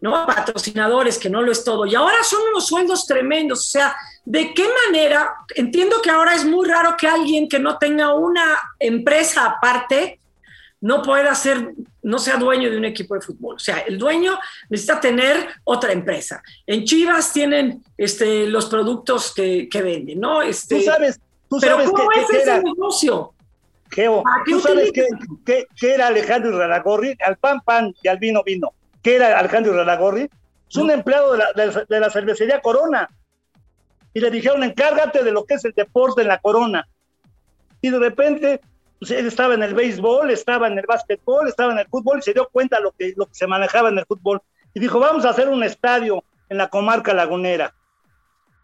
¿no? 0.00 0.26
Patrocinadores, 0.26 1.18
que 1.18 1.30
no 1.30 1.42
lo 1.42 1.52
es 1.52 1.64
todo. 1.64 1.86
Y 1.86 1.94
ahora 1.94 2.22
son 2.22 2.40
unos 2.50 2.66
sueldos 2.66 3.06
tremendos. 3.06 3.60
O 3.60 3.70
sea, 3.70 3.96
¿de 4.24 4.52
qué 4.54 4.66
manera? 4.86 5.34
Entiendo 5.54 6.00
que 6.02 6.10
ahora 6.10 6.34
es 6.34 6.44
muy 6.44 6.68
raro 6.68 6.96
que 6.96 7.06
alguien 7.06 7.48
que 7.48 7.58
no 7.58 7.78
tenga 7.78 8.14
una 8.14 8.58
empresa 8.78 9.46
aparte 9.46 10.20
no 10.80 11.02
pueda 11.02 11.34
ser, 11.34 11.72
no 12.02 12.18
sea 12.18 12.36
dueño 12.36 12.70
de 12.70 12.76
un 12.76 12.84
equipo 12.84 13.14
de 13.14 13.20
fútbol. 13.20 13.56
O 13.56 13.58
sea, 13.58 13.78
el 13.80 13.98
dueño 13.98 14.38
necesita 14.68 15.00
tener 15.00 15.48
otra 15.64 15.92
empresa. 15.92 16.42
En 16.66 16.84
Chivas 16.84 17.32
tienen 17.32 17.82
este, 17.96 18.46
los 18.46 18.66
productos 18.66 19.34
que, 19.34 19.68
venden, 19.72 20.20
¿no? 20.20 20.42
Este, 20.42 20.76
tú 20.76 20.82
sabes, 20.82 21.20
tú 21.48 21.58
pero 21.60 21.76
sabes 21.76 21.90
¿cómo 21.90 22.12
es 22.12 22.30
ese 22.30 22.62
negocio? 22.62 23.32
Geo, 23.90 24.22
¿tú 24.44 24.60
sabes 24.60 24.92
qué, 25.44 25.66
era 25.80 26.08
Alejandro 26.08 26.58
Raragorri? 26.58 27.16
Al 27.24 27.36
pan, 27.36 27.60
pan 27.64 27.94
y 28.02 28.08
al 28.08 28.18
vino, 28.18 28.42
vino. 28.44 28.72
¿Qué 29.06 29.14
era 29.14 29.38
Alejandro 29.38 29.72
Raragorri? 29.72 30.28
Es 30.68 30.76
un 30.76 30.90
empleado 30.90 31.30
de 31.30 31.38
la, 31.38 31.84
de 31.88 32.00
la 32.00 32.10
cervecería 32.10 32.60
Corona. 32.60 33.08
Y 34.12 34.18
le 34.18 34.32
dijeron, 34.32 34.64
encárgate 34.64 35.22
de 35.22 35.30
lo 35.30 35.44
que 35.44 35.54
es 35.54 35.64
el 35.64 35.74
deporte 35.74 36.22
en 36.22 36.26
la 36.26 36.38
Corona. 36.38 36.88
Y 37.80 37.90
de 37.90 38.00
repente 38.00 38.60
pues 38.98 39.12
él 39.12 39.28
estaba 39.28 39.54
en 39.54 39.62
el 39.62 39.74
béisbol, 39.74 40.32
estaba 40.32 40.66
en 40.66 40.76
el 40.76 40.86
básquetbol, 40.88 41.46
estaba 41.46 41.70
en 41.70 41.78
el 41.78 41.86
fútbol 41.86 42.18
y 42.18 42.22
se 42.22 42.32
dio 42.32 42.48
cuenta 42.50 42.80
lo 42.80 42.90
que, 42.98 43.14
lo 43.16 43.26
que 43.26 43.34
se 43.34 43.46
manejaba 43.46 43.90
en 43.90 43.98
el 43.98 44.06
fútbol. 44.06 44.42
Y 44.74 44.80
dijo, 44.80 44.98
vamos 44.98 45.24
a 45.24 45.30
hacer 45.30 45.48
un 45.50 45.62
estadio 45.62 46.24
en 46.48 46.58
la 46.58 46.66
comarca 46.66 47.14
lagunera. 47.14 47.76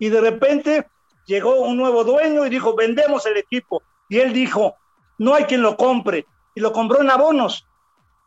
Y 0.00 0.09
de 0.09 0.20
repente 0.22 0.88
llegó 1.24 1.61
un 1.61 1.76
nuevo 1.76 2.02
dueño 2.02 2.44
y 2.44 2.50
dijo, 2.50 2.74
vendemos 2.74 3.24
el 3.26 3.37
equipo. 3.37 3.85
Y 4.09 4.18
él 4.18 4.33
dijo, 4.33 4.74
no 5.18 5.37
hay 5.37 5.44
quien 5.44 5.62
lo 5.62 5.76
compre. 5.76 6.26
Y 6.57 6.61
lo 6.61 6.72
compró 6.72 7.00
en 7.00 7.12
abonos. 7.12 7.64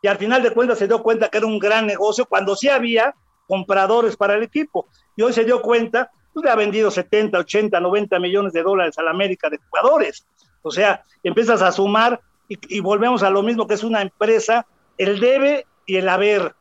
Y 0.06 0.08
al 0.08 0.20
final 0.20 0.44
de 0.44 0.52
cuentas 0.52 0.78
se 0.78 0.88
dio 0.88 1.02
cuenta 1.02 1.30
que 1.30 1.40
era 1.40 1.48
un 1.48 1.58
gran 1.58 1.88
negocio 1.88 2.28
cuando 2.28 2.56
sí 2.56 2.70
había 2.70 3.16
compradores 3.48 4.16
para 4.16 4.36
el 4.36 4.44
equipo. 4.44 4.88
Y 5.16 5.24
hoy 5.24 5.34
se 5.34 5.44
dio 5.44 5.64
cuenta, 5.64 6.12
pues 6.32 6.44
le 6.46 6.52
ha 6.52 6.56
vendido 6.56 6.92
70, 6.92 7.40
80, 7.40 7.80
90 7.80 8.20
millones 8.20 8.54
de 8.54 8.62
dólares 8.62 9.00
a 9.00 9.02
la 9.02 9.10
América 9.10 9.50
de 9.50 9.58
jugadores. 9.58 10.28
O 10.62 10.70
sea, 10.70 11.04
empiezas 11.24 11.64
a 11.64 11.72
sumar 11.72 12.22
y, 12.48 12.80
volvemos 12.82 13.24
a 13.24 13.32
lo 13.32 13.42
mismo 13.42 13.66
que 13.66 13.74
es 13.74 13.84
una 13.84 14.04
empresa, 14.04 14.68
el 15.00 15.20
debe 15.20 15.66
y 15.88 15.96
el 15.96 16.08
haber. 16.08 16.54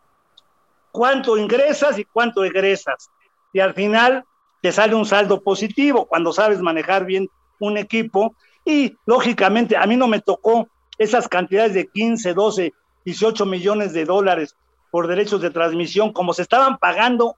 ¿Cuánto 0.90 1.36
ingresas 1.36 1.98
y 1.98 2.06
cuánto 2.06 2.44
egresas? 2.44 3.10
Y 3.52 3.60
al 3.60 3.74
final 3.74 4.24
te 4.62 4.72
sale 4.72 4.94
un 4.94 5.04
saldo 5.04 5.42
positivo 5.42 6.06
cuando 6.06 6.32
sabes 6.32 6.62
manejar 6.62 7.04
bien 7.04 7.28
un 7.58 7.76
equipo. 7.76 8.34
Y 8.64 8.96
lógicamente 9.04 9.76
a 9.76 9.84
mí 9.84 9.98
no 9.98 10.08
me 10.08 10.22
tocó 10.22 10.66
esas 10.96 11.28
cantidades 11.28 11.74
de 11.74 11.88
15, 11.88 12.32
12, 12.32 12.72
18 13.04 13.46
millones 13.46 13.92
de 13.92 14.04
dólares 14.04 14.56
por 14.90 15.06
derechos 15.06 15.40
de 15.40 15.50
transmisión 15.50 16.12
como 16.12 16.34
se 16.34 16.42
estaban 16.42 16.78
pagando 16.78 17.36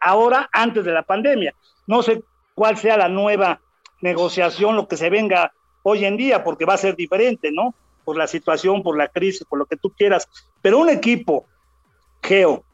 ahora 0.00 0.48
antes 0.52 0.84
de 0.84 0.92
la 0.92 1.02
pandemia. 1.02 1.54
No 1.86 2.02
sé 2.02 2.22
cuál 2.54 2.76
sea 2.76 2.96
la 2.96 3.08
nueva 3.08 3.60
negociación, 4.00 4.76
lo 4.76 4.88
que 4.88 4.96
se 4.96 5.10
venga 5.10 5.52
hoy 5.82 6.04
en 6.04 6.16
día, 6.16 6.44
porque 6.44 6.64
va 6.64 6.74
a 6.74 6.78
ser 6.78 6.96
diferente, 6.96 7.50
¿no? 7.52 7.74
Por 8.04 8.16
la 8.16 8.26
situación, 8.26 8.82
por 8.82 8.96
la 8.96 9.08
crisis, 9.08 9.44
por 9.44 9.58
lo 9.58 9.66
que 9.66 9.76
tú 9.76 9.90
quieras. 9.90 10.28
Pero 10.60 10.78
un 10.78 10.88
equipo, 10.88 11.46
Geo, 12.22 12.64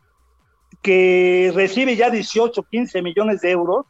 que 0.82 1.52
recibe 1.54 1.96
ya 1.96 2.10
18, 2.10 2.62
15 2.62 3.02
millones 3.02 3.40
de 3.40 3.50
euros, 3.50 3.86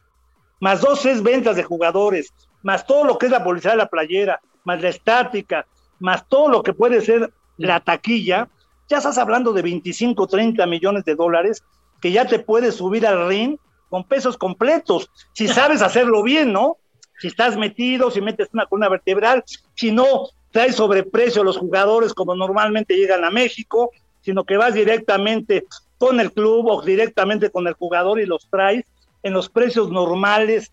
más 0.59 0.81
dos, 0.81 1.01
tres 1.01 1.21
ventas 1.21 1.55
de 1.55 1.63
jugadores, 1.63 2.33
más 2.63 2.85
todo 2.85 3.03
lo 3.03 3.17
que 3.17 3.27
es 3.27 3.31
la 3.31 3.43
publicidad 3.43 3.73
de 3.73 3.77
la 3.77 3.89
playera, 3.89 4.39
más 4.63 4.81
la 4.81 4.89
estática, 4.89 5.65
más 5.99 6.27
todo 6.27 6.49
lo 6.49 6.63
que 6.63 6.73
puede 6.73 7.01
ser 7.01 7.31
la 7.57 7.79
taquilla, 7.79 8.49
ya 8.89 8.97
estás 8.97 9.17
hablando 9.17 9.53
de 9.53 9.61
25, 9.61 10.27
30 10.27 10.65
millones 10.67 11.05
de 11.05 11.15
dólares 11.15 11.63
que 12.01 12.11
ya 12.11 12.25
te 12.25 12.39
puedes 12.39 12.75
subir 12.75 13.07
al 13.07 13.27
ring 13.27 13.57
con 13.89 14.03
pesos 14.03 14.37
completos, 14.37 15.09
si 15.33 15.47
sabes 15.49 15.81
hacerlo 15.81 16.23
bien, 16.23 16.53
¿no? 16.53 16.77
si 17.19 17.27
estás 17.27 17.57
metido, 17.57 18.11
si 18.11 18.21
metes 18.21 18.49
una 18.53 18.65
columna 18.65 18.89
vertebral, 18.89 19.43
si 19.75 19.91
no 19.91 20.29
traes 20.51 20.75
sobreprecio 20.75 21.41
a 21.41 21.45
los 21.45 21.57
jugadores 21.57 22.13
como 22.13 22.35
normalmente 22.35 22.95
llegan 22.95 23.23
a 23.23 23.29
México, 23.29 23.91
sino 24.21 24.43
que 24.43 24.57
vas 24.57 24.73
directamente 24.73 25.65
con 25.97 26.19
el 26.19 26.31
club 26.31 26.67
o 26.67 26.81
directamente 26.81 27.49
con 27.49 27.67
el 27.67 27.73
jugador 27.73 28.19
y 28.19 28.25
los 28.25 28.49
traes 28.49 28.85
en 29.23 29.33
los 29.33 29.49
precios 29.49 29.89
normales, 29.89 30.71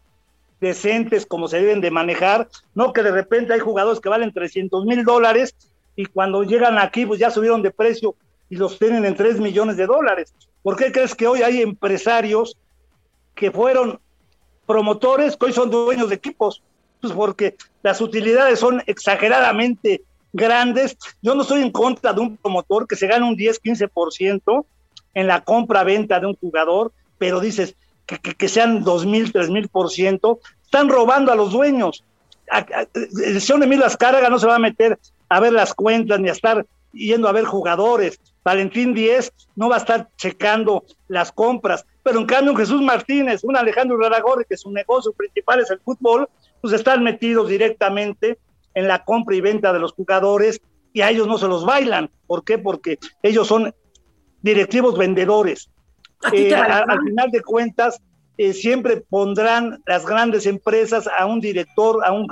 decentes, 0.61 1.27
como 1.27 1.49
se 1.49 1.61
deben 1.61 1.81
de 1.81 1.90
manejar, 1.90 2.49
no 2.75 2.92
que 2.92 3.03
de 3.03 3.11
repente 3.11 3.53
hay 3.53 3.61
jugadores 3.61 4.01
que 4.01 4.09
valen 4.09 4.33
300 4.33 4.85
mil 4.85 5.05
dólares 5.05 5.57
y 5.96 6.07
cuando 6.07 6.42
llegan 6.42 6.78
aquí 6.78 7.07
pues 7.07 7.20
ya 7.20 7.31
subieron 7.31 7.62
de 7.62 7.70
precio 7.70 8.14
y 8.48 8.57
los 8.57 8.78
tienen 8.78 9.05
en 9.05 9.14
3 9.14 9.40
millones 9.40 9.76
de 9.76 9.87
dólares. 9.87 10.35
¿Por 10.62 10.76
qué 10.76 10.92
crees 10.92 11.14
que 11.14 11.26
hoy 11.26 11.42
hay 11.42 11.62
empresarios 11.62 12.57
que 13.35 13.50
fueron 13.50 13.98
promotores 14.66 15.37
que 15.37 15.46
hoy 15.46 15.52
son 15.52 15.70
dueños 15.70 16.09
de 16.09 16.14
equipos, 16.14 16.62
pues 17.00 17.12
porque 17.12 17.57
las 17.83 18.00
utilidades 18.00 18.59
son 18.59 18.83
exageradamente 18.87 20.02
grandes. 20.33 20.96
Yo 21.20 21.35
no 21.35 21.42
estoy 21.42 21.62
en 21.62 21.70
contra 21.70 22.12
de 22.12 22.20
un 22.20 22.37
promotor 22.37 22.87
que 22.87 22.96
se 22.96 23.07
gane 23.07 23.26
un 23.26 23.37
10, 23.37 23.61
15% 23.62 24.64
en 25.14 25.26
la 25.26 25.42
compra-venta 25.42 26.20
de 26.20 26.26
un 26.26 26.37
jugador, 26.37 26.92
pero 27.18 27.40
dices 27.40 27.74
que, 28.07 28.18
que, 28.18 28.48
sean 28.48 28.83
2 28.83 29.07
mil, 29.07 29.33
3 29.33 29.50
mil 29.50 29.68
por 29.68 29.90
ciento, 29.90 30.40
están 30.64 30.88
robando 30.88 31.33
a 31.33 31.37
los 31.37 31.52
dueños. 31.52 32.05
El 32.94 33.40
señor 33.40 33.61
de 33.61 33.66
Milas 33.66 33.96
Carga 33.96 34.28
no 34.28 34.38
se 34.38 34.46
va 34.46 34.57
a 34.57 34.59
meter 34.59 34.98
a 35.33 35.40
ver 35.40 35.53
las 35.55 35.73
cuentas 35.73 36.21
ni 36.21 36.29
a 36.29 36.33
estar 36.33 36.66
yendo 36.92 37.27
a 37.27 37.33
ver 37.33 37.45
jugadores. 37.45 38.21
Valentín 38.44 38.92
Díez 38.92 39.33
no 39.56 39.71
va 39.71 39.77
a 39.77 39.79
estar 39.79 40.09
checando 40.17 40.85
las 41.09 41.33
compras. 41.33 41.87
Pero 42.02 42.21
en 42.21 42.27
cambio 42.27 42.54
Jesús 42.54 42.83
Martínez, 42.83 43.42
un 43.42 43.56
Alejandro 43.56 43.96
Raragorri, 43.96 44.44
que 44.46 44.59
su 44.59 44.71
negocio 44.71 45.13
principal 45.13 45.61
es 45.61 45.71
el 45.71 45.81
fútbol, 45.81 46.29
pues 46.61 46.75
están 46.75 47.02
metidos 47.02 47.48
directamente 47.48 48.38
en 48.75 48.88
la 48.88 49.04
compra 49.04 49.35
y 49.35 49.40
venta 49.40 49.73
de 49.73 49.79
los 49.79 49.92
jugadores 49.92 50.61
y 50.92 51.00
a 51.00 51.09
ellos 51.09 51.27
no 51.27 51.38
se 51.38 51.48
los 51.48 51.65
bailan. 51.65 52.11
¿Por 52.27 52.44
qué? 52.44 52.59
Porque 52.59 52.98
ellos 53.23 53.48
son 53.48 53.75
directivos 54.42 54.98
vendedores. 54.98 55.71
Eh, 56.31 56.54
al 56.54 57.00
final 57.04 57.31
de 57.31 57.40
cuentas, 57.40 58.02
eh, 58.37 58.52
siempre 58.52 58.98
pondrán 58.98 59.83
las 59.87 60.04
grandes 60.04 60.44
empresas 60.44 61.09
a 61.09 61.25
un 61.25 61.40
director, 61.40 62.04
a 62.04 62.13
un 62.13 62.27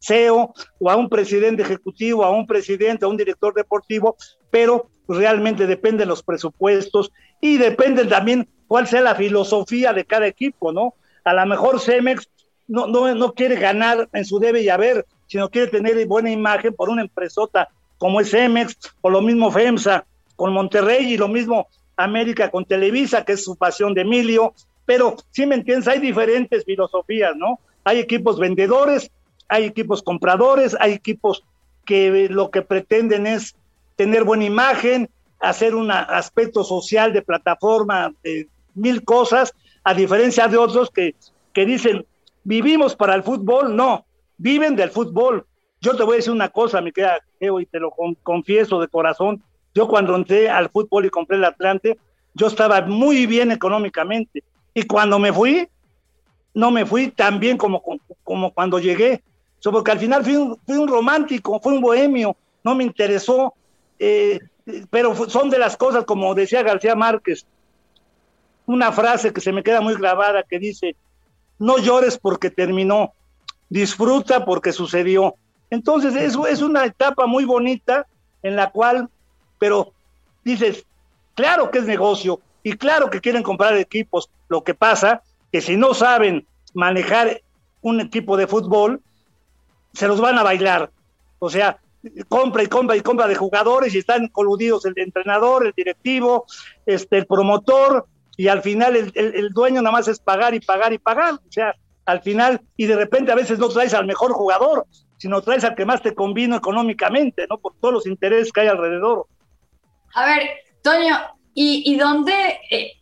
CEO 0.00 0.54
o 0.78 0.90
a 0.90 0.96
un 0.96 1.08
presidente 1.08 1.62
ejecutivo, 1.62 2.24
a 2.24 2.30
un 2.30 2.46
presidente, 2.46 3.04
a 3.04 3.08
un 3.08 3.16
director 3.16 3.54
deportivo, 3.54 4.16
pero 4.50 4.88
realmente 5.08 5.66
dependen 5.66 6.08
los 6.08 6.22
presupuestos 6.22 7.12
y 7.40 7.56
dependen 7.58 8.08
también 8.08 8.48
cuál 8.66 8.86
sea 8.86 9.00
la 9.00 9.14
filosofía 9.14 9.92
de 9.92 10.04
cada 10.04 10.26
equipo, 10.26 10.72
¿no? 10.72 10.94
A 11.24 11.32
lo 11.32 11.46
mejor 11.46 11.80
Cemex 11.80 12.28
no, 12.66 12.86
no, 12.86 13.14
no 13.14 13.32
quiere 13.32 13.56
ganar 13.56 14.08
en 14.12 14.24
su 14.24 14.38
debe 14.38 14.62
y 14.62 14.68
haber, 14.68 15.06
sino 15.26 15.50
quiere 15.50 15.68
tener 15.68 16.06
buena 16.06 16.30
imagen 16.30 16.74
por 16.74 16.90
una 16.90 17.02
empresota 17.02 17.68
como 17.96 18.20
es 18.20 18.30
Cemex, 18.30 18.78
o 19.00 19.10
lo 19.10 19.20
mismo 19.20 19.50
FEMSA 19.50 20.06
con 20.36 20.52
Monterrey 20.52 21.12
y 21.12 21.16
lo 21.16 21.26
mismo 21.28 21.66
América 21.96 22.50
con 22.50 22.64
Televisa, 22.64 23.24
que 23.24 23.32
es 23.32 23.44
su 23.44 23.56
pasión 23.56 23.92
de 23.92 24.02
Emilio, 24.02 24.54
pero 24.86 25.16
si 25.30 25.44
me 25.46 25.56
entiendes, 25.56 25.88
hay 25.88 25.98
diferentes 25.98 26.64
filosofías, 26.64 27.34
¿no? 27.36 27.58
Hay 27.84 27.98
equipos 27.98 28.38
vendedores, 28.38 29.10
hay 29.48 29.64
equipos 29.64 30.02
compradores, 30.02 30.76
hay 30.78 30.92
equipos 30.92 31.44
que 31.84 32.28
lo 32.28 32.50
que 32.50 32.62
pretenden 32.62 33.26
es 33.26 33.56
tener 33.96 34.24
buena 34.24 34.44
imagen, 34.44 35.08
hacer 35.40 35.74
un 35.74 35.90
aspecto 35.90 36.64
social 36.64 37.12
de 37.12 37.22
plataforma, 37.22 38.12
de 38.22 38.48
mil 38.74 39.04
cosas, 39.04 39.54
a 39.84 39.94
diferencia 39.94 40.48
de 40.48 40.56
otros 40.56 40.90
que, 40.90 41.14
que 41.52 41.64
dicen, 41.64 42.04
vivimos 42.44 42.94
para 42.94 43.14
el 43.14 43.22
fútbol, 43.22 43.74
no, 43.74 44.04
viven 44.36 44.76
del 44.76 44.90
fútbol. 44.90 45.46
Yo 45.80 45.96
te 45.96 46.02
voy 46.02 46.14
a 46.14 46.16
decir 46.16 46.32
una 46.32 46.48
cosa, 46.48 46.80
mi 46.80 46.92
querida 46.92 47.20
Geo, 47.38 47.60
y 47.60 47.66
te 47.66 47.78
lo 47.78 47.92
confieso 48.22 48.80
de 48.80 48.88
corazón. 48.88 49.42
Yo 49.74 49.86
cuando 49.86 50.16
entré 50.16 50.50
al 50.50 50.70
fútbol 50.70 51.06
y 51.06 51.10
compré 51.10 51.36
el 51.36 51.44
Atlante, 51.44 51.98
yo 52.34 52.46
estaba 52.46 52.80
muy 52.82 53.26
bien 53.26 53.52
económicamente. 53.52 54.42
Y 54.74 54.82
cuando 54.84 55.18
me 55.18 55.32
fui, 55.32 55.68
no 56.54 56.70
me 56.70 56.84
fui 56.84 57.10
tan 57.10 57.38
bien 57.38 57.56
como, 57.56 57.82
como 58.24 58.52
cuando 58.52 58.78
llegué. 58.78 59.22
Porque 59.62 59.90
al 59.90 59.98
final 59.98 60.24
fui 60.24 60.36
un, 60.36 60.58
fui 60.66 60.76
un 60.76 60.88
romántico, 60.88 61.60
fui 61.60 61.74
un 61.74 61.80
bohemio, 61.80 62.36
no 62.64 62.74
me 62.74 62.84
interesó. 62.84 63.54
Eh, 63.98 64.38
pero 64.90 65.14
son 65.28 65.50
de 65.50 65.58
las 65.58 65.76
cosas, 65.76 66.04
como 66.04 66.34
decía 66.34 66.62
García 66.62 66.94
Márquez, 66.94 67.46
una 68.66 68.92
frase 68.92 69.32
que 69.32 69.40
se 69.40 69.52
me 69.52 69.62
queda 69.62 69.80
muy 69.80 69.94
grabada 69.94 70.42
que 70.42 70.58
dice, 70.58 70.94
no 71.58 71.78
llores 71.78 72.18
porque 72.18 72.50
terminó, 72.50 73.12
disfruta 73.68 74.44
porque 74.44 74.72
sucedió. 74.72 75.34
Entonces, 75.70 76.14
eso 76.14 76.46
es 76.46 76.60
una 76.60 76.84
etapa 76.84 77.26
muy 77.26 77.44
bonita 77.44 78.06
en 78.42 78.56
la 78.56 78.70
cual, 78.70 79.08
pero 79.58 79.92
dices, 80.44 80.84
claro 81.34 81.70
que 81.70 81.78
es 81.78 81.86
negocio 81.86 82.40
y 82.62 82.74
claro 82.74 83.10
que 83.10 83.20
quieren 83.20 83.42
comprar 83.42 83.76
equipos. 83.76 84.30
Lo 84.48 84.62
que 84.62 84.74
pasa 84.74 85.22
que 85.50 85.60
si 85.60 85.76
no 85.76 85.94
saben 85.94 86.46
manejar 86.74 87.40
un 87.80 88.00
equipo 88.00 88.36
de 88.36 88.46
fútbol, 88.46 89.00
se 89.98 90.06
los 90.06 90.20
van 90.20 90.38
a 90.38 90.44
bailar. 90.44 90.92
O 91.40 91.50
sea, 91.50 91.80
compra 92.28 92.62
y 92.62 92.68
compra 92.68 92.96
y 92.96 93.00
compra 93.00 93.26
de 93.26 93.34
jugadores 93.34 93.92
y 93.94 93.98
están 93.98 94.28
coludidos 94.28 94.86
el 94.86 94.94
entrenador, 94.96 95.66
el 95.66 95.72
directivo, 95.72 96.46
este, 96.86 97.18
el 97.18 97.26
promotor, 97.26 98.06
y 98.36 98.46
al 98.46 98.62
final 98.62 98.94
el, 98.94 99.12
el, 99.16 99.50
dueño 99.50 99.82
nada 99.82 99.90
más 99.90 100.06
es 100.06 100.20
pagar 100.20 100.54
y 100.54 100.60
pagar 100.60 100.92
y 100.92 100.98
pagar. 100.98 101.34
O 101.34 101.50
sea, 101.50 101.74
al 102.06 102.22
final, 102.22 102.60
y 102.76 102.86
de 102.86 102.94
repente 102.94 103.32
a 103.32 103.34
veces 103.34 103.58
no 103.58 103.68
traes 103.68 103.92
al 103.92 104.06
mejor 104.06 104.32
jugador, 104.32 104.86
sino 105.16 105.42
traes 105.42 105.64
al 105.64 105.74
que 105.74 105.84
más 105.84 106.00
te 106.00 106.14
convino 106.14 106.54
económicamente, 106.54 107.46
¿no? 107.50 107.58
Por 107.58 107.74
todos 107.80 107.94
los 107.94 108.06
intereses 108.06 108.52
que 108.52 108.60
hay 108.60 108.68
alrededor. 108.68 109.26
A 110.14 110.26
ver, 110.26 110.42
Toño, 110.80 111.16
¿y, 111.54 111.96
dónde, 111.96 112.60
eh, 112.70 112.92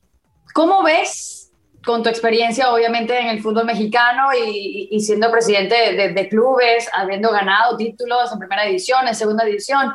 cómo 0.55 0.83
ves 0.83 1.36
con 1.87 2.03
tu 2.03 2.09
experiencia, 2.09 2.73
obviamente, 2.73 3.17
en 3.17 3.29
el 3.29 3.41
fútbol 3.41 3.65
mexicano 3.65 4.31
y, 4.35 4.99
siendo 5.01 5.31
presidente 5.31 6.13
de, 6.13 6.29
clubes, 6.29 6.91
habiendo 6.93 7.31
ganado 7.31 7.77
títulos 7.77 8.31
en 8.33 8.41
primera 8.41 8.65
división, 8.65 9.07
en 9.07 9.15
segunda 9.15 9.45
división, 9.45 9.93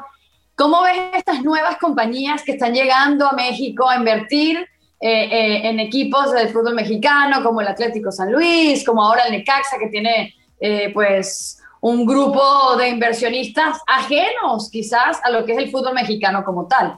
¿cómo 0.55 0.83
ves 0.83 0.97
estas 1.13 1.43
nuevas 1.43 1.77
compañías 1.77 2.43
que 2.43 2.53
están 2.53 2.73
llegando 2.73 3.27
a 3.27 3.33
México 3.33 3.89
a 3.89 3.97
invertir 3.97 4.57
eh, 4.57 4.67
eh, 5.01 5.67
en 5.67 5.81
equipos 5.81 6.31
del 6.31 6.47
fútbol 6.47 6.75
mexicano, 6.75 7.43
como 7.43 7.59
el 7.59 7.67
Atlético 7.67 8.09
San 8.09 8.31
Luis, 8.31 8.85
como 8.85 9.03
ahora 9.03 9.25
el 9.25 9.33
Necaxa, 9.33 9.77
que 9.77 9.87
tiene, 9.87 10.33
eh, 10.61 10.91
pues, 10.93 11.61
un 11.81 12.05
grupo 12.05 12.77
de 12.77 12.87
inversionistas 12.87 13.79
ajenos, 13.85 14.69
quizás, 14.71 15.19
a 15.23 15.29
lo 15.29 15.45
que 15.45 15.51
es 15.51 15.57
el 15.57 15.69
fútbol 15.69 15.93
mexicano 15.93 16.45
como 16.45 16.67
tal? 16.67 16.97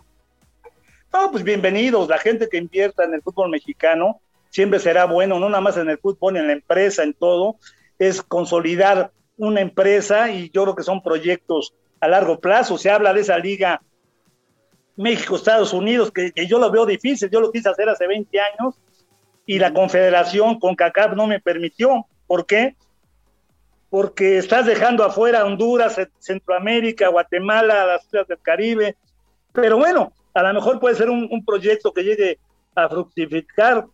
No, 1.12 1.32
pues 1.32 1.44
bienvenidos, 1.44 2.08
la 2.08 2.20
gente 2.20 2.48
que 2.48 2.58
invierta 2.58 3.06
en 3.06 3.16
el 3.16 3.24
fútbol 3.24 3.50
mexicano 3.50 4.20
siempre 4.54 4.80
será 4.80 5.06
bueno, 5.06 5.40
no 5.40 5.50
nada 5.50 5.62
más 5.62 5.78
en 5.78 5.90
el 5.90 5.98
fútbol, 5.98 6.38
en 6.38 6.46
la 6.46 6.54
empresa, 6.54 7.02
en 7.02 7.16
todo, 7.16 7.58
es 7.98 8.22
consolidar 8.22 9.12
una 9.36 9.62
empresa 9.62 10.30
y 10.30 10.52
yo 10.52 10.62
creo 10.62 10.76
que 10.76 10.84
son 10.84 11.02
proyectos 11.02 11.74
a 12.00 12.08
largo 12.08 12.40
plazo. 12.40 12.78
Se 12.78 12.92
habla 12.92 13.14
de 13.14 13.22
esa 13.22 13.40
liga 13.40 13.82
México-Estados 14.96 15.74
Unidos, 15.74 16.12
que, 16.12 16.32
yo 16.48 16.60
lo 16.60 16.70
veo 16.70 16.86
difícil, 16.86 17.32
yo 17.32 17.42
lo 17.42 17.52
quise 17.52 17.68
hacer 17.68 17.90
hace 17.90 18.06
20 18.06 18.40
años 18.40 18.76
y 19.48 19.58
la 19.58 19.74
confederación 19.74 20.60
con 20.60 20.76
CACAP 20.76 21.16
no 21.16 21.26
me 21.26 21.40
permitió. 21.40 22.06
¿Por 22.28 22.46
qué? 22.46 22.76
Porque 23.90 24.38
estás 24.38 24.68
dejando 24.68 25.04
afuera 25.04 25.46
Honduras, 25.46 26.00
Centroamérica, 26.20 27.08
Guatemala, 27.08 27.88
las 27.88 28.06
ciudades 28.06 28.28
del 28.28 28.40
Caribe. 28.40 28.98
Pero 29.52 29.78
bueno, 29.78 30.14
a 30.36 30.44
lo 30.44 30.54
mejor 30.54 30.80
puede 30.80 30.96
ser 30.96 31.10
un 31.10 31.44
proyecto 31.44 31.92
que 31.92 32.04
llegue 32.04 32.38
a 32.76 32.90
fructificar. 32.90 33.86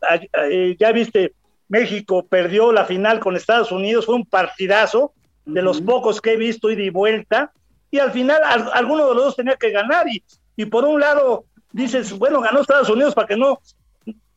Eh, 0.49 0.75
ya 0.80 0.91
viste, 0.91 1.34
México 1.67 2.25
perdió 2.25 2.71
la 2.71 2.86
final 2.86 3.19
con 3.19 3.36
Estados 3.36 3.71
Unidos, 3.71 4.05
fue 4.05 4.15
un 4.15 4.25
partidazo 4.25 5.13
de 5.45 5.61
los 5.61 5.82
pocos 5.82 6.21
que 6.21 6.34
he 6.34 6.38
visto 6.38 6.69
ida 6.69 6.84
y 6.84 6.89
vuelta, 6.89 7.51
y 7.91 7.99
al 7.99 8.11
final 8.11 8.41
alguno 8.73 9.07
de 9.07 9.15
los 9.15 9.23
dos 9.25 9.36
tenía 9.36 9.55
que 9.55 9.71
ganar, 9.71 10.07
y, 10.07 10.23
y 10.55 10.65
por 10.65 10.86
un 10.86 10.99
lado 10.99 11.45
dices, 11.71 12.17
bueno, 12.17 12.41
ganó 12.41 12.61
Estados 12.61 12.89
Unidos 12.89 13.13
para 13.13 13.27
que 13.27 13.38
no 13.38 13.59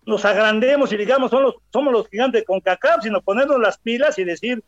nos 0.05 0.25
agrandemos 0.25 0.93
y 0.93 0.97
digamos 0.97 1.31
somos 1.31 1.45
los, 1.45 1.55
somos 1.73 1.93
los 1.93 2.09
gigantes 2.09 2.45
con 2.45 2.61
CACAP, 2.61 3.03
sino 3.03 3.21
ponernos 3.21 3.61
las 3.61 3.79
pilas 3.79 4.19
y 4.19 4.25
decir, 4.25 4.63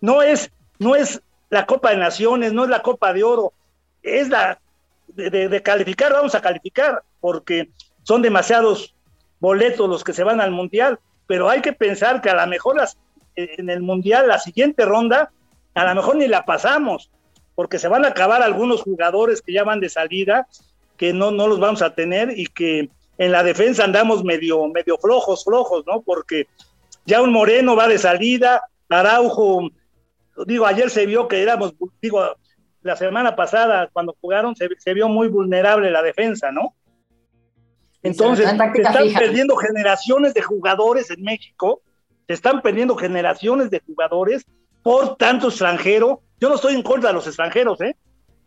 no 0.00 0.22
es, 0.22 0.50
no 0.78 0.96
es 0.96 1.22
la 1.50 1.66
Copa 1.66 1.90
de 1.90 1.98
Naciones, 1.98 2.52
no 2.52 2.64
es 2.64 2.70
la 2.70 2.82
Copa 2.82 3.12
de 3.12 3.22
Oro, 3.22 3.52
es 4.02 4.28
la 4.28 4.58
de, 5.08 5.48
de 5.48 5.62
calificar, 5.62 6.12
vamos 6.12 6.34
a 6.34 6.42
calificar, 6.42 7.02
porque 7.20 7.70
son 8.02 8.22
demasiados 8.22 8.95
boletos 9.40 9.88
los 9.88 10.04
que 10.04 10.12
se 10.12 10.24
van 10.24 10.40
al 10.40 10.50
Mundial, 10.50 10.98
pero 11.26 11.48
hay 11.48 11.60
que 11.60 11.72
pensar 11.72 12.20
que 12.20 12.30
a 12.30 12.34
lo 12.34 12.46
mejor 12.46 12.76
las, 12.76 12.98
en 13.34 13.70
el 13.70 13.82
Mundial, 13.82 14.28
la 14.28 14.38
siguiente 14.38 14.84
ronda, 14.84 15.30
a 15.74 15.84
lo 15.84 15.94
mejor 15.94 16.16
ni 16.16 16.28
la 16.28 16.44
pasamos, 16.44 17.10
porque 17.54 17.78
se 17.78 17.88
van 17.88 18.04
a 18.04 18.08
acabar 18.08 18.42
algunos 18.42 18.82
jugadores 18.82 19.42
que 19.42 19.52
ya 19.52 19.64
van 19.64 19.80
de 19.80 19.88
salida, 19.88 20.46
que 20.96 21.12
no, 21.12 21.30
no 21.30 21.46
los 21.46 21.60
vamos 21.60 21.82
a 21.82 21.94
tener 21.94 22.38
y 22.38 22.46
que 22.46 22.90
en 23.18 23.32
la 23.32 23.42
defensa 23.42 23.84
andamos 23.84 24.24
medio, 24.24 24.66
medio 24.68 24.98
flojos, 24.98 25.44
flojos, 25.44 25.84
¿no? 25.86 26.02
Porque 26.02 26.48
ya 27.04 27.22
un 27.22 27.32
Moreno 27.32 27.76
va 27.76 27.88
de 27.88 27.98
salida, 27.98 28.62
Araujo, 28.88 29.70
digo, 30.46 30.66
ayer 30.66 30.90
se 30.90 31.06
vio 31.06 31.28
que 31.28 31.42
éramos, 31.42 31.74
digo, 32.00 32.36
la 32.82 32.96
semana 32.96 33.34
pasada 33.34 33.88
cuando 33.92 34.16
jugaron 34.20 34.54
se, 34.54 34.68
se 34.78 34.94
vio 34.94 35.08
muy 35.08 35.28
vulnerable 35.28 35.90
la 35.90 36.02
defensa, 36.02 36.52
¿no? 36.52 36.74
Entonces, 38.02 38.46
se 38.46 38.52
están 38.54 38.72
perdiendo 38.72 39.56
generaciones 39.56 40.34
de 40.34 40.42
jugadores 40.42 41.10
en 41.10 41.22
México, 41.22 41.82
se 42.26 42.34
están 42.34 42.62
perdiendo 42.62 42.96
generaciones 42.96 43.70
de 43.70 43.80
jugadores 43.80 44.44
por 44.82 45.16
tanto 45.16 45.48
extranjero. 45.48 46.22
Yo 46.40 46.48
no 46.48 46.56
estoy 46.56 46.74
en 46.74 46.82
contra 46.82 47.10
de 47.10 47.14
los 47.14 47.26
extranjeros, 47.26 47.80
¿eh? 47.80 47.96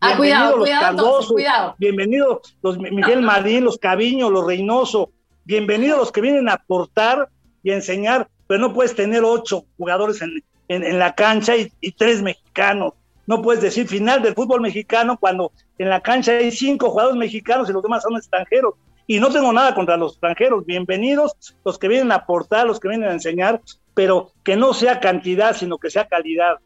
Ah, 0.00 0.16
cuidado, 0.16 0.56
los 0.56 0.64
cuidado, 0.64 1.20
cuidado. 1.28 1.74
Bienvenidos 1.78 2.56
los 2.62 2.78
Miguel 2.78 3.20
Madín, 3.20 3.64
los 3.64 3.76
Caviño, 3.76 4.30
los 4.30 4.46
Reynoso. 4.46 5.10
Bienvenidos 5.44 5.98
los 5.98 6.12
que 6.12 6.22
vienen 6.22 6.48
a 6.48 6.54
aportar 6.54 7.28
y 7.62 7.70
a 7.70 7.74
enseñar, 7.74 8.28
pero 8.46 8.60
no 8.60 8.72
puedes 8.72 8.94
tener 8.94 9.22
ocho 9.24 9.66
jugadores 9.76 10.22
en, 10.22 10.42
en, 10.68 10.98
la 10.98 11.14
cancha 11.14 11.54
y, 11.54 11.70
y, 11.82 11.92
tres 11.92 12.22
mexicanos. 12.22 12.94
No 13.26 13.42
puedes 13.42 13.60
decir 13.60 13.86
final 13.86 14.22
del 14.22 14.34
fútbol 14.34 14.62
mexicano 14.62 15.18
cuando 15.18 15.52
en 15.76 15.90
la 15.90 16.00
cancha 16.00 16.32
hay 16.32 16.50
cinco 16.50 16.90
jugadores 16.90 17.18
mexicanos 17.18 17.68
y 17.68 17.74
los 17.74 17.82
demás 17.82 18.02
son 18.02 18.16
extranjeros. 18.16 18.74
Y 19.10 19.18
no 19.18 19.28
tengo 19.28 19.52
nada 19.52 19.74
contra 19.74 19.96
los 19.96 20.12
extranjeros, 20.12 20.64
bienvenidos 20.64 21.32
los 21.64 21.80
que 21.80 21.88
vienen 21.88 22.12
a 22.12 22.14
aportar, 22.14 22.64
los 22.64 22.78
que 22.78 22.86
vienen 22.86 23.08
a 23.08 23.12
enseñar, 23.12 23.60
pero 23.92 24.30
que 24.44 24.54
no 24.54 24.72
sea 24.72 25.00
cantidad, 25.00 25.56
sino 25.56 25.78
que 25.78 25.90
sea 25.90 26.06
calidad. 26.06 26.58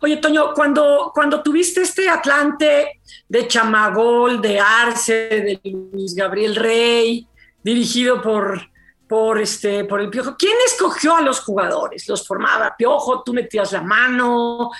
Oye, 0.00 0.16
Toño, 0.16 0.52
cuando, 0.52 1.12
cuando 1.14 1.40
tuviste 1.40 1.82
este 1.82 2.08
Atlante 2.08 3.00
de 3.28 3.46
Chamagol, 3.46 4.42
de 4.42 4.58
Arce, 4.58 5.14
de 5.14 5.60
Luis 5.92 6.12
Gabriel 6.16 6.56
Rey, 6.56 7.24
dirigido 7.62 8.20
por, 8.20 8.60
por, 9.06 9.38
este, 9.38 9.84
por 9.84 10.00
el 10.00 10.10
Piojo, 10.10 10.34
¿quién 10.36 10.56
escogió 10.66 11.14
a 11.14 11.22
los 11.22 11.38
jugadores? 11.38 12.08
¿Los 12.08 12.26
formaba 12.26 12.74
Piojo? 12.76 13.22
¿Tú 13.22 13.32
metías 13.32 13.70
la 13.70 13.82
mano? 13.82 14.72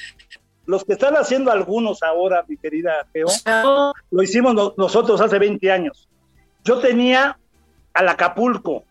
Los 0.67 0.85
que 0.85 0.95
están 0.95 1.15
haciendo 1.15 1.53
algunos 1.53 2.03
ahora, 2.03 2.45
mi 2.49 2.57
querida 2.57 3.07
Peo, 3.13 3.29
lo 4.11 4.23
hicimos 4.25 4.75
nosotros 4.77 5.21
hace 5.21 5.39
20 5.39 5.71
años. 5.71 6.09
Yo 6.69 6.81
tenía 6.81 7.39
al 7.95 8.09
Acapulco, 8.11 8.85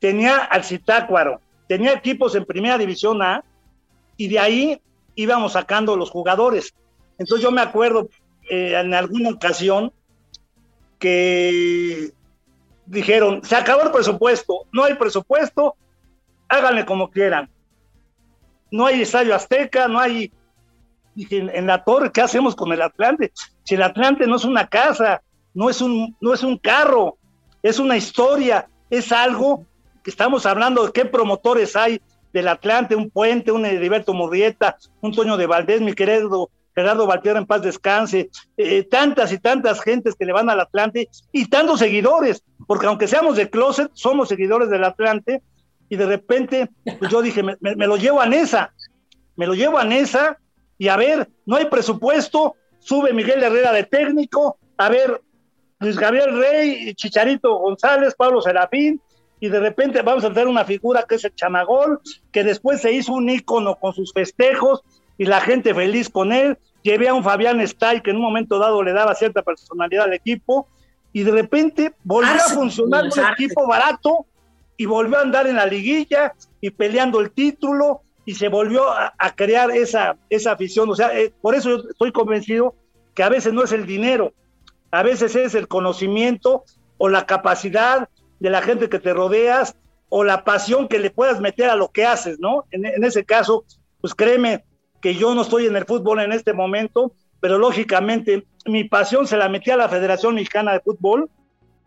tenía 0.00 0.36
al 0.36 0.64
Citácuaro, 0.64 1.40
tenía 1.66 1.94
equipos 1.94 2.34
en 2.34 2.44
primera 2.44 2.76
división 2.76 3.22
A 3.22 3.42
y 4.18 4.28
de 4.28 4.38
ahí 4.38 4.82
íbamos 5.14 5.52
sacando 5.52 5.96
los 5.96 6.10
jugadores. 6.10 6.74
Entonces 7.16 7.42
yo 7.42 7.50
me 7.50 7.62
acuerdo 7.62 8.10
eh, 8.50 8.78
en 8.78 8.92
alguna 8.92 9.30
ocasión 9.30 9.94
que 10.98 12.12
dijeron, 12.84 13.42
se 13.44 13.56
acabó 13.56 13.84
el 13.84 13.92
presupuesto, 13.92 14.66
no 14.70 14.84
hay 14.84 14.92
presupuesto, 14.96 15.74
háganle 16.50 16.84
como 16.84 17.10
quieran. 17.10 17.48
No 18.70 18.84
hay 18.84 19.00
estadio 19.00 19.34
azteca, 19.34 19.88
no 19.88 19.98
hay... 19.98 20.30
Dije, 21.14 21.38
en 21.38 21.66
la 21.66 21.82
torre, 21.82 22.12
¿qué 22.12 22.20
hacemos 22.20 22.54
con 22.54 22.70
el 22.74 22.82
Atlante? 22.82 23.32
Si 23.64 23.74
el 23.74 23.82
Atlante 23.82 24.26
no 24.26 24.36
es 24.36 24.44
una 24.44 24.68
casa, 24.68 25.22
no 25.54 25.70
es 25.70 25.80
un, 25.80 26.14
no 26.20 26.34
es 26.34 26.42
un 26.42 26.58
carro, 26.58 27.16
es 27.62 27.78
una 27.78 27.96
historia, 27.96 28.68
es 28.90 29.12
algo 29.12 29.64
que 30.02 30.10
estamos 30.10 30.46
hablando 30.46 30.86
de 30.86 30.92
qué 30.92 31.04
promotores 31.04 31.76
hay 31.76 32.00
del 32.32 32.48
Atlante, 32.48 32.96
un 32.96 33.10
puente, 33.10 33.52
un 33.52 33.64
Heriberto 33.64 34.14
Murrieta, 34.14 34.76
un 35.00 35.12
Toño 35.12 35.36
de 35.36 35.46
Valdés, 35.46 35.80
mi 35.80 35.92
querido 35.92 36.50
Gerardo 36.74 37.06
Valtierra 37.06 37.38
en 37.38 37.46
paz 37.46 37.62
descanse, 37.62 38.30
eh, 38.56 38.82
tantas 38.84 39.32
y 39.32 39.38
tantas 39.38 39.80
gentes 39.82 40.14
que 40.14 40.24
le 40.24 40.32
van 40.32 40.48
al 40.48 40.60
Atlante 40.60 41.08
y 41.30 41.46
tantos 41.46 41.80
seguidores, 41.80 42.42
porque 42.66 42.86
aunque 42.86 43.08
seamos 43.08 43.36
de 43.36 43.50
closet, 43.50 43.90
somos 43.92 44.28
seguidores 44.28 44.70
del 44.70 44.84
Atlante 44.84 45.42
y 45.88 45.96
de 45.96 46.06
repente 46.06 46.70
pues 46.98 47.10
yo 47.10 47.20
dije, 47.20 47.42
me, 47.42 47.56
me, 47.60 47.86
lo 47.86 47.96
llevo 47.96 48.20
a 48.20 48.26
Nesa, 48.26 48.72
me 49.36 49.46
lo 49.46 49.54
llevo 49.54 49.78
a 49.78 49.84
Nesa 49.84 50.38
y 50.78 50.88
a 50.88 50.96
ver, 50.96 51.28
no 51.44 51.56
hay 51.56 51.66
presupuesto, 51.66 52.56
sube 52.78 53.12
Miguel 53.12 53.42
Herrera 53.42 53.72
de 53.72 53.84
técnico, 53.84 54.56
a 54.78 54.88
ver, 54.88 55.20
Luis 55.82 55.98
Gabriel 55.98 56.38
Rey, 56.38 56.94
Chicharito 56.94 57.58
González, 57.58 58.14
Pablo 58.14 58.40
Serafín, 58.40 59.00
y 59.40 59.48
de 59.48 59.58
repente 59.58 60.00
vamos 60.02 60.24
a 60.24 60.28
tener 60.28 60.46
una 60.46 60.64
figura 60.64 61.04
que 61.08 61.16
es 61.16 61.24
el 61.24 61.34
Chamagol, 61.34 62.00
que 62.30 62.44
después 62.44 62.80
se 62.80 62.92
hizo 62.92 63.12
un 63.12 63.28
ícono 63.28 63.74
con 63.74 63.92
sus 63.92 64.12
festejos 64.12 64.82
y 65.18 65.24
la 65.24 65.40
gente 65.40 65.74
feliz 65.74 66.08
con 66.08 66.32
él. 66.32 66.56
Llevé 66.82 67.08
a 67.08 67.14
un 67.14 67.24
Fabián 67.24 67.60
Stay 67.60 68.00
que 68.00 68.10
en 68.10 68.16
un 68.16 68.22
momento 68.22 68.60
dado 68.60 68.82
le 68.84 68.92
daba 68.92 69.16
cierta 69.16 69.42
personalidad 69.42 70.04
al 70.04 70.12
equipo 70.12 70.68
y 71.12 71.24
de 71.24 71.32
repente 71.32 71.92
volvió 72.04 72.34
a 72.34 72.54
funcionar 72.54 73.04
un 73.04 73.32
equipo 73.32 73.66
barato 73.66 74.26
y 74.76 74.86
volvió 74.86 75.18
a 75.18 75.22
andar 75.22 75.48
en 75.48 75.56
la 75.56 75.66
liguilla 75.66 76.32
y 76.60 76.70
peleando 76.70 77.20
el 77.20 77.32
título 77.32 78.02
y 78.24 78.34
se 78.34 78.46
volvió 78.46 78.88
a, 78.88 79.12
crear 79.34 79.72
esa, 79.72 80.16
esa 80.30 80.52
afición. 80.52 80.88
O 80.88 80.94
sea, 80.94 81.18
eh, 81.18 81.32
por 81.42 81.56
eso 81.56 81.68
yo 81.70 81.88
estoy 81.90 82.12
convencido 82.12 82.76
que 83.14 83.24
a 83.24 83.28
veces 83.28 83.52
no 83.52 83.64
es 83.64 83.72
el 83.72 83.86
dinero, 83.86 84.32
a 84.92 85.02
veces 85.02 85.34
es 85.34 85.54
el 85.54 85.66
conocimiento 85.66 86.64
o 86.98 87.08
la 87.08 87.26
capacidad 87.26 88.08
de 88.38 88.50
la 88.50 88.62
gente 88.62 88.88
que 88.88 89.00
te 89.00 89.12
rodeas 89.12 89.74
o 90.08 90.22
la 90.22 90.44
pasión 90.44 90.86
que 90.86 90.98
le 90.98 91.10
puedas 91.10 91.40
meter 91.40 91.70
a 91.70 91.76
lo 91.76 91.88
que 91.88 92.04
haces, 92.04 92.38
¿no? 92.38 92.66
En, 92.70 93.02
ese 93.02 93.24
caso, 93.24 93.64
pues 94.00 94.14
créeme 94.14 94.64
que 95.00 95.14
yo 95.14 95.34
no 95.34 95.42
estoy 95.42 95.66
en 95.66 95.74
el 95.74 95.86
fútbol 95.86 96.20
en 96.20 96.32
este 96.32 96.52
momento, 96.52 97.12
pero 97.40 97.56
lógicamente 97.56 98.46
mi 98.66 98.84
pasión 98.84 99.26
se 99.26 99.38
la 99.38 99.48
metí 99.48 99.70
a 99.70 99.76
la 99.76 99.88
Federación 99.88 100.34
Mexicana 100.34 100.74
de 100.74 100.80
Fútbol, 100.80 101.30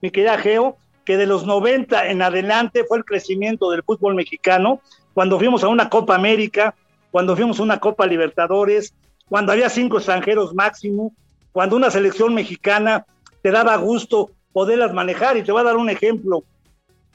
mi 0.01 0.09
querida 0.09 0.39
Geo, 0.39 0.77
que 1.05 1.17
de 1.17 1.27
los 1.27 1.45
90 1.45 2.07
en 2.07 2.23
adelante 2.23 2.83
fue 2.85 2.97
el 2.97 3.05
crecimiento 3.05 3.69
del 3.69 3.83
fútbol 3.83 4.15
mexicano, 4.15 4.81
cuando 5.13 5.37
fuimos 5.37 5.63
a 5.63 5.67
una 5.67 5.89
Copa 5.89 6.15
América, 6.15 6.73
cuando 7.11 7.35
fuimos 7.35 7.59
a 7.59 7.63
una 7.63 7.79
Copa 7.79 8.07
Libertadores, 8.07 8.95
cuando 9.29 9.51
había 9.51 9.69
cinco 9.69 9.97
extranjeros 9.97 10.55
máximo, 10.55 11.13
cuando 11.55 11.77
una 11.77 11.89
selección 11.89 12.33
mexicana 12.33 13.05
te 13.41 13.49
daba 13.49 13.77
gusto 13.77 14.31
poderlas 14.51 14.93
manejar. 14.93 15.37
Y 15.37 15.43
te 15.43 15.53
voy 15.53 15.61
a 15.61 15.63
dar 15.63 15.77
un 15.77 15.89
ejemplo. 15.89 16.43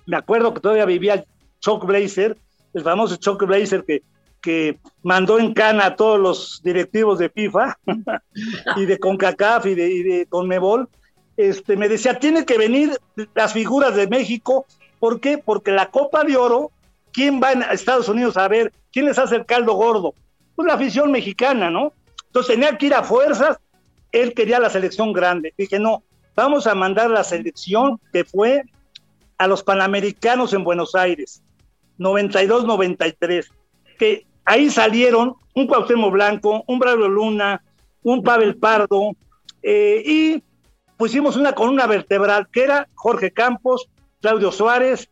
Me 0.07 0.16
acuerdo 0.16 0.55
que 0.55 0.61
todavía 0.61 0.86
vivía 0.86 1.26
Chuck 1.59 1.84
Blazer, 1.84 2.38
el 2.72 2.82
famoso 2.82 3.16
Chuck 3.16 3.45
Blazer 3.45 3.84
que, 3.84 4.03
que 4.41 4.78
mandó 5.03 5.38
en 5.38 5.53
cana 5.53 5.84
a 5.84 5.95
todos 5.95 6.18
los 6.18 6.62
directivos 6.64 7.18
de 7.18 7.28
FIFA 7.28 7.78
y 8.76 8.86
de 8.86 8.99
CONCACAF 8.99 9.66
y 9.66 9.74
de, 9.74 9.91
y 9.91 10.03
de 10.05 10.26
CONMEBOL. 10.26 10.88
Este, 11.36 11.76
me 11.76 11.91
decía, 11.91 12.18
tiene 12.18 12.47
que 12.47 12.57
venir 12.57 12.99
las 13.34 13.53
figuras 13.53 13.95
de 13.95 14.07
México. 14.07 14.64
¿Por 15.01 15.20
qué? 15.20 15.36
Porque 15.36 15.70
la 15.70 15.91
Copa 15.91 16.24
de 16.24 16.38
Oro, 16.38 16.70
¿quién 17.12 17.43
va 17.43 17.49
a 17.49 17.74
Estados 17.74 18.09
Unidos 18.09 18.38
a 18.38 18.49
ver? 18.49 18.72
¿Quién 18.91 19.05
les 19.05 19.18
hace 19.18 19.36
el 19.36 19.45
caldo 19.45 19.74
gordo? 19.74 20.14
Pues 20.57 20.66
la 20.66 20.76
afición 20.76 21.12
mexicana, 21.12 21.68
¿no? 21.68 21.93
Entonces 22.28 22.55
tenía 22.55 22.78
que 22.78 22.86
ir 22.86 22.95
a 22.95 23.03
fuerzas 23.03 23.59
él 24.13 24.35
quería 24.35 24.59
la 24.61 24.71
selección 24.71 25.13
grande. 25.13 25.55
Dije, 25.57 25.79
no, 25.79 26.03
vamos 26.35 26.67
a 26.67 26.75
mandar 26.75 27.11
la 27.11 27.25
selección 27.25 28.01
que 28.13 28.25
fue 28.25 28.63
a 29.39 29.47
los 29.47 29.63
Panamericanos 29.63 30.53
en 30.53 30.65
Buenos 30.65 30.95
Aires, 30.95 31.43
92-93, 31.99 33.47
que 33.99 34.27
ahí 34.45 34.71
salieron 34.71 35.35
un 35.55 35.67
Cuauhtémoc 35.67 36.13
Blanco, 36.13 36.65
un 36.67 36.79
Braulio 36.79 37.09
Luna, 37.09 37.63
un 38.03 38.23
Pavel 38.23 38.57
Pardo, 38.57 39.13
eh, 39.63 40.03
y 40.05 40.43
pusimos 40.97 41.37
una 41.37 41.55
columna 41.55 41.87
vertebral 41.87 42.49
que 42.53 42.65
era 42.65 42.89
Jorge 42.95 43.31
Campos, 43.31 43.89
Claudio 44.21 44.53
Suárez, 44.53 45.09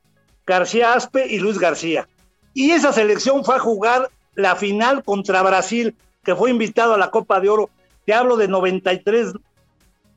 García 0.46 0.94
Aspe 0.94 1.26
y 1.26 1.38
Luis 1.38 1.58
García. 1.58 2.08
Y 2.54 2.70
esa 2.72 2.92
selección 2.92 3.44
fue 3.44 3.56
a 3.56 3.60
jugar 3.60 4.10
la 4.34 4.56
final 4.56 5.02
contra 5.02 5.42
Brasil, 5.42 5.94
que 6.24 6.34
fue 6.34 6.50
invitado 6.50 6.94
a 6.94 6.98
la 6.98 7.10
Copa 7.10 7.40
de 7.40 7.48
Oro 7.48 7.70
te 8.08 8.14
hablo 8.14 8.38
de 8.38 8.48
93 8.48 9.34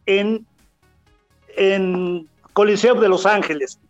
en, 0.05 0.47
en 1.57 2.25
Coliseo 2.53 2.95
de 2.95 3.09
Los 3.09 3.25
Ángeles. 3.25 3.81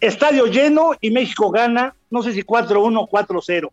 Estadio 0.00 0.44
lleno 0.44 0.90
y 1.00 1.10
México 1.10 1.50
gana, 1.50 1.94
no 2.10 2.22
sé 2.22 2.34
si 2.34 2.42
4-1 2.42 2.98
o 3.00 3.08
4-0. 3.08 3.70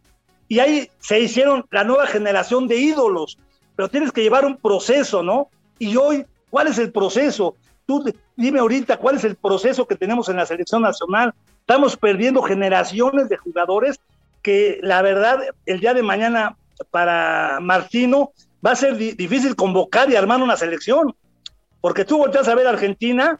Y 0.47 0.59
ahí 0.59 0.89
se 0.99 1.19
hicieron 1.19 1.65
la 1.71 1.83
nueva 1.83 2.07
generación 2.07 2.69
de 2.69 2.77
ídolos, 2.77 3.37
pero 3.75 3.89
tienes 3.89 4.13
que 4.13 4.23
llevar 4.23 4.45
un 4.45 4.55
proceso, 4.55 5.21
¿no? 5.21 5.49
Y 5.77 5.97
hoy, 5.97 6.25
¿cuál 6.49 6.67
es 6.67 6.77
el 6.77 6.93
proceso? 6.93 7.57
Tú 7.85 8.01
dime 8.37 8.59
ahorita 8.59 8.95
cuál 8.95 9.17
es 9.17 9.25
el 9.25 9.35
proceso 9.35 9.85
que 9.85 9.97
tenemos 9.97 10.29
en 10.29 10.37
la 10.37 10.45
selección 10.45 10.83
nacional. 10.83 11.33
Estamos 11.59 11.97
perdiendo 11.97 12.41
generaciones 12.43 13.27
de 13.27 13.35
jugadores 13.35 13.99
que 14.41 14.79
la 14.81 15.01
verdad 15.01 15.39
el 15.65 15.81
día 15.81 15.93
de 15.93 16.01
mañana 16.01 16.55
para 16.91 17.59
Martino 17.59 18.31
va 18.65 18.71
a 18.71 18.75
ser 18.75 18.97
difícil 18.97 19.55
convocar 19.55 20.09
y 20.09 20.15
armar 20.15 20.41
una 20.41 20.57
selección, 20.57 21.15
porque 21.81 22.03
tú 22.03 22.17
volteas 22.17 22.47
a 22.47 22.55
ver 22.55 22.65
a 22.65 22.71
Argentina 22.71 23.39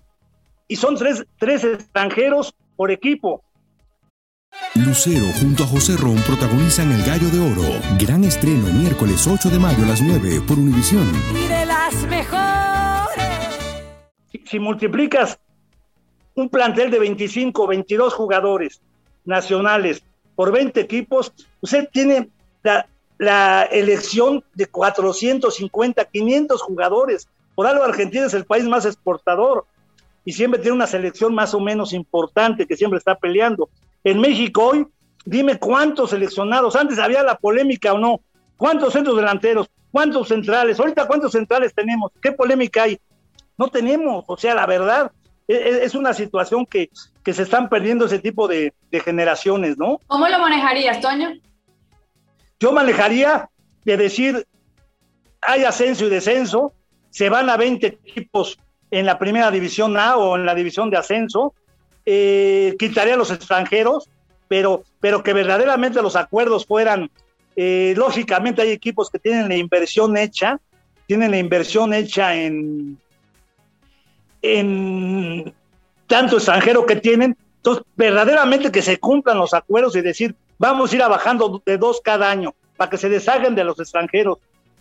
y 0.68 0.76
son 0.76 0.96
tres, 0.96 1.26
tres 1.40 1.64
extranjeros 1.64 2.54
por 2.76 2.92
equipo. 2.92 3.44
Lucero 4.76 5.26
junto 5.40 5.64
a 5.64 5.68
José 5.68 5.98
Ron 5.98 6.18
protagonizan 6.22 6.92
El 6.92 7.04
Gallo 7.04 7.30
de 7.30 7.40
Oro. 7.40 7.80
Gran 8.00 8.24
estreno 8.24 8.68
miércoles 8.68 9.28
8 9.28 9.50
de 9.50 9.60
mayo 9.60 9.84
a 9.84 9.88
las 9.88 10.02
9 10.02 10.42
por 10.48 10.58
Univisión. 10.58 11.10
Y 11.34 11.48
de 11.48 11.66
las 11.66 11.94
mejores. 12.08 13.60
Si, 14.32 14.44
si 14.46 14.60
multiplicas 14.60 15.40
un 16.36 16.50
plantel 16.50 16.92
de 16.92 17.00
25, 17.00 17.68
22 17.68 18.14
jugadores 18.14 18.82
nacionales 19.26 20.04
por 20.36 20.52
20 20.52 20.80
equipos, 20.80 21.34
usted 21.62 21.90
tiene 21.92 22.30
la, 22.64 22.88
la 23.18 23.64
elección 23.64 24.44
de 24.54 24.68
450, 24.68 26.06
500 26.06 26.62
jugadores. 26.62 27.28
Por 27.54 27.68
algo 27.68 27.84
Argentina 27.84 28.26
es 28.26 28.34
el 28.34 28.46
país 28.46 28.66
más 28.66 28.86
exportador 28.86 29.66
y 30.26 30.34
siempre 30.34 30.60
tiene 30.60 30.76
una 30.76 30.88
selección 30.88 31.34
más 31.34 31.54
o 31.54 31.60
menos 31.60 31.94
importante 31.94 32.66
que 32.66 32.76
siempre 32.76 32.98
está 32.98 33.16
peleando. 33.16 33.70
En 34.04 34.20
México 34.20 34.66
hoy, 34.66 34.88
dime 35.26 35.58
cuántos 35.58 36.10
seleccionados, 36.10 36.76
antes 36.76 37.00
había 37.00 37.24
la 37.24 37.38
polémica 37.38 37.94
o 37.94 37.98
no, 37.98 38.20
cuántos 38.58 38.94
centros 38.94 39.16
delanteros, 39.16 39.70
cuántos 39.92 40.28
centrales, 40.28 40.80
ahorita 40.80 41.08
cuántos 41.08 41.32
centrales 41.32 41.74
tenemos, 41.74 42.12
qué 42.22 42.32
polémica 42.32 42.84
hay. 42.84 43.00
No 43.58 43.70
tenemos, 43.70 44.26
o 44.28 44.36
sea, 44.36 44.54
la 44.54 44.66
verdad, 44.66 45.12
e, 45.48 45.54
e, 45.54 45.86
es, 45.86 45.96
una 45.96 46.14
situación 46.14 46.66
que, 46.66 46.90
que, 47.24 47.34
se 47.34 47.44
están 47.44 47.70
perdiendo 47.70 48.06
ese 48.06 48.20
tipo 48.20 48.48
de, 48.48 48.74
de 48.92 49.00
generaciones, 49.00 49.78
¿no? 49.78 50.00
¿Cómo 50.08 50.28
lo 50.28 50.40
manejarías, 50.40 51.00
Toño? 51.00 51.36
Yo 52.60 52.72
manejaría 52.72 53.50
de 53.84 53.98
decir, 53.98 54.46
hay 55.42 55.64
ascenso 55.64 56.06
y 56.06 56.10
descenso, 56.10 56.74
se 57.10 57.30
van 57.30 57.50
a 57.50 57.58
20 57.58 57.88
equipos 57.88 58.58
en 58.92 59.06
la 59.06 59.20
primera 59.20 59.52
división 59.52 59.98
A 59.98 60.18
o 60.18 60.36
en 60.36 60.46
la 60.46 60.56
división 60.56 60.90
de 60.90 60.98
ascenso, 60.98 61.54
eh, 62.06 62.76
quitaría 62.80 63.16
a 63.16 63.18
los 63.18 63.32
extranjeros, 63.32 64.10
pero, 64.48 64.84
pero 65.00 65.24
que 65.24 65.34
verdaderamente 65.34 66.02
los 66.02 66.16
acuerdos 66.16 66.66
fueran, 66.66 67.10
eh, 67.56 67.94
lógicamente 67.98 68.62
hay 68.62 68.72
equipos 68.72 69.10
que 69.10 69.20
tienen 69.20 69.50
la 69.50 69.56
inversión 69.56 70.16
hecha, 70.18 70.60
tienen 71.08 71.32
la 71.32 71.38
inversión 71.38 71.94
hecha 71.94 72.36
en, 72.36 72.98
en 74.42 75.54
tanto 76.08 76.38
extranjero 76.38 76.86
que 76.86 76.96
tienen, 76.98 77.36
entonces 77.58 77.84
verdaderamente 77.96 78.72
que 78.72 78.82
se 78.82 78.98
cumplan 78.98 79.38
los 79.38 79.54
acuerdos 79.54 79.96
y 79.96 80.02
decir, 80.02 80.36
Vamos 80.58 80.92
a 80.92 80.96
ir 80.96 81.02
bajando 81.02 81.62
de 81.66 81.78
dos 81.78 82.02
cada 82.04 82.30
año 82.30 82.54
para 82.78 82.90
que 82.90 82.98
se 82.98 83.10
deshagan 83.10 83.56
de 83.56 83.64
los 83.64 83.80
extranjeros. 83.80 84.38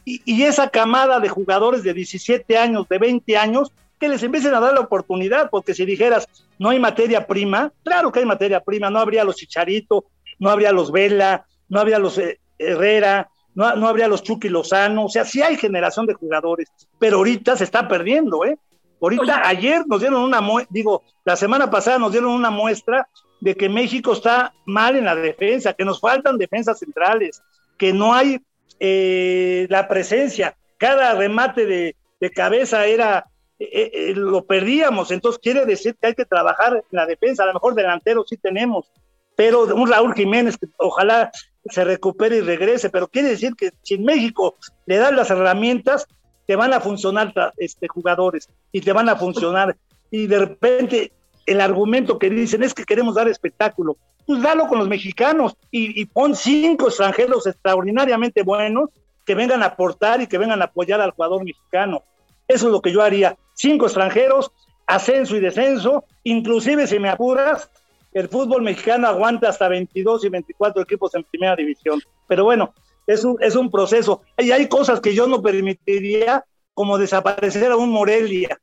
Y, 0.07 0.43
esa 0.43 0.69
camada 0.69 1.19
de 1.19 1.31
jugadores 1.31 1.83
de 1.83 1.95
17 1.95 2.59
años, 2.59 2.87
de 2.89 2.99
20 2.99 3.39
años, 3.39 3.73
que 3.99 4.09
les 4.09 4.23
empiecen 4.23 4.53
a 4.55 4.61
dar 4.61 4.75
la 4.75 4.81
oportunidad, 4.81 5.49
porque 5.51 5.73
si 5.73 5.87
dijeras, 5.87 6.29
no 6.59 6.69
hay 6.69 6.79
materia 6.79 7.27
prima, 7.27 7.73
claro 7.83 8.13
que 8.13 8.21
hay 8.21 8.27
materia 8.27 8.61
prima, 8.61 8.91
no 8.91 8.99
habría 8.99 9.25
los 9.25 9.37
Chicharito, 9.37 10.05
no 10.39 10.51
habría 10.51 10.73
los 10.73 10.93
Vela, 10.93 11.47
no 11.71 11.81
habría 11.81 11.99
los 11.99 12.19
eh, 12.19 12.39
Herrera, 12.59 13.31
no, 13.55 13.67
habría 13.89 14.09
los 14.09 14.23
Chucky 14.23 14.51
Lozano, 14.51 15.07
o 15.07 15.09
sea, 15.09 15.25
sí 15.25 15.41
hay 15.41 15.57
generación 15.57 16.07
de 16.07 16.15
jugadores, 16.15 16.69
pero 16.99 17.19
ahorita 17.19 17.57
se 17.57 17.65
está 17.65 17.89
perdiendo, 17.89 18.45
¿eh? 18.45 18.59
Ahorita, 19.01 19.47
ayer 19.47 19.87
nos 19.87 20.01
dieron 20.01 20.23
una 20.23 20.41
muestra, 20.41 20.71
digo, 20.73 21.03
la 21.25 21.37
semana 21.37 21.71
pasada 21.71 21.99
nos 21.99 22.13
dieron 22.13 22.31
una 22.31 22.51
muestra 22.51 23.09
de 23.45 23.55
que 23.55 23.69
México 23.69 24.15
está 24.15 24.55
mal 24.65 24.97
en 24.97 25.05
la 25.05 25.15
defensa, 25.15 25.75
que 25.75 25.85
nos 25.85 26.01
faltan 26.01 26.39
defensas 26.39 26.79
centrales, 26.79 27.43
que 27.77 27.93
no 27.93 28.15
hay 28.15 28.41
eh, 28.81 29.67
la 29.69 29.87
presencia. 29.87 30.57
Cada 30.79 31.13
remate 31.13 31.67
de, 31.67 31.95
cabeza 32.35 32.87
era, 32.87 33.27
eh, 33.59 33.91
eh, 33.93 34.13
lo 34.17 34.47
perdíamos, 34.47 35.11
entonces 35.11 35.39
quiere 35.43 35.67
decir 35.67 35.95
que 36.01 36.07
hay 36.07 36.15
que 36.15 36.25
trabajar 36.25 36.73
en 36.73 36.83
la 36.97 37.05
defensa, 37.05 37.43
a 37.43 37.47
lo 37.47 37.53
mejor 37.53 37.75
delantero 37.75 38.25
sí 38.27 38.39
tenemos, 38.39 38.91
pero 39.37 39.65
un 39.65 39.91
Raúl 39.91 40.15
Jiménez 40.15 40.57
que 40.57 40.69
ojalá 40.79 41.31
se 41.67 41.85
recupere 41.85 42.39
y 42.39 42.41
regrese, 42.41 42.89
pero 42.89 43.09
quiere 43.09 43.29
decir 43.29 43.55
que 43.57 43.73
si 43.83 43.97
en 43.97 44.05
México 44.05 44.57
le 44.87 44.97
dan 44.97 45.17
las 45.17 45.29
herramientas, 45.31 46.07
te 46.47 46.57
van 46.57 46.73
a 46.73 46.81
funcionar 46.81 47.35
este, 47.59 47.89
jugadores 47.89 48.49
y 48.73 48.81
te 48.81 48.95
van 48.95 49.11
a 49.11 49.17
funcionar. 49.17 49.77
Y 50.11 50.29
de 50.29 50.39
repente 50.39 51.13
el 51.47 51.61
argumento 51.61 52.19
que 52.19 52.31
dicen 52.31 52.63
es 52.63 52.75
que 52.75 52.85
queremos 52.85 53.15
dar 53.15 53.29
espectáculo. 53.29 53.97
Pues 54.27 54.43
dalo 54.43 54.67
con 54.69 54.79
los 54.79 54.89
mexicanos 54.89 55.57
y, 55.71 56.05
pon 56.07 56.35
cinco 56.35 56.89
extranjeros 56.89 57.47
extraordinariamente 57.47 58.43
buenos 58.43 58.91
que 59.27 59.35
vengan 59.35 59.63
a 59.63 59.67
aportar 59.67 60.21
y 60.23 60.27
que 60.27 60.39
vengan 60.39 60.63
a 60.63 60.67
apoyar 60.67 61.01
al 61.01 61.11
jugador 61.11 61.45
mexicano. 61.45 62.03
Eso 62.49 62.67
es 62.67 62.73
lo 62.73 62.81
que 62.81 62.93
yo 62.93 63.03
haría. 63.03 63.37
Cinco 63.55 63.87
extranjeros, 63.87 64.51
ascenso 64.87 65.37
y 65.37 65.41
descenso, 65.41 66.05
inclusive 66.23 66.87
si 66.87 66.99
me 66.99 67.09
apuras, 67.09 67.71
el 68.13 68.29
fútbol 68.29 68.63
mexicano 68.63 69.09
aguanta 69.09 69.49
hasta 69.49 69.69
22 69.69 70.25
y 70.25 70.29
24 70.29 70.83
equipos 70.83 71.15
en 71.15 71.25
primera 71.25 71.57
división. 71.57 72.01
Pero 72.29 72.45
bueno, 72.45 72.73
es 73.07 73.25
un, 73.25 73.37
es 73.41 73.57
un 73.57 73.71
proceso. 73.71 74.23
Y 74.39 74.51
hay 74.53 74.69
cosas 74.69 75.01
que 75.01 75.15
yo 75.15 75.27
no 75.27 75.43
permitiría, 75.43 76.45
como 76.75 76.99
desaparecer 76.99 77.71
a 77.73 77.77
un 77.77 77.91
Morelia. 77.91 78.59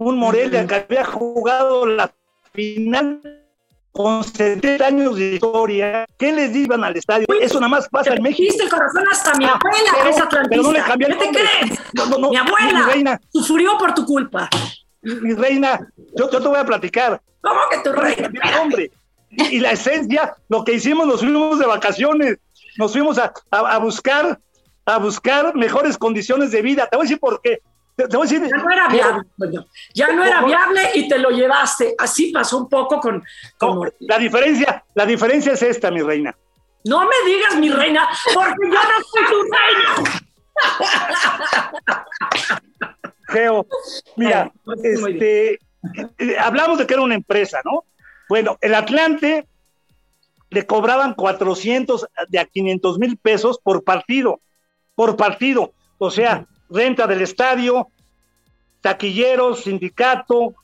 Un 0.00 0.18
Morelia 0.18 0.66
que 0.66 0.74
había 0.74 1.04
jugado 1.04 1.86
la 1.86 2.12
final 2.52 3.20
con 3.92 4.24
70 4.24 4.86
años 4.86 5.16
de 5.16 5.34
historia, 5.34 6.06
¿qué 6.16 6.32
les 6.32 6.54
iban 6.54 6.84
al 6.84 6.96
estadio? 6.96 7.26
Eso 7.40 7.60
nada 7.60 7.68
más 7.68 7.88
pasa 7.88 8.14
en 8.14 8.22
México. 8.22 8.54
el 8.62 8.68
corazón 8.68 9.04
hasta 9.10 9.34
mi 9.34 9.44
ah, 9.44 9.58
abuela, 9.62 10.10
es 10.10 10.20
atlantista. 10.20 10.48
Pero 10.48 10.62
no 10.62 10.72
le 10.72 10.82
cambié 10.82 11.08
el 11.08 11.18
¿Qué 11.18 11.26
te 11.26 11.30
crees? 11.30 11.80
mi 11.92 12.36
abuela 12.36 12.72
mi 12.72 12.92
reina, 12.92 13.20
sufrió 13.32 13.76
por 13.78 13.94
tu 13.94 14.04
culpa. 14.04 14.48
Mi, 15.02 15.34
reina, 15.34 15.88
yo, 16.16 16.30
yo, 16.30 16.40
te 16.40 16.48
voy 16.48 16.58
a 16.58 16.64
platicar. 16.64 17.20
¿Cómo 17.40 17.60
que 17.70 17.78
tu 17.78 17.92
reina? 17.92 18.30
Hombre, 18.60 18.90
y 19.30 19.60
la 19.60 19.72
esencia, 19.72 20.34
lo 20.48 20.64
que 20.64 20.74
hicimos, 20.74 21.06
nos 21.06 21.20
fuimos 21.20 21.58
de 21.58 21.66
vacaciones 21.66 22.38
nos 22.78 22.92
fuimos 22.92 23.18
a, 23.18 23.78
buscar 23.78 24.40
a 24.86 24.98
buscar 24.98 25.54
mejores 25.54 25.98
condiciones 25.98 26.50
de 26.50 26.62
vida. 26.62 26.86
Te 26.86 26.96
voy 26.96 27.04
a 27.04 27.06
decir 27.06 27.20
por 27.20 27.40
qué. 27.42 27.60
Ya 28.48 28.56
no 28.56 28.70
era 28.70 28.88
viable, 28.88 29.24
ya 29.94 30.12
no 30.12 30.24
era 30.24 30.42
viable 30.42 30.90
y 30.94 31.08
te 31.08 31.18
lo 31.18 31.30
llevaste. 31.30 31.94
Así 31.98 32.32
pasó 32.32 32.58
un 32.58 32.68
poco 32.68 33.00
con, 33.00 33.22
la 34.00 34.18
diferencia. 34.18 34.84
La 34.94 35.06
diferencia 35.06 35.52
es 35.52 35.62
esta, 35.62 35.90
mi 35.90 36.02
reina. 36.02 36.36
No 36.84 37.00
me 37.00 37.30
digas 37.30 37.56
mi 37.56 37.70
reina, 37.70 38.08
porque 38.32 38.66
yo 38.66 38.78
no 38.78 39.04
soy 39.04 39.24
tu 39.26 39.42
reina. 39.42 40.20
Geo, 43.28 43.66
mira, 44.16 44.50
este, 44.82 45.58
eh, 46.18 46.38
hablamos 46.38 46.78
de 46.78 46.86
que 46.86 46.94
era 46.94 47.02
una 47.02 47.14
empresa, 47.14 47.60
¿no? 47.64 47.84
Bueno, 48.28 48.58
el 48.60 48.74
Atlante 48.74 49.46
le 50.50 50.66
cobraban 50.66 51.14
400 51.14 52.06
de 52.28 52.38
a 52.38 52.44
500 52.44 52.98
mil 52.98 53.16
pesos 53.16 53.58
por 53.62 53.84
partido, 53.84 54.40
por 54.94 55.16
partido. 55.16 55.72
O 55.98 56.10
sea, 56.10 56.46
renta 56.70 57.06
del 57.06 57.22
estadio, 57.22 57.88
taquilleros, 58.80 59.64
sindicato, 59.64 60.54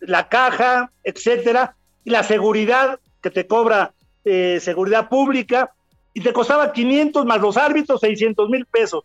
la 0.00 0.28
caja, 0.28 0.90
etcétera, 1.02 1.76
y 2.04 2.10
la 2.10 2.22
seguridad 2.22 3.00
que 3.20 3.30
te 3.30 3.46
cobra 3.46 3.92
eh, 4.24 4.58
seguridad 4.60 5.08
pública, 5.08 5.72
y 6.14 6.20
te 6.20 6.32
costaba 6.32 6.72
500 6.72 7.26
más 7.26 7.40
los 7.40 7.56
árbitros, 7.56 8.00
600 8.00 8.48
mil 8.48 8.66
pesos. 8.66 9.04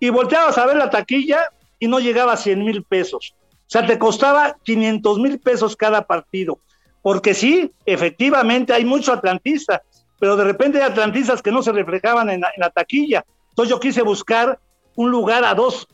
Y 0.00 0.10
volteabas 0.10 0.56
a 0.58 0.66
ver 0.66 0.76
la 0.76 0.90
taquilla 0.90 1.50
y 1.78 1.88
no 1.88 1.98
llegaba 1.98 2.34
a 2.34 2.36
100 2.36 2.64
mil 2.64 2.82
pesos. 2.84 3.34
O 3.40 3.70
sea, 3.70 3.86
te 3.86 3.98
costaba 3.98 4.56
500 4.62 5.18
mil 5.18 5.38
pesos 5.40 5.76
cada 5.76 6.06
partido 6.06 6.58
porque 7.04 7.34
sí, 7.34 7.70
efectivamente 7.84 8.72
hay 8.72 8.86
mucho 8.86 9.12
atlantista, 9.12 9.82
pero 10.18 10.38
de 10.38 10.44
repente 10.44 10.78
hay 10.78 10.90
atlantistas 10.90 11.42
que 11.42 11.52
no 11.52 11.62
se 11.62 11.70
reflejaban 11.70 12.30
en 12.30 12.40
la, 12.40 12.70
taquilla. 12.70 13.26
Entonces 13.50 13.68
yo 13.68 13.78
quise 13.78 14.00
buscar 14.00 14.58
un 14.96 15.10
lugar 15.10 15.44
a 15.44 15.52
dos 15.52 15.86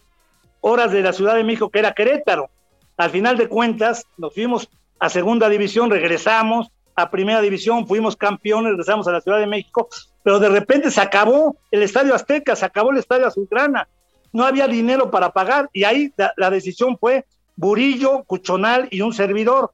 horas 0.61 0.93
de 0.93 1.03
la 1.03 1.13
Ciudad 1.13 1.35
de 1.35 1.45
México, 1.45 1.71
que 1.71 1.79
era 1.79 1.93
Querétaro. 1.93 2.51
Al 2.97 3.11
final 3.11 3.37
de 3.37 3.49
cuentas, 3.49 4.07
nos 4.17 4.35
fuimos 4.35 4.69
a 4.99 5.09
segunda 5.09 5.49
división, 5.49 5.91
regresamos 5.91 6.71
a 6.95 7.11
primera 7.11 7.41
división, 7.41 7.87
fuimos 7.87 8.17
campeones, 8.17 8.73
regresamos 8.73 9.09
a 9.09 9.13
la 9.13 9.21
Ciudad 9.21 9.39
de 9.39 9.47
México, 9.47 9.89
pero 10.23 10.39
de 10.39 10.49
repente 10.49 10.91
se 10.91 11.01
acabó 11.01 11.57
el 11.71 11.83
Estadio 11.83 12.15
Azteca, 12.15 12.55
se 12.55 12.67
acabó 12.67 12.91
el 12.91 12.99
Estadio 12.99 13.27
Azulgrana, 13.27 13.89
no 14.33 14.45
había 14.45 14.69
dinero 14.69 15.11
para 15.11 15.31
pagar 15.31 15.69
y 15.73 15.85
ahí 15.85 16.13
la, 16.37 16.51
decisión 16.51 16.97
fue 16.99 17.25
Burillo, 17.57 18.25
Cuchonal 18.25 18.89
y 18.91 19.01
un 19.01 19.13
servidor. 19.13 19.73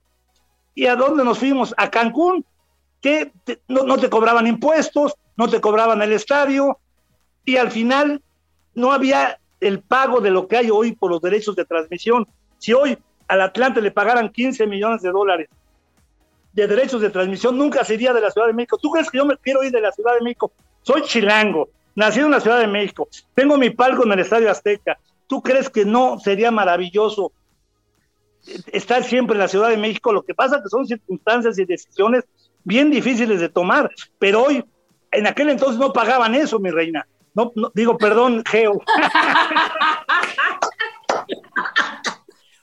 ¿Y 0.74 0.86
a 0.86 0.96
dónde 0.96 1.24
nos 1.24 1.38
fuimos? 1.38 1.74
A 1.76 1.90
Cancún, 1.90 2.44
que 3.00 3.32
no, 3.68 3.98
te 3.98 4.10
cobraban 4.10 4.46
impuestos, 4.46 5.14
no 5.36 5.48
te 5.48 5.60
cobraban 5.60 6.02
el 6.02 6.12
estadio, 6.12 6.78
y 7.44 7.56
al 7.56 7.70
final 7.70 8.22
no 8.74 8.92
había 8.92 9.38
el 9.60 9.80
pago 9.80 10.20
de 10.20 10.30
lo 10.30 10.46
que 10.46 10.56
hay 10.56 10.70
hoy 10.70 10.92
por 10.92 11.10
los 11.10 11.20
derechos 11.20 11.56
de 11.56 11.64
transmisión. 11.64 12.26
Si 12.58 12.72
hoy 12.72 12.98
al 13.28 13.40
Atlante 13.40 13.80
le 13.80 13.90
pagaran 13.90 14.30
15 14.30 14.66
millones 14.66 15.02
de 15.02 15.10
dólares 15.10 15.48
de 16.52 16.66
derechos 16.66 17.00
de 17.02 17.10
transmisión, 17.10 17.58
nunca 17.58 17.84
sería 17.84 18.12
de 18.12 18.20
la 18.20 18.30
Ciudad 18.30 18.46
de 18.46 18.54
México. 18.54 18.78
¿Tú 18.80 18.90
crees 18.90 19.10
que 19.10 19.18
yo 19.18 19.26
me 19.26 19.36
quiero 19.36 19.62
ir 19.62 19.72
de 19.72 19.80
la 19.80 19.92
Ciudad 19.92 20.14
de 20.14 20.22
México? 20.22 20.52
Soy 20.82 21.02
chilango, 21.02 21.68
nacido 21.94 22.26
en 22.26 22.32
la 22.32 22.40
Ciudad 22.40 22.60
de 22.60 22.66
México, 22.66 23.08
tengo 23.34 23.58
mi 23.58 23.70
palco 23.70 24.04
en 24.04 24.12
el 24.12 24.20
Estadio 24.20 24.50
Azteca. 24.50 24.98
¿Tú 25.26 25.42
crees 25.42 25.68
que 25.68 25.84
no 25.84 26.18
sería 26.18 26.50
maravilloso 26.50 27.32
estar 28.72 29.04
siempre 29.04 29.34
en 29.34 29.40
la 29.40 29.48
Ciudad 29.48 29.70
de 29.70 29.76
México. 29.76 30.12
Lo 30.12 30.22
que 30.22 30.34
pasa 30.34 30.62
que 30.62 30.68
son 30.68 30.86
circunstancias 30.86 31.58
y 31.58 31.64
decisiones 31.64 32.24
bien 32.64 32.90
difíciles 32.90 33.40
de 33.40 33.48
tomar, 33.48 33.90
pero 34.18 34.44
hoy, 34.44 34.64
en 35.12 35.26
aquel 35.26 35.50
entonces 35.50 35.78
no 35.78 35.92
pagaban 35.92 36.34
eso, 36.34 36.58
mi 36.58 36.70
reina. 36.70 37.06
No, 37.36 37.52
digo, 37.74 37.96
perdón, 37.96 38.42
Geo. 38.46 38.72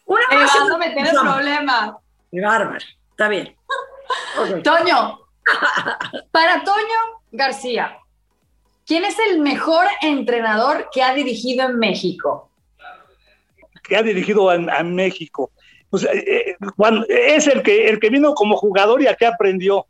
Una 0.05 0.27
vez 0.29 0.49
a 0.55 0.77
meter 0.77 1.07
el 1.07 1.11
problema. 1.11 1.97
bárbaro, 2.31 2.77
está 3.11 3.29
bien. 3.29 3.55
Toño, 4.63 5.19
para 6.31 6.63
Toño 6.63 7.21
García, 7.31 7.97
¿quién 8.85 9.05
es 9.05 9.17
el 9.29 9.39
mejor 9.39 9.85
entrenador 10.01 10.89
que 10.91 11.01
ha 11.01 11.13
dirigido 11.13 11.65
en 11.69 11.79
México? 11.79 12.49
Que 13.83 13.95
ha 13.95 14.03
dirigido 14.03 14.51
en 14.51 14.95
México 14.95 15.51
pues, 15.93 16.05
eh, 16.05 16.55
eh, 16.59 17.35
es 17.35 17.45
el 17.45 17.61
que, 17.61 17.87
el 17.87 17.99
que 17.99 18.09
vino 18.09 18.33
como 18.33 18.57
jugador 18.57 19.03
y 19.03 19.05
aquí 19.05 19.25
aprendió, 19.25 19.85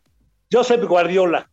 Josep 0.51 0.83
Guardiola, 0.83 1.49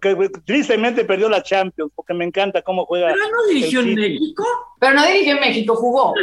que, 0.00 0.30
tristemente 0.44 1.04
perdió 1.04 1.28
la 1.28 1.42
Champions, 1.42 1.92
porque 1.94 2.14
me 2.14 2.24
encanta 2.24 2.62
cómo 2.62 2.86
juega. 2.86 3.08
Pero 3.12 3.24
no 3.30 3.46
dirigió 3.48 3.80
en 3.80 3.94
México. 3.94 4.44
Pero 4.78 4.94
no 4.94 5.06
dirigió 5.06 5.34
en 5.34 5.40
México, 5.40 5.76
jugó. 5.76 6.14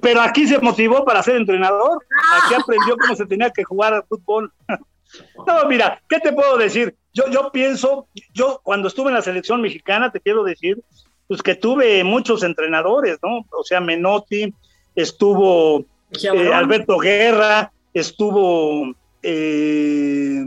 Pero, 0.00 0.20
aquí 0.20 0.46
se 0.46 0.58
motivó 0.58 1.04
para 1.04 1.22
ser 1.22 1.36
entrenador, 1.36 2.04
aquí 2.42 2.54
aprendió 2.54 2.96
cómo 2.96 3.14
se 3.14 3.26
tenía 3.26 3.50
que 3.50 3.64
jugar 3.64 3.94
al 3.94 4.04
fútbol. 4.04 4.52
No, 5.46 5.68
mira, 5.68 6.00
¿qué 6.08 6.20
te 6.20 6.32
puedo 6.32 6.56
decir? 6.56 6.96
Yo, 7.12 7.24
yo 7.28 7.52
pienso, 7.52 8.06
yo 8.32 8.62
cuando 8.62 8.88
estuve 8.88 9.08
en 9.08 9.14
la 9.14 9.20
selección 9.20 9.60
mexicana, 9.60 10.10
te 10.10 10.20
quiero 10.20 10.42
decir, 10.42 10.82
pues 11.28 11.42
que 11.42 11.54
tuve 11.54 12.02
muchos 12.02 12.42
entrenadores, 12.42 13.18
¿no? 13.22 13.44
O 13.50 13.62
sea, 13.62 13.80
Menotti, 13.80 14.54
estuvo 14.94 15.84
eh, 16.12 16.52
Alberto 16.52 16.98
Guerra, 16.98 17.72
estuvo 17.92 18.94
eh, 19.22 20.46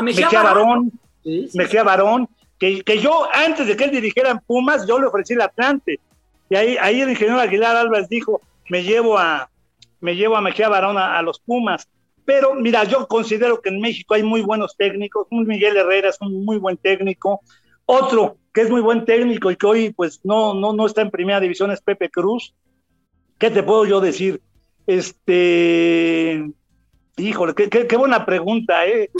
Mejía, 0.00 0.28
Barón, 0.30 0.92
Mejía 1.54 1.82
Barón, 1.82 2.28
que, 2.58 2.82
yo 3.00 3.26
antes 3.32 3.66
de 3.66 3.76
que 3.76 3.84
él 3.84 3.90
dirigiera 3.90 4.30
en 4.30 4.38
Pumas, 4.38 4.86
yo 4.86 4.98
le 4.98 5.06
ofrecí 5.06 5.34
el 5.34 5.40
Atlante. 5.40 5.98
Y 6.48 6.54
ahí, 6.54 6.76
ahí 6.80 7.00
el 7.00 7.10
ingeniero 7.10 7.40
Aguilar 7.40 7.76
Álvarez 7.76 8.08
dijo, 8.08 8.40
me 8.68 8.82
llevo 8.82 9.18
a, 9.18 9.50
me 10.00 10.14
llevo 10.14 10.36
a 10.36 10.40
Mejía 10.40 10.68
Barón 10.68 10.96
a, 10.98 11.20
los 11.22 11.40
Pumas. 11.40 11.88
Pero 12.24 12.54
mira, 12.54 12.84
yo 12.84 13.08
considero 13.08 13.60
que 13.60 13.70
en 13.70 13.80
México 13.80 14.14
hay 14.14 14.22
muy 14.22 14.42
buenos 14.42 14.76
técnicos. 14.76 15.26
Un 15.30 15.46
Miguel 15.46 15.76
Herrera 15.76 16.10
es 16.10 16.20
un 16.20 16.44
muy 16.44 16.58
buen 16.58 16.76
técnico. 16.76 17.40
Otro 17.84 18.36
que 18.52 18.60
es 18.60 18.70
muy 18.70 18.80
buen 18.80 19.04
técnico 19.04 19.50
y 19.50 19.56
que 19.56 19.66
hoy 19.66 19.92
pues 19.92 20.20
no, 20.22 20.54
no, 20.54 20.72
no 20.72 20.86
está 20.86 21.00
en 21.00 21.10
primera 21.10 21.40
división 21.40 21.72
es 21.72 21.80
Pepe 21.80 22.10
Cruz. 22.10 22.54
¿Qué 23.38 23.50
te 23.50 23.62
puedo 23.62 23.86
yo 23.86 24.00
decir? 24.00 24.40
Este, 24.86 26.48
híjole, 27.16 27.54
qué, 27.54 27.96
buena 27.96 28.24
pregunta, 28.24 28.86
¿eh? 28.86 29.10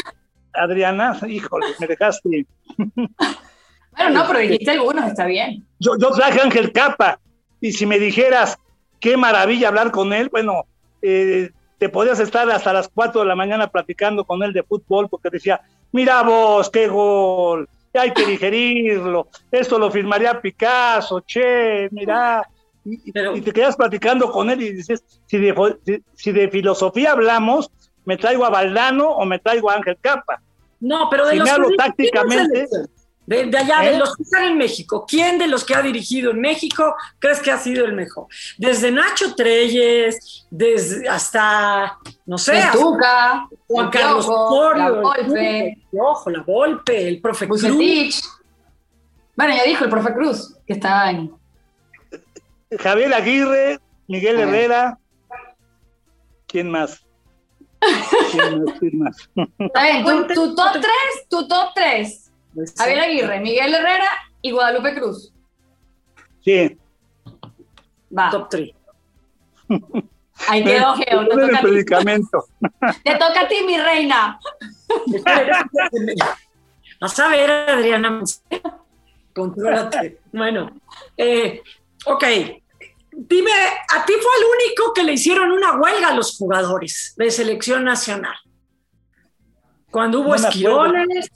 Adriana, 0.52 1.18
híjole, 1.26 1.66
me 1.78 1.86
dejaste. 1.86 2.46
Bueno, 2.76 4.10
no, 4.10 4.26
pero 4.26 4.38
dijiste 4.38 4.70
algunos, 4.70 5.06
está 5.06 5.26
bien. 5.26 5.66
Yo, 5.78 5.98
yo 5.98 6.10
traje 6.12 6.40
Ángel 6.40 6.72
Capa, 6.72 7.20
y 7.60 7.72
si 7.72 7.86
me 7.86 7.98
dijeras 7.98 8.58
qué 9.00 9.16
maravilla 9.16 9.68
hablar 9.68 9.90
con 9.90 10.12
él, 10.12 10.28
bueno, 10.30 10.64
eh, 11.02 11.50
te 11.78 11.88
podías 11.88 12.20
estar 12.20 12.50
hasta 12.50 12.72
las 12.72 12.88
4 12.88 13.22
de 13.22 13.26
la 13.26 13.34
mañana 13.34 13.66
platicando 13.68 14.24
con 14.24 14.42
él 14.42 14.52
de 14.52 14.62
fútbol 14.62 15.08
porque 15.08 15.30
decía, 15.30 15.60
mira 15.92 16.22
vos, 16.22 16.70
qué 16.70 16.88
gol, 16.88 17.68
hay 17.92 18.12
que 18.12 18.24
digerirlo, 18.24 19.28
esto 19.50 19.78
lo 19.78 19.90
firmaría 19.90 20.40
Picasso, 20.40 21.20
che, 21.20 21.88
mira, 21.90 22.48
y, 22.84 23.12
te 23.12 23.52
quedas 23.52 23.76
platicando 23.76 24.30
con 24.30 24.50
él 24.50 24.62
y 24.62 24.72
dices, 24.72 25.04
si 25.26 25.38
de, 25.38 26.02
si, 26.14 26.32
de 26.32 26.48
filosofía 26.48 27.12
hablamos, 27.12 27.70
me 28.04 28.16
traigo 28.16 28.44
a 28.44 28.50
Valdano 28.50 29.10
o 29.10 29.24
me 29.24 29.38
traigo 29.38 29.70
a 29.70 29.74
Ángel 29.74 29.98
Capa. 30.00 30.40
No, 30.80 31.08
pero 31.10 31.26
de 31.26 31.32
si 31.32 31.38
los 31.38 31.44
me 31.46 31.50
hablo 31.50 31.68
tácticamente. 31.76 32.68
De, 33.24 33.56
allá, 33.56 33.80
de 33.80 33.94
¿Eh? 33.94 33.98
los 33.98 34.16
que 34.16 34.24
están 34.24 34.44
en 34.44 34.58
México, 34.58 35.06
¿quién 35.08 35.38
de 35.38 35.46
los 35.46 35.64
que 35.64 35.76
ha 35.76 35.80
dirigido 35.80 36.32
en 36.32 36.40
México 36.40 36.94
crees 37.20 37.40
que 37.40 37.52
ha 37.52 37.58
sido 37.58 37.84
el 37.84 37.92
mejor? 37.92 38.26
Desde 38.58 38.90
Nacho 38.90 39.36
Treyes, 39.36 40.44
desde 40.50 41.08
hasta, 41.08 41.98
no 42.26 42.36
sé, 42.36 42.58
El 42.58 42.70
Tuca, 42.72 43.48
Juan 43.68 43.86
el 43.86 43.92
Carlos 43.92 44.26
Piojo, 44.26 44.44
Osorio, 44.46 45.02
Ojo, 45.98 46.30
la 46.30 46.42
Volpe, 46.42 47.08
el 47.08 47.20
profe 47.20 47.46
Cruz. 47.46 47.62
Bueno, 49.36 49.54
ya 49.54 49.64
dijo 49.64 49.84
el 49.84 49.90
profe 49.90 50.12
Cruz, 50.12 50.56
que 50.66 50.72
estaba 50.72 51.10
en... 51.10 51.32
Javier 52.78 53.14
Aguirre, 53.14 53.78
Miguel. 54.08 54.40
Herrera. 54.40 54.98
¿Quién 56.48 56.70
más? 56.70 57.04
¿Quién 58.30 58.64
más? 58.64 58.78
¿Quién 58.78 58.98
más? 58.98 59.30
Está 59.58 59.82
bien, 59.84 60.04
tu, 60.04 60.34
tu 60.34 60.54
top 60.54 60.72
3, 60.72 60.84
tu 61.28 61.48
top 61.48 61.70
3. 61.74 62.32
Javier 62.76 63.00
Aguirre, 63.00 63.40
Miguel 63.40 63.74
Herrera 63.74 64.08
y 64.42 64.50
Guadalupe 64.50 64.94
Cruz. 64.94 65.32
Sí. 66.44 66.78
Va. 68.16 68.30
Top 68.30 68.48
3. 68.50 68.70
Ahí 70.48 70.64
quedó 70.64 70.94
Geo, 70.96 71.24
te 71.24 71.30
toca 71.30 71.46
a 71.46 71.60
ti. 71.60 71.66
predicamento. 71.66 72.44
Te 73.04 73.12
toca 73.14 73.40
a 73.42 73.48
ti, 73.48 73.56
mi 73.64 73.78
reina. 73.78 74.40
Vas 77.00 77.18
a 77.18 77.28
ver, 77.28 77.50
Adriana. 77.50 78.20
Contrólate. 79.34 80.20
Bueno, 80.32 80.70
eh, 81.16 81.62
ok. 82.06 82.24
Dime, 83.12 83.50
a 83.52 84.04
ti 84.06 84.12
fue 84.14 84.32
el 84.38 84.44
único 84.66 84.92
que 84.94 85.02
le 85.04 85.12
hicieron 85.12 85.52
una 85.52 85.72
huelga 85.78 86.08
a 86.08 86.14
los 86.14 86.36
jugadores 86.36 87.14
de 87.16 87.30
selección 87.30 87.84
nacional. 87.84 88.34
Cuando 89.90 90.20
hubo 90.20 90.30
No 90.30 90.34
esquirones, 90.36 91.28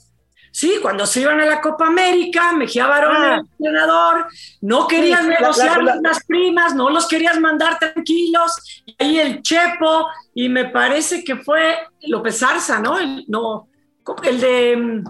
sí, 0.50 0.78
cuando 0.80 1.04
se 1.06 1.20
iban 1.20 1.38
a 1.40 1.44
la 1.44 1.60
Copa 1.60 1.86
América, 1.88 2.52
Mejía 2.54 2.86
Barón 2.86 3.16
Ah. 3.16 3.26
era 3.26 3.34
el 3.36 3.40
entrenador, 3.58 4.26
no 4.62 4.86
querías 4.88 5.20
Sí, 5.20 5.28
negociar 5.28 5.82
la- 5.82 5.96
la- 5.96 6.00
las 6.02 6.24
primas, 6.24 6.74
no 6.74 6.88
los 6.88 7.06
querías 7.06 7.38
mandar 7.38 7.78
tranquilos, 7.78 8.82
y 8.86 8.96
ahí 8.98 9.20
el 9.20 9.42
Chepo, 9.42 10.08
y 10.34 10.48
me 10.48 10.64
parece 10.70 11.22
que 11.22 11.36
fue 11.36 11.76
López 12.02 12.42
Arza, 12.42 12.78
¿no? 12.80 12.98
El, 12.98 13.24
no, 13.28 13.68
el 14.22 14.40
de 14.40 15.02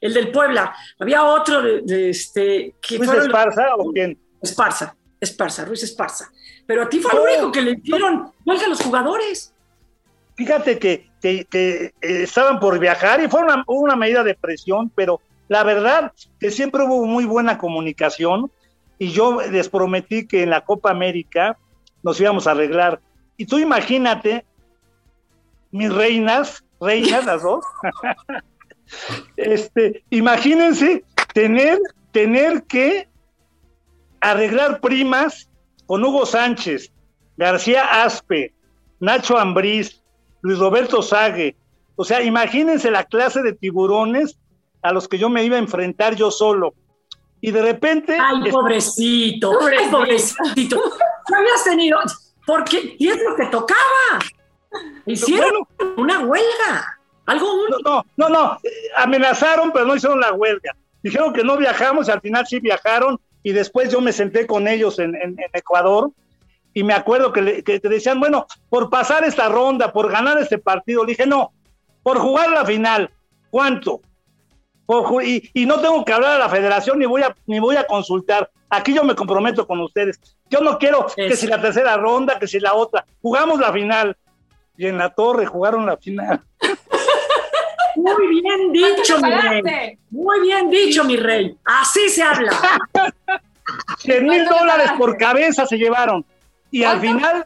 el 0.00 0.14
del 0.14 0.30
Puebla. 0.30 0.74
Había 0.98 1.24
otro 1.24 1.60
de, 1.60 1.82
de 1.82 2.08
este 2.10 2.74
que 2.80 2.96
¿Luis 2.96 3.10
Esparza 3.12 3.74
o 3.76 3.92
quién? 3.92 4.18
Esparza, 4.40 4.96
Esparza, 5.20 5.64
Ruiz 5.64 5.82
Esparza. 5.82 6.30
Pero 6.66 6.82
a 6.82 6.88
ti 6.88 7.00
fue 7.00 7.10
el 7.12 7.16
No. 7.18 7.24
único 7.24 7.52
que 7.52 7.62
le 7.62 7.70
hicieron 7.72 8.32
huelga 8.44 8.66
a 8.66 8.68
los 8.68 8.80
jugadores. 8.82 9.52
Fíjate 10.36 10.78
que, 10.78 11.08
que- 11.22 11.44
que, 11.46 11.84
eh, 11.86 11.92
estaban 12.22 12.60
por 12.60 12.78
viajar 12.78 13.22
y 13.22 13.28
fue 13.28 13.40
una, 13.42 13.64
una 13.66 13.96
medida 13.96 14.22
de 14.22 14.34
presión, 14.34 14.90
pero 14.94 15.20
la 15.48 15.62
verdad 15.62 16.12
que 16.40 16.50
siempre 16.50 16.82
hubo 16.84 17.06
muy 17.06 17.24
buena 17.24 17.56
comunicación 17.56 18.50
y 18.98 19.10
yo 19.12 19.40
les 19.42 19.68
prometí 19.68 20.26
que 20.26 20.42
en 20.42 20.50
la 20.50 20.62
Copa 20.64 20.90
América 20.90 21.56
nos 22.02 22.20
íbamos 22.20 22.46
a 22.46 22.50
arreglar. 22.52 23.00
Y 23.38 23.46
tú 23.46 23.58
imagínate, 23.58 24.44
mis 25.70 25.92
reinas, 25.92 26.64
reinas 26.80 27.24
las 27.24 27.42
dos, 27.42 27.64
este, 29.36 30.02
imagínense 30.10 31.04
tener, 31.34 31.78
tener 32.12 32.62
que 32.64 33.08
arreglar 34.30 34.80
primas 34.80 35.48
con 35.86 36.04
Hugo 36.04 36.26
Sánchez, 36.26 36.90
García 37.36 38.02
Aspe, 38.02 38.52
Nacho 38.98 39.38
Ambriz, 39.38 40.02
Luis 40.42 40.58
Roberto 40.58 41.00
Sague. 41.00 41.56
O 41.94 42.04
sea, 42.04 42.22
imagínense 42.22 42.90
la 42.90 43.04
clase 43.04 43.42
de 43.42 43.52
tiburones 43.52 44.36
a 44.82 44.92
los 44.92 45.08
que 45.08 45.18
yo 45.18 45.28
me 45.30 45.44
iba 45.44 45.56
a 45.56 45.60
enfrentar 45.60 46.16
yo 46.16 46.30
solo. 46.30 46.74
Y 47.40 47.52
de 47.52 47.62
repente... 47.62 48.18
Ay, 48.20 48.50
pobrecito, 48.50 49.52
ay, 49.60 49.88
pobrecito. 49.90 50.76
No 51.30 51.36
habías 51.38 51.64
tenido, 51.64 52.00
porque, 52.46 52.96
y 52.98 53.08
es 53.08 53.22
lo 53.22 53.36
que 53.36 53.46
tocaba. 53.46 54.18
Hicieron 55.06 55.52
una 55.96 56.20
huelga, 56.20 56.98
algo 57.26 57.62
único. 57.62 57.78
No, 57.84 58.04
no, 58.16 58.28
no, 58.28 58.28
no, 58.28 58.58
eh, 58.62 58.70
amenazaron, 58.96 59.70
pero 59.72 59.84
no 59.84 59.94
hicieron 59.94 60.20
la 60.20 60.32
huelga. 60.32 60.74
Dijeron 61.02 61.32
que 61.32 61.44
no 61.44 61.56
viajamos 61.56 62.08
y 62.08 62.10
al 62.10 62.20
final 62.20 62.44
sí 62.46 62.58
viajaron 62.58 63.20
y 63.48 63.52
después 63.52 63.92
yo 63.92 64.00
me 64.00 64.12
senté 64.12 64.44
con 64.44 64.66
ellos 64.66 64.98
en, 64.98 65.14
en- 65.14 65.38
en 65.38 65.50
Ecuador 65.52 66.10
y 66.74 66.82
me 66.82 66.94
acuerdo 66.94 67.32
que, 67.32 67.42
le- 67.42 67.62
que 67.62 67.78
te 67.78 67.88
decían, 67.88 68.18
bueno, 68.18 68.44
por 68.68 68.90
pasar 68.90 69.22
esta 69.22 69.48
ronda, 69.48 69.92
por 69.92 70.10
ganar 70.10 70.36
este 70.38 70.58
partido, 70.58 71.04
le 71.04 71.10
dije, 71.12 71.26
no, 71.26 71.52
por 72.02 72.18
jugar 72.18 72.50
la 72.50 72.64
final, 72.64 73.08
¿cuánto? 73.50 74.00
Por 74.84 75.22
y, 75.24 75.48
y 75.54 75.64
no 75.64 75.80
tengo 75.80 76.04
que 76.04 76.12
hablar 76.12 76.32
a 76.32 76.38
la 76.38 76.48
federación 76.48 76.98
ni 76.98 77.06
voy 77.06 77.22
a, 77.22 77.36
ni 77.46 77.60
voy 77.60 77.76
a 77.76 77.84
consultar. 77.86 78.50
Aquí 78.68 78.92
yo 78.92 79.04
me 79.04 79.14
comprometo 79.14 79.64
con 79.64 79.78
ustedes. 79.80 80.18
Yo 80.50 80.60
no 80.60 80.76
quiero 80.78 81.06
que 81.14 81.36
si 81.36 81.46
la 81.46 81.60
tercera 81.62 81.96
ronda, 81.96 82.40
que 82.40 82.48
si 82.48 82.58
la 82.58 82.74
otra. 82.74 83.04
Jugamos 83.22 83.60
la 83.60 83.72
final. 83.72 84.16
Y 84.76 84.86
en 84.86 84.98
la 84.98 85.10
torre 85.14 85.46
jugaron 85.46 85.86
la 85.86 85.96
final. 85.96 86.42
Muy 87.96 88.40
bien 88.42 88.72
dicho, 88.72 89.18
mi 89.20 89.30
rey. 89.30 89.98
Muy 90.10 90.40
bien 90.40 90.70
dicho, 90.70 91.04
mi 91.04 91.16
rey. 91.16 91.56
Así 91.64 92.08
se 92.08 92.22
habla. 92.22 92.52
100 93.98 94.24
mil 94.24 94.44
¿Cuánto 94.44 94.52
le 94.52 94.58
dólares 94.60 94.92
por 94.98 95.16
cabeza 95.16 95.66
se 95.66 95.76
llevaron. 95.76 96.24
Y 96.70 96.84
al 96.84 97.00
¿Cuánto? 97.00 97.18
final, 97.18 97.44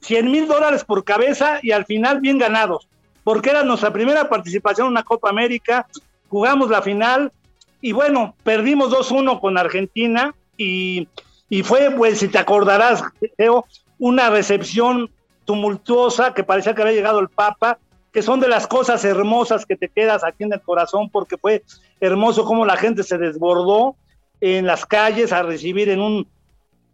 100 0.00 0.30
mil 0.30 0.46
dólares 0.46 0.84
por 0.84 1.04
cabeza 1.04 1.58
y 1.62 1.72
al 1.72 1.86
final 1.86 2.20
bien 2.20 2.38
ganados. 2.38 2.88
Porque 3.22 3.50
era 3.50 3.62
nuestra 3.62 3.92
primera 3.92 4.28
participación 4.28 4.86
en 4.86 4.92
una 4.92 5.02
Copa 5.02 5.30
América. 5.30 5.86
Jugamos 6.28 6.68
la 6.68 6.82
final 6.82 7.32
y 7.80 7.92
bueno, 7.92 8.34
perdimos 8.42 8.90
2-1 8.90 9.40
con 9.40 9.58
Argentina 9.58 10.34
y, 10.56 11.08
y 11.48 11.62
fue, 11.62 11.90
pues, 11.90 12.18
si 12.18 12.28
te 12.28 12.38
acordarás, 12.38 13.02
Geo, 13.36 13.66
una 13.98 14.30
recepción 14.30 15.10
tumultuosa 15.44 16.34
que 16.34 16.44
parecía 16.44 16.74
que 16.74 16.82
había 16.82 16.94
llegado 16.94 17.20
el 17.20 17.28
Papa, 17.28 17.78
que 18.14 18.22
son 18.22 18.38
de 18.38 18.46
las 18.46 18.68
cosas 18.68 19.04
hermosas 19.04 19.66
que 19.66 19.76
te 19.76 19.88
quedas 19.88 20.22
aquí 20.22 20.44
en 20.44 20.52
el 20.52 20.60
corazón, 20.60 21.10
porque 21.10 21.36
fue 21.36 21.64
hermoso 21.98 22.44
cómo 22.44 22.64
la 22.64 22.76
gente 22.76 23.02
se 23.02 23.18
desbordó 23.18 23.96
en 24.40 24.66
las 24.66 24.86
calles 24.86 25.32
a 25.32 25.42
recibir 25.42 25.88
en 25.88 26.00
un 26.00 26.28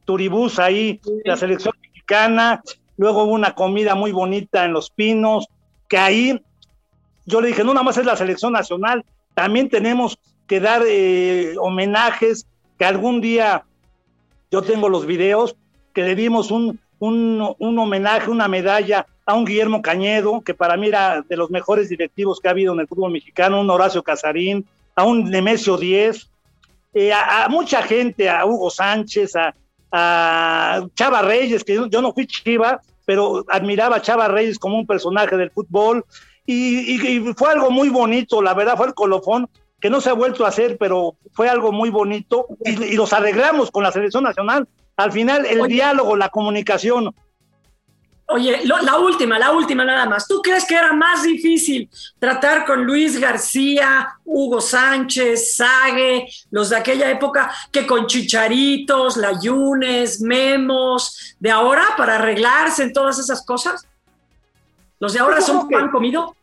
turibús 0.06 0.58
ahí 0.58 0.98
la 1.26 1.36
selección 1.36 1.74
mexicana, 1.82 2.62
luego 2.96 3.24
hubo 3.24 3.32
una 3.34 3.54
comida 3.54 3.94
muy 3.94 4.12
bonita 4.12 4.64
en 4.64 4.72
Los 4.72 4.90
Pinos, 4.90 5.46
que 5.88 5.98
ahí 5.98 6.42
yo 7.26 7.42
le 7.42 7.48
dije, 7.48 7.64
no 7.64 7.74
nada 7.74 7.84
más 7.84 7.98
es 7.98 8.06
la 8.06 8.16
selección 8.16 8.54
nacional, 8.54 9.04
también 9.34 9.68
tenemos 9.68 10.18
que 10.46 10.58
dar 10.58 10.80
eh, 10.86 11.54
homenajes, 11.60 12.46
que 12.78 12.86
algún 12.86 13.20
día 13.20 13.66
yo 14.50 14.62
tengo 14.62 14.88
los 14.88 15.04
videos, 15.04 15.54
que 15.92 16.02
le 16.02 16.14
dimos 16.14 16.50
un, 16.50 16.80
un, 17.01 17.55
un 17.59 17.78
homenaje, 17.78 18.30
una 18.30 18.46
medalla 18.46 19.07
a 19.26 19.34
un 19.34 19.44
Guillermo 19.44 19.82
Cañedo, 19.82 20.42
que 20.42 20.55
para 20.55 20.76
mí 20.76 20.88
era 20.88 21.22
de 21.22 21.36
los 21.36 21.51
mejores 21.51 21.88
directivos 21.88 22.40
que 22.40 22.48
ha 22.48 22.53
habido 22.53 22.72
en 22.72 22.80
el 22.80 22.86
fútbol 22.86 23.11
mexicano, 23.11 23.61
un 23.61 23.70
Horacio 23.70 24.03
Casarín, 24.03 24.66
a 24.94 25.05
un 25.05 25.24
Nemesio 25.30 25.76
Díez, 25.76 26.30
eh, 26.92 27.12
a, 27.12 27.48
mucha 27.48 27.82
gente, 27.82 28.28
a 28.28 28.44
Hugo 28.44 28.70
Sánchez, 28.70 29.34
a, 29.36 29.55
Chava 30.94 31.22
Reyes, 31.22 31.64
que 31.64 31.74
yo, 31.74 32.03
no 32.03 32.12
fui 32.12 32.26
Chiva, 32.26 32.80
pero 33.05 33.44
admiraba 33.48 33.96
a 33.96 34.03
Chava 34.03 34.28
Reyes 34.28 34.59
como 34.59 34.78
un 34.78 34.86
personaje 34.86 35.36
del 35.36 35.51
fútbol, 35.51 36.05
y 36.46 36.98
fue 37.36 37.51
algo 37.51 37.70
muy 37.70 37.88
bonito, 37.88 38.42
la 38.42 38.55
verdad 38.55 38.76
fue 38.76 38.88
el 38.88 38.94
colofón, 38.94 39.48
que 39.80 39.90
no 39.90 40.01
se 40.01 40.11
ha 40.11 40.14
vuelto 40.14 40.44
a 40.44 40.48
hacer, 40.48 40.76
pero 40.78 41.16
fue 41.32 41.48
algo 41.48 41.72
muy 41.72 41.90
bonito, 41.90 42.46
y, 42.64 42.84
y 42.84 42.96
los 42.96 43.12
arreglamos 43.12 43.70
con 43.70 43.82
la 43.82 43.92
selección 43.92 44.24
nacional. 44.24 44.68
Al 45.01 45.12
final, 45.12 45.46
el 45.46 45.61
Oye. 45.62 45.74
diálogo, 45.74 46.16
la 46.16 46.28
comunicación, 46.28 47.14
Oye, 48.32 48.61
lo- 48.64 48.78
la 48.82 48.96
última, 48.96 49.40
la 49.40 49.51
última 49.51 49.84
nada 49.84 50.07
más. 50.07 50.28
¿Tú 50.28 50.40
crees 50.40 50.64
que 50.64 50.76
era 50.76 50.92
más 50.92 51.24
difícil 51.24 51.90
tratar 52.20 52.64
con 52.64 52.84
Luis 52.84 53.18
García, 53.18 54.07
Hugo 54.24 54.61
Sánchez, 54.61 55.57
Sague, 55.57 56.28
los 56.53 56.70
de 56.70 56.76
aquella 56.76 57.11
época, 57.11 57.53
que 57.72 57.84
con 57.88 58.07
Chicharitos, 58.07 59.16
Layunes, 59.16 60.20
Memos, 60.20 61.34
de 61.40 61.51
ahora 61.51 61.82
para 61.96 62.16
arreglarse 62.16 62.84
en 62.84 62.92
todas 62.92 63.18
esas 63.18 63.44
cosas? 63.44 63.88
¿Los 65.01 65.12
de 65.14 65.18
ahora 65.18 65.40
son 65.40 65.66
que- 65.68 65.74
pan 65.74 65.90
comido? 65.90 66.36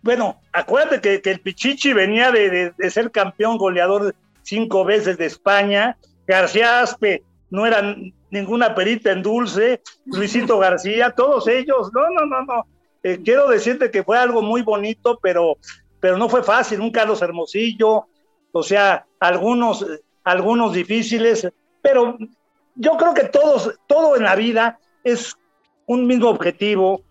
Bueno, 0.00 0.40
acuérdate 0.54 1.02
que, 1.02 1.20
que 1.20 1.32
el 1.32 1.40
Pichichi 1.40 1.92
venía 1.92 2.30
de, 2.30 2.48
de- 2.48 2.72
de 2.78 2.90
ser 2.90 3.10
campeón 3.10 3.58
goleador 3.58 4.14
cinco 4.42 4.86
veces 4.86 5.18
de 5.18 5.26
España. 5.26 5.98
García 6.26 6.80
Aspe 6.80 7.22
no 7.50 7.66
era 7.66 7.96
ninguna 8.30 8.74
perita 8.74 9.10
en 9.12 9.22
dulce, 9.22 9.82
Luisito 10.06 10.58
García, 10.58 11.10
todos 11.10 11.48
ellos, 11.48 11.90
no, 11.92 12.08
no, 12.10 12.26
no, 12.26 12.44
no. 12.44 12.66
Eh, 13.02 13.20
quiero 13.24 13.48
decirte 13.48 13.90
que 13.90 14.04
fue 14.04 14.18
algo 14.18 14.42
muy 14.42 14.62
bonito, 14.62 15.18
pero, 15.22 15.56
pero 16.00 16.16
no 16.16 16.28
fue 16.28 16.42
fácil, 16.42 16.80
un 16.80 16.90
Carlos 16.90 17.22
Hermosillo, 17.22 18.06
o 18.52 18.62
sea, 18.62 19.06
algunos, 19.18 19.84
algunos 20.24 20.72
difíciles, 20.72 21.48
pero 21.82 22.18
yo 22.74 22.96
creo 22.96 23.14
que 23.14 23.24
todos, 23.24 23.74
todo 23.86 24.16
en 24.16 24.24
la 24.24 24.36
vida 24.36 24.78
es 25.02 25.36
un 25.86 26.06
mismo 26.06 26.28
objetivo, 26.28 27.02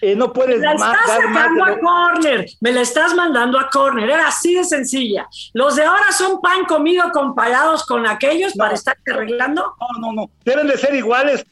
eh, 0.00 0.16
no 0.16 0.32
puedes 0.32 0.60
me 0.60 0.66
la 0.66 0.72
estás 0.72 1.06
sacando 1.06 1.64
a 1.64 1.78
corner, 1.78 2.46
me 2.60 2.72
la 2.72 2.80
estás 2.80 3.14
mandando 3.14 3.58
a 3.58 3.68
corner, 3.68 4.08
era 4.08 4.28
así 4.28 4.54
de 4.54 4.64
sencilla. 4.64 5.28
Los 5.52 5.76
de 5.76 5.84
ahora 5.84 6.10
son 6.12 6.40
pan 6.40 6.64
comido 6.64 7.10
comparados 7.12 7.84
con 7.84 8.06
aquellos 8.06 8.54
para 8.54 8.74
estar 8.74 8.96
arreglando. 9.06 9.74
No, 9.78 10.00
no, 10.00 10.12
no, 10.12 10.30
deben 10.44 10.66
de 10.66 10.78
ser 10.78 10.94
iguales 10.94 11.44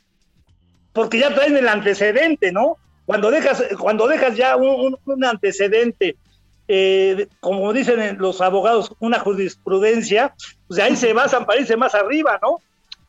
porque 0.92 1.18
ya 1.18 1.34
traen 1.34 1.56
el 1.56 1.68
antecedente, 1.68 2.50
¿no? 2.52 2.76
Cuando 3.06 3.30
dejas, 3.30 3.62
cuando 3.78 4.08
dejas 4.08 4.36
ya 4.36 4.56
un, 4.56 4.98
antecedente, 5.24 6.16
eh, 6.66 7.28
como 7.40 7.72
dicen 7.72 8.18
los 8.18 8.40
abogados, 8.40 8.92
una 8.98 9.18
jurisprudencia, 9.18 10.34
pues 10.66 10.76
de 10.76 10.82
ahí 10.82 10.96
se 10.96 11.12
basan 11.14 11.46
para 11.46 11.60
irse 11.60 11.76
más 11.76 11.94
arriba, 11.94 12.38
¿no? 12.42 12.60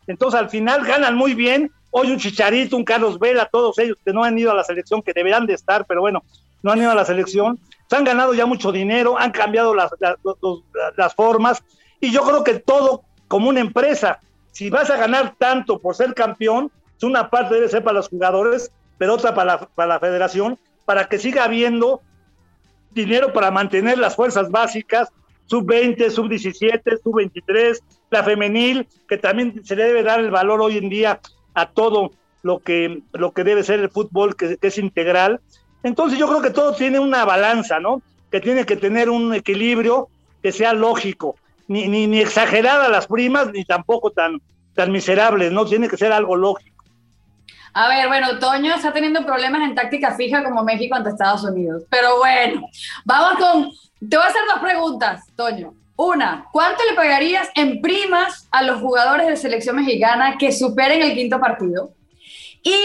Entonces 0.07 0.39
al 0.39 0.49
final 0.49 0.85
ganan 0.85 1.15
muy 1.15 1.33
bien 1.33 1.71
Hoy 1.91 2.11
un 2.11 2.19
Chicharito, 2.19 2.77
un 2.77 2.83
Carlos 2.83 3.17
Vela, 3.17 3.49
todos 3.51 3.77
ellos 3.79 3.97
que 4.03 4.13
no 4.13 4.23
han 4.23 4.37
ido 4.37 4.51
a 4.51 4.55
la 4.55 4.63
selección, 4.63 5.01
que 5.01 5.13
deberán 5.13 5.45
de 5.45 5.53
estar, 5.53 5.85
pero 5.85 6.01
bueno, 6.01 6.23
no 6.61 6.71
han 6.71 6.79
ido 6.79 6.91
a 6.91 6.95
la 6.95 7.05
selección, 7.05 7.59
se 7.89 7.95
han 7.95 8.03
ganado 8.03 8.33
ya 8.33 8.45
mucho 8.45 8.71
dinero, 8.71 9.17
han 9.17 9.31
cambiado 9.31 9.73
las, 9.73 9.91
las, 10.95 11.15
formas, 11.15 11.63
y 11.99 12.11
yo 12.11 12.23
creo 12.23 12.43
que 12.43 12.59
todo 12.59 13.03
como 13.27 13.49
una 13.49 13.59
empresa, 13.59 14.19
si 14.51 14.69
vas 14.69 14.89
a 14.89 14.97
ganar 14.97 15.35
tanto 15.37 15.79
por 15.79 15.95
ser 15.95 16.13
campeón, 16.13 16.71
una 17.01 17.29
parte 17.29 17.55
debe 17.55 17.69
ser 17.69 17.83
para 17.83 17.97
los 17.97 18.09
jugadores, 18.09 18.71
pero 18.97 19.15
otra 19.15 19.33
para 19.33 19.53
la, 19.53 19.59
para 19.67 19.87
la 19.87 19.99
federación, 19.99 20.59
para 20.85 21.07
que 21.07 21.17
siga 21.17 21.45
habiendo 21.45 22.01
dinero 22.91 23.31
para 23.33 23.51
mantener 23.51 23.97
las 23.97 24.15
fuerzas 24.15 24.51
básicas, 24.51 25.09
sub-20, 25.45 26.09
sub-17, 26.09 27.01
sub-23, 27.01 27.79
la 28.09 28.23
femenil, 28.23 28.87
que 29.07 29.17
también 29.17 29.63
se 29.65 29.75
le 29.75 29.85
debe 29.85 30.03
dar 30.03 30.19
el 30.19 30.31
valor 30.31 30.61
hoy 30.61 30.77
en 30.77 30.89
día 30.89 31.19
a 31.61 31.69
todo 31.71 32.11
lo 32.41 32.59
que, 32.59 33.01
lo 33.13 33.31
que 33.31 33.43
debe 33.43 33.63
ser 33.63 33.79
el 33.79 33.89
fútbol, 33.89 34.35
que, 34.35 34.57
es 34.61 34.77
integral. 34.77 35.41
Entonces 35.83 36.17
yo 36.19 36.27
creo 36.27 36.41
que 36.41 36.51
todo 36.51 36.73
tiene 36.73 36.99
una 36.99 37.25
balanza, 37.25 37.79
¿no? 37.79 38.01
Que 38.31 38.39
tiene 38.39 38.65
que 38.65 38.75
tener 38.75 39.09
un 39.09 39.33
equilibrio 39.33 40.09
que 40.41 40.51
sea 40.51 40.73
lógico, 40.73 41.35
ni, 41.67 41.87
ni, 41.87 42.07
ni 42.07 42.19
exagerada 42.19 42.89
las 42.89 43.07
primas, 43.07 43.51
ni 43.51 43.65
tampoco 43.65 44.11
tan, 44.11 44.41
tan 44.75 44.91
miserables, 44.91 45.51
¿no? 45.51 45.65
Tiene 45.65 45.89
que 45.89 45.97
ser 45.97 46.11
algo 46.11 46.35
lógico. 46.35 46.69
A 47.73 47.87
ver, 47.87 48.07
bueno, 48.07 48.39
Toño 48.39 48.73
está 48.73 48.91
teniendo 48.91 49.25
problemas 49.25 49.61
en 49.61 49.75
táctica 49.75 50.15
fija 50.15 50.43
como 50.43 50.63
México 50.63 50.95
ante 50.95 51.09
Estados 51.09 51.43
Unidos. 51.43 51.83
Pero 51.89 52.17
bueno, 52.17 52.67
vamos 53.05 53.39
con. 53.39 53.71
Te 54.09 54.17
voy 54.17 54.25
a 54.25 54.29
hacer 54.29 54.41
dos 54.47 54.59
preguntas, 54.59 55.25
Toño. 55.35 55.73
Una, 56.01 56.45
¿cuánto 56.53 56.81
le 56.89 56.95
pagarías 56.95 57.49
en 57.55 57.81
primas 57.81 58.47
a 58.51 58.63
los 58.63 58.79
jugadores 58.79 59.27
de 59.27 59.35
selección 59.35 59.75
mexicana 59.75 60.37
que 60.37 60.53
superen 60.53 61.01
el 61.01 61.13
quinto 61.13 61.41
partido? 61.41 61.91
¿Y 62.63 62.77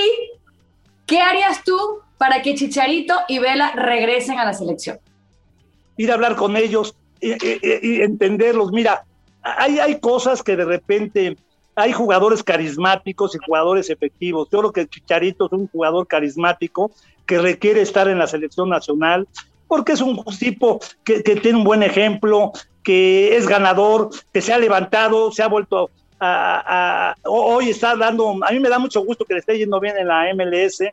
qué 1.06 1.20
harías 1.20 1.62
tú 1.62 1.78
para 2.18 2.42
que 2.42 2.56
Chicharito 2.56 3.14
y 3.28 3.38
Vela 3.38 3.70
regresen 3.76 4.40
a 4.40 4.44
la 4.44 4.52
selección? 4.52 4.98
Ir 5.96 6.10
a 6.10 6.14
hablar 6.14 6.34
con 6.34 6.56
ellos 6.56 6.96
y, 7.20 8.02
entenderlos. 8.02 8.72
Mira, 8.72 9.04
hay, 9.44 10.00
cosas 10.00 10.42
que 10.42 10.56
de 10.56 10.64
repente 10.64 11.36
hay 11.76 11.92
jugadores 11.92 12.42
carismáticos 12.42 13.36
y 13.36 13.38
jugadores 13.46 13.90
efectivos. 13.90 14.48
Yo 14.50 14.58
creo 14.58 14.72
que 14.72 14.88
Chicharito 14.88 15.46
es 15.46 15.52
un 15.52 15.68
jugador 15.68 16.08
carismático 16.08 16.90
que 17.26 17.38
requiere 17.38 17.80
estar 17.80 18.08
en 18.08 18.18
la 18.18 18.26
selección 18.26 18.68
nacional 18.68 19.28
porque 19.68 19.92
es 19.92 20.00
un 20.00 20.24
tipo 20.36 20.80
que 21.04 21.20
tiene 21.20 21.58
un 21.58 21.64
buen 21.64 21.84
ejemplo, 21.84 22.52
que 22.85 23.37
es 23.37 23.49
ganador, 23.49 24.11
que 24.32 24.43
se 24.43 24.53
ha 24.53 24.59
levantado, 24.59 25.32
se 25.32 25.43
ha 25.43 25.49
vuelto 25.49 25.91
a, 26.20 27.16
hoy 27.24 27.70
está 27.70 27.97
dando, 27.97 28.39
a 28.43 28.53
mí 28.53 28.61
me 28.61 28.68
da 28.68 28.78
mucho 28.78 29.05
gusto 29.05 29.24
que 29.24 29.35
le 29.35 29.41
esté 29.41 29.59
yendo 29.59 29.80
bien 29.80 29.97
en 29.97 30.09
la 30.09 30.32
MLS. 30.35 30.85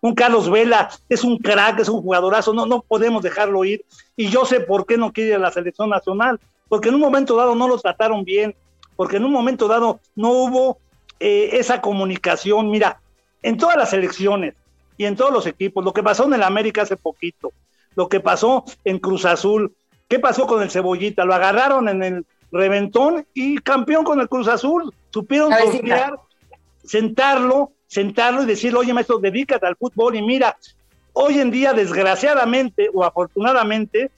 Un 0.00 0.14
Carlos 0.14 0.50
Vela 0.50 0.90
es 1.08 1.24
un 1.24 1.38
crack, 1.38 1.80
es 1.80 1.88
un 1.88 2.02
jugadorazo, 2.02 2.52
no, 2.52 2.66
no 2.66 2.80
podemos 2.80 3.22
dejarlo 3.22 3.64
ir. 3.64 3.84
Y 4.16 4.28
yo 4.28 4.44
sé 4.44 4.60
por 4.60 4.86
qué 4.86 4.96
no 4.96 5.12
quiere 5.12 5.34
a 5.34 5.38
la 5.38 5.50
selección 5.50 5.90
nacional, 5.90 6.40
porque 6.68 6.88
en 6.88 6.94
un 6.94 7.00
momento 7.00 7.36
dado 7.36 7.54
no 7.54 7.68
lo 7.68 7.78
trataron 7.78 8.24
bien, 8.24 8.54
porque 8.96 9.16
en 9.16 9.24
un 9.24 9.32
momento 9.32 9.68
dado 9.68 10.00
no 10.16 10.30
hubo 10.30 10.78
eh, 11.20 11.50
esa 11.52 11.80
comunicación. 11.80 12.70
Mira, 12.70 13.00
en 13.42 13.56
todas 13.56 13.76
las 13.76 13.90
selecciones 13.90 14.54
y 14.96 15.04
en 15.04 15.16
todos 15.16 15.32
los 15.32 15.46
equipos, 15.46 15.84
lo 15.84 15.92
que 15.92 16.02
pasó 16.02 16.24
en 16.24 16.34
el 16.34 16.42
América 16.42 16.82
hace 16.82 16.96
poquito, 16.96 17.52
lo 17.96 18.08
que 18.08 18.20
pasó 18.20 18.64
en 18.84 18.98
Cruz 18.98 19.24
Azul, 19.24 19.74
¿Qué 20.08 20.18
pasó 20.18 20.46
con 20.46 20.62
el 20.62 20.70
Cebollita? 20.70 21.24
Lo 21.24 21.34
agarraron 21.34 21.88
en 21.88 22.02
el 22.02 22.26
reventón 22.50 23.26
y 23.34 23.58
campeón 23.58 24.04
con 24.04 24.20
el 24.20 24.28
Cruz 24.28 24.48
Azul. 24.48 24.92
Supieron 25.10 25.52
confiar, 25.52 26.18
sentarlo, 26.82 27.72
sentarlo 27.86 28.42
y 28.42 28.46
decirle, 28.46 28.78
oye, 28.78 28.94
maestro, 28.94 29.18
dedícate 29.18 29.66
al 29.66 29.76
fútbol. 29.76 30.16
Y 30.16 30.22
mira, 30.22 30.56
hoy 31.12 31.38
en 31.38 31.50
día, 31.50 31.74
desgraciadamente 31.74 32.88
o 32.92 33.04
afortunadamente, 33.04 34.10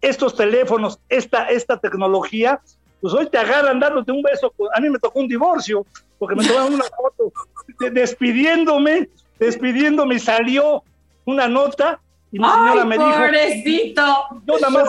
estos 0.00 0.36
teléfonos, 0.36 1.00
esta, 1.08 1.46
esta 1.46 1.78
tecnología, 1.78 2.60
pues 3.00 3.12
hoy 3.14 3.28
te 3.28 3.38
agarran 3.38 3.80
dándote 3.80 4.12
un 4.12 4.22
beso. 4.22 4.52
A 4.74 4.80
mí 4.80 4.88
me 4.88 4.98
tocó 5.00 5.18
un 5.18 5.28
divorcio, 5.28 5.84
porque 6.18 6.36
me 6.36 6.46
tomaron 6.46 6.74
una 6.74 6.84
foto 6.84 7.32
despidiéndome, 7.92 9.08
despidiéndome 9.40 10.14
y 10.14 10.20
salió 10.20 10.84
una 11.24 11.48
nota 11.48 12.00
y 12.32 12.38
mi 12.38 12.48
señora 12.48 12.84
me 12.86 12.96
dijo. 12.96 13.10
Pobrecito. 13.10 14.02
Yo 14.46 14.58
nada 14.58 14.70
más, 14.70 14.88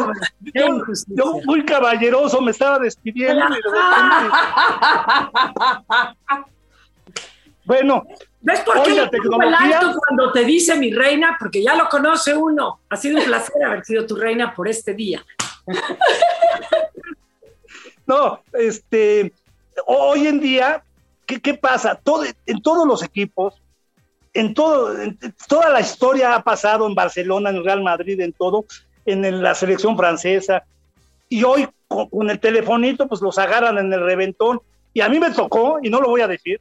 yo, 1.07 1.39
muy 1.43 1.65
caballeroso 1.65 2.41
me 2.41 2.51
estaba 2.51 2.79
despidiendo. 2.79 3.45
bueno. 7.65 8.03
¿Ves 8.39 8.61
por 8.61 8.81
qué 8.83 8.93
la 8.93 9.09
tecnología? 9.09 9.81
cuando 10.07 10.31
te 10.31 10.45
dice 10.45 10.77
mi 10.77 10.93
reina? 10.93 11.35
Porque 11.37 11.61
ya 11.61 11.75
lo 11.75 11.89
conoce 11.89 12.33
uno. 12.33 12.79
Ha 12.89 12.95
sido 12.95 13.19
un 13.19 13.25
placer 13.25 13.61
haber 13.63 13.83
sido 13.83 14.05
tu 14.05 14.15
reina 14.15 14.53
por 14.53 14.69
este 14.69 14.93
día. 14.93 15.21
no, 18.07 18.41
este, 18.53 19.33
hoy 19.85 20.27
en 20.27 20.39
día, 20.39 20.81
¿qué, 21.25 21.41
qué 21.41 21.53
pasa? 21.53 21.95
Todo, 21.95 22.23
en 22.45 22.61
todos 22.61 22.87
los 22.87 23.03
equipos, 23.03 23.61
en 24.33 24.53
todo, 24.53 24.95
toda 25.47 25.69
la 25.69 25.81
historia 25.81 26.35
ha 26.35 26.43
pasado 26.43 26.87
en 26.87 26.95
Barcelona, 26.95 27.49
en 27.49 27.63
Real 27.63 27.83
Madrid, 27.83 28.19
en 28.19 28.33
todo, 28.33 28.65
en 29.05 29.41
la 29.41 29.53
selección 29.53 29.95
francesa. 29.97 30.63
Y 31.29 31.43
hoy 31.43 31.67
con, 31.87 32.29
el 32.29 32.39
telefonito, 32.39 33.07
pues 33.07 33.21
los 33.21 33.37
agarran 33.37 33.77
en 33.77 33.93
el 33.93 34.01
reventón. 34.01 34.59
Y 34.93 35.01
a 35.01 35.09
mí 35.09 35.19
me 35.19 35.31
tocó, 35.31 35.79
y 35.81 35.89
no 35.89 35.99
lo 36.01 36.09
voy 36.09 36.21
a 36.21 36.27
decir, 36.27 36.59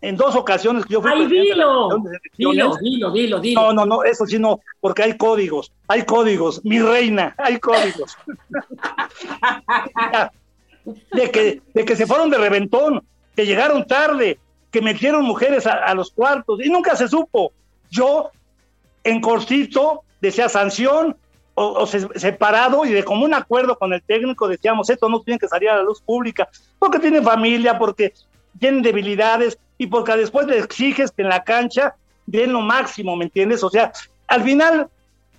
en 0.00 0.16
dos 0.16 0.34
ocasiones 0.34 0.86
que 0.86 0.94
yo 0.94 1.02
fui. 1.02 1.10
¡Ay, 1.12 1.26
dilo! 1.26 1.88
Dilo, 2.36 2.76
dilo, 2.76 3.10
dilo, 3.10 3.40
dilo. 3.40 3.60
No, 3.60 3.72
no, 3.72 3.86
no, 3.86 4.04
eso 4.04 4.26
sí 4.26 4.38
no, 4.38 4.60
porque 4.80 5.02
hay 5.02 5.16
códigos, 5.16 5.72
hay 5.88 6.04
códigos, 6.04 6.64
mi 6.64 6.78
reina, 6.80 7.34
hay 7.38 7.58
códigos. 7.58 8.16
de, 11.12 11.30
que, 11.30 11.62
de 11.74 11.84
que 11.84 11.96
se 11.96 12.06
fueron 12.06 12.30
de 12.30 12.38
reventón, 12.38 13.02
que 13.36 13.44
llegaron 13.46 13.86
tarde, 13.86 14.38
que 14.70 14.80
metieron 14.80 15.24
mujeres 15.24 15.66
a, 15.66 15.92
los 15.94 16.10
cuartos 16.12 16.60
y 16.64 16.70
nunca 16.70 16.94
se 16.96 17.08
supo. 17.08 17.52
Yo, 17.90 18.30
en 19.02 19.20
cortito, 19.20 20.04
decía 20.20 20.48
sanción 20.48 21.16
o, 21.54 21.86
separado 21.86 22.84
y 22.84 22.92
de 22.92 23.04
común 23.04 23.34
acuerdo 23.34 23.76
con 23.76 23.92
el 23.92 24.02
técnico 24.02 24.48
decíamos, 24.48 24.88
esto 24.88 25.08
no 25.08 25.20
tiene 25.20 25.38
que 25.38 25.48
salir 25.48 25.68
a 25.70 25.76
la 25.76 25.82
luz 25.82 26.00
pública, 26.00 26.48
porque 26.78 26.98
tiene 26.98 27.20
familia, 27.20 27.78
porque 27.78 28.14
tienen 28.58 28.82
debilidades 28.82 29.58
y 29.76 29.88
porque 29.88 30.16
después 30.16 30.46
le 30.46 30.58
exiges 30.58 31.10
que 31.10 31.22
en 31.22 31.28
la 31.28 31.42
cancha 31.42 31.94
den 32.26 32.52
lo 32.52 32.60
máximo, 32.60 33.16
¿me 33.16 33.24
entiendes? 33.24 33.64
O 33.64 33.70
sea, 33.70 33.92
al 34.28 34.42
final, 34.44 34.88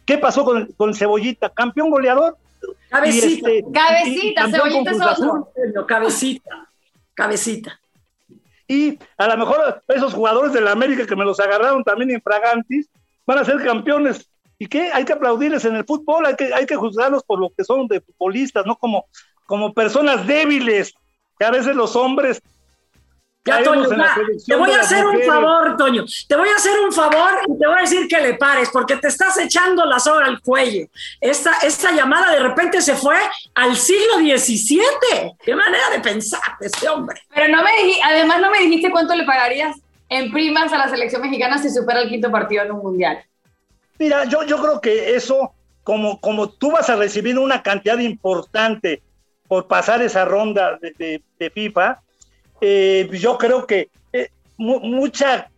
¿qué 0.06 0.18
pasó 0.18 0.44
con, 0.44 0.66
con 0.74 0.94
Cebollita? 0.94 1.50
Campeón 1.50 1.90
goleador. 1.90 2.38
Cabecita, 2.90 3.50
este, 3.50 3.72
cabecita, 3.72 4.50
Cebollita 4.50 4.92
es 4.92 4.98
Cabecita, 5.88 6.70
cabecita. 7.14 7.81
Y 8.72 8.98
a 9.18 9.28
lo 9.28 9.36
mejor 9.36 9.84
esos 9.90 10.14
jugadores 10.14 10.54
de 10.54 10.62
la 10.62 10.72
América 10.72 11.06
que 11.06 11.18
me 11.18 11.26
los 11.26 11.42
agarraron 11.42 11.84
también 11.84 12.10
infragantis 12.12 12.90
van 13.28 13.40
a 13.40 13.44
ser 13.44 13.62
campeones. 13.62 14.32
¿Y 14.58 14.68
qué? 14.68 14.90
Hay 14.94 15.04
que 15.04 15.12
aplaudirles 15.12 15.66
en 15.66 15.76
el 15.76 15.84
fútbol, 15.84 16.26
hay 16.26 16.36
que, 16.36 16.54
hay 16.54 16.66
que 16.66 16.78
juzgarlos 16.78 17.22
por 17.26 17.38
lo 17.38 17.50
que 17.50 17.66
son 17.66 17.90
de 17.90 18.00
futbolistas, 18.00 18.66
no 18.66 18.78
como, 18.78 19.08
como 19.46 19.74
personas 19.74 20.26
débiles, 20.26 20.94
que 21.38 21.44
a 21.44 21.52
veces 21.52 21.76
los 21.76 21.98
hombres 21.98 22.42
Ya, 23.44 23.64
Toño, 23.64 23.90
te 24.46 24.56
voy 24.56 24.70
a 24.70 24.82
hacer 24.82 25.04
un 25.04 25.20
favor, 25.24 25.76
Toño. 25.76 26.06
Te 26.28 26.36
voy 26.36 26.50
a 26.50 26.56
hacer 26.56 26.80
un 26.80 26.92
favor 26.92 27.40
y 27.48 27.58
te 27.58 27.68
voy 27.68 27.76
a 27.76 27.82
decir 27.82 28.08
que 28.08 28.22
le 28.22 28.36
pares, 28.36 28.70
porque 28.72 28.98
te 28.98 29.08
estás 29.08 29.36
echando 29.40 29.84
la 29.86 30.00
soga 30.00 30.26
al 30.26 30.42
cuello. 30.42 30.86
Esta, 31.20 31.52
esta 31.64 31.92
llamada 31.92 32.32
de 32.32 32.40
repente 32.40 32.82
se 32.82 32.96
fue 32.96 33.18
al 33.56 33.76
siglo 33.76 34.20
XVII. 34.20 35.34
Qué 35.44 35.56
manera 35.56 35.90
de 35.90 36.02
pensar 36.02 36.40
este 36.60 36.88
hombre. 36.88 37.20
Pero 37.34 37.48
no 37.48 37.64
me 37.64 37.72
dijiste, 37.82 38.02
además 38.04 38.42
no 38.42 38.52
me 38.52 38.60
dijiste 38.60 38.92
cuánto 38.92 39.16
le 39.16 39.26
pagarías 39.26 39.76
en 40.10 40.32
primas 40.32 40.72
a 40.72 40.78
la 40.78 40.90
selección 40.90 41.24
mexicana 41.24 41.58
si 41.58 41.72
supera 41.72 42.02
el 42.02 42.10
quinto 42.10 42.30
partido 42.30 42.64
en 42.64 42.74
un 42.74 42.84
mundial. 42.84 43.24
Mira, 43.98 44.26
yo, 44.26 44.44
yo 44.44 44.62
creo 44.62 44.80
que 44.80 45.16
eso, 45.16 45.52
como, 45.84 46.22
como 46.22 46.48
tú 46.48 46.72
vas 46.72 46.92
a 46.92 46.96
recibir 46.96 47.40
una 47.40 47.64
cantidad 47.64 47.98
importante 47.98 49.02
por 49.48 49.68
pasar 49.68 50.04
esa 50.04 50.26
ronda 50.26 50.78
de, 50.80 51.24
de 51.40 51.50
FIFA, 51.50 52.02
eh, 52.62 53.10
yo 53.12 53.38
creo 53.38 53.66
que 53.66 53.90
eh, 54.14 54.30
mucha, 54.58 55.50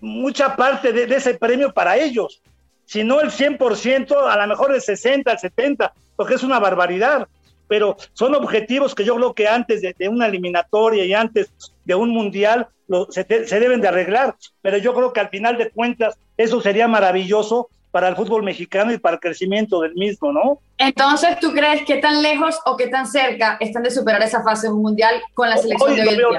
mucha 0.00 0.54
parte 0.54 0.92
de, 0.92 1.04
ese 1.14 1.34
premio 1.34 1.72
para 1.72 1.96
ellos, 1.96 2.42
si 2.84 3.02
no 3.02 3.20
el 3.20 3.30
100%, 3.30 4.14
a 4.28 4.36
lo 4.36 4.46
mejor 4.46 4.74
el 4.74 4.82
60, 4.82 5.32
el 5.32 5.38
70, 5.38 5.92
porque 6.14 6.34
es 6.34 6.42
una 6.42 6.60
barbaridad, 6.60 7.26
pero 7.66 7.96
son 8.12 8.34
objetivos 8.34 8.94
que 8.94 9.04
yo 9.04 9.16
creo 9.16 9.32
que 9.32 9.48
antes 9.48 9.80
de, 9.80 10.08
una 10.08 10.26
eliminatoria 10.26 11.04
y 11.06 11.14
antes 11.14 11.50
de 11.84 11.94
un 11.94 12.10
mundial 12.10 12.68
se, 13.08 13.24
se 13.46 13.60
deben 13.60 13.80
de 13.80 13.88
arreglar, 13.88 14.36
pero 14.60 14.76
yo 14.76 14.92
creo 14.92 15.12
que 15.14 15.20
al 15.20 15.30
final 15.30 15.56
de 15.56 15.70
cuentas 15.70 16.18
eso 16.36 16.60
sería 16.60 16.86
maravilloso 16.86 17.70
para 17.92 18.08
el 18.08 18.16
fútbol 18.16 18.42
mexicano 18.42 18.92
y 18.92 18.98
para 18.98 19.14
el 19.14 19.20
crecimiento 19.20 19.80
del 19.82 19.94
mismo, 19.94 20.32
¿no? 20.32 20.58
Entonces, 20.78 21.38
¿tú 21.38 21.52
crees 21.52 21.84
que 21.84 21.98
tan 21.98 22.22
lejos 22.22 22.58
o 22.64 22.76
que 22.76 22.88
tan 22.88 23.06
cerca 23.06 23.58
están 23.60 23.82
de 23.84 23.90
superar 23.90 24.22
esa 24.22 24.42
fase 24.42 24.68
mundial 24.70 25.22
con 25.34 25.48
la 25.48 25.58
selección 25.58 25.94
de 25.94 26.02
hoy, 26.02 26.16
lo 26.16 26.30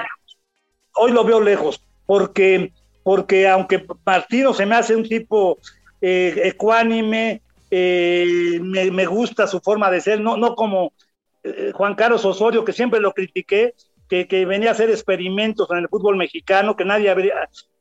hoy 0.96 1.12
lo 1.12 1.24
veo 1.24 1.40
lejos, 1.40 1.82
porque, 2.08 2.72
porque 3.04 3.48
aunque 3.48 3.86
Martino 4.04 4.54
se 4.54 4.66
me 4.66 4.76
hace 4.76 4.96
un 4.96 5.08
tipo 5.08 5.60
eh, 6.02 6.34
ecuánime, 6.44 7.42
eh, 7.70 8.60
me, 8.62 9.06
gusta 9.06 9.48
su 9.48 9.60
forma 9.60 9.90
de 9.92 10.02
ser, 10.02 10.22
no, 10.22 10.36
no 10.38 10.56
como 10.56 10.92
eh, 11.44 11.72
Juan 11.74 11.96
Carlos 11.96 12.26
Osorio, 12.26 12.66
que 12.66 12.74
siempre 12.74 13.00
lo 13.00 13.14
critiqué, 13.14 13.76
que, 14.10 14.28
que, 14.28 14.46
venía 14.46 14.70
a 14.70 14.74
hacer 14.74 14.90
experimentos 14.90 15.70
en 15.72 15.78
el 15.78 15.88
fútbol 15.88 16.18
mexicano, 16.18 16.76
que 16.76 16.86
nadie 16.86 17.14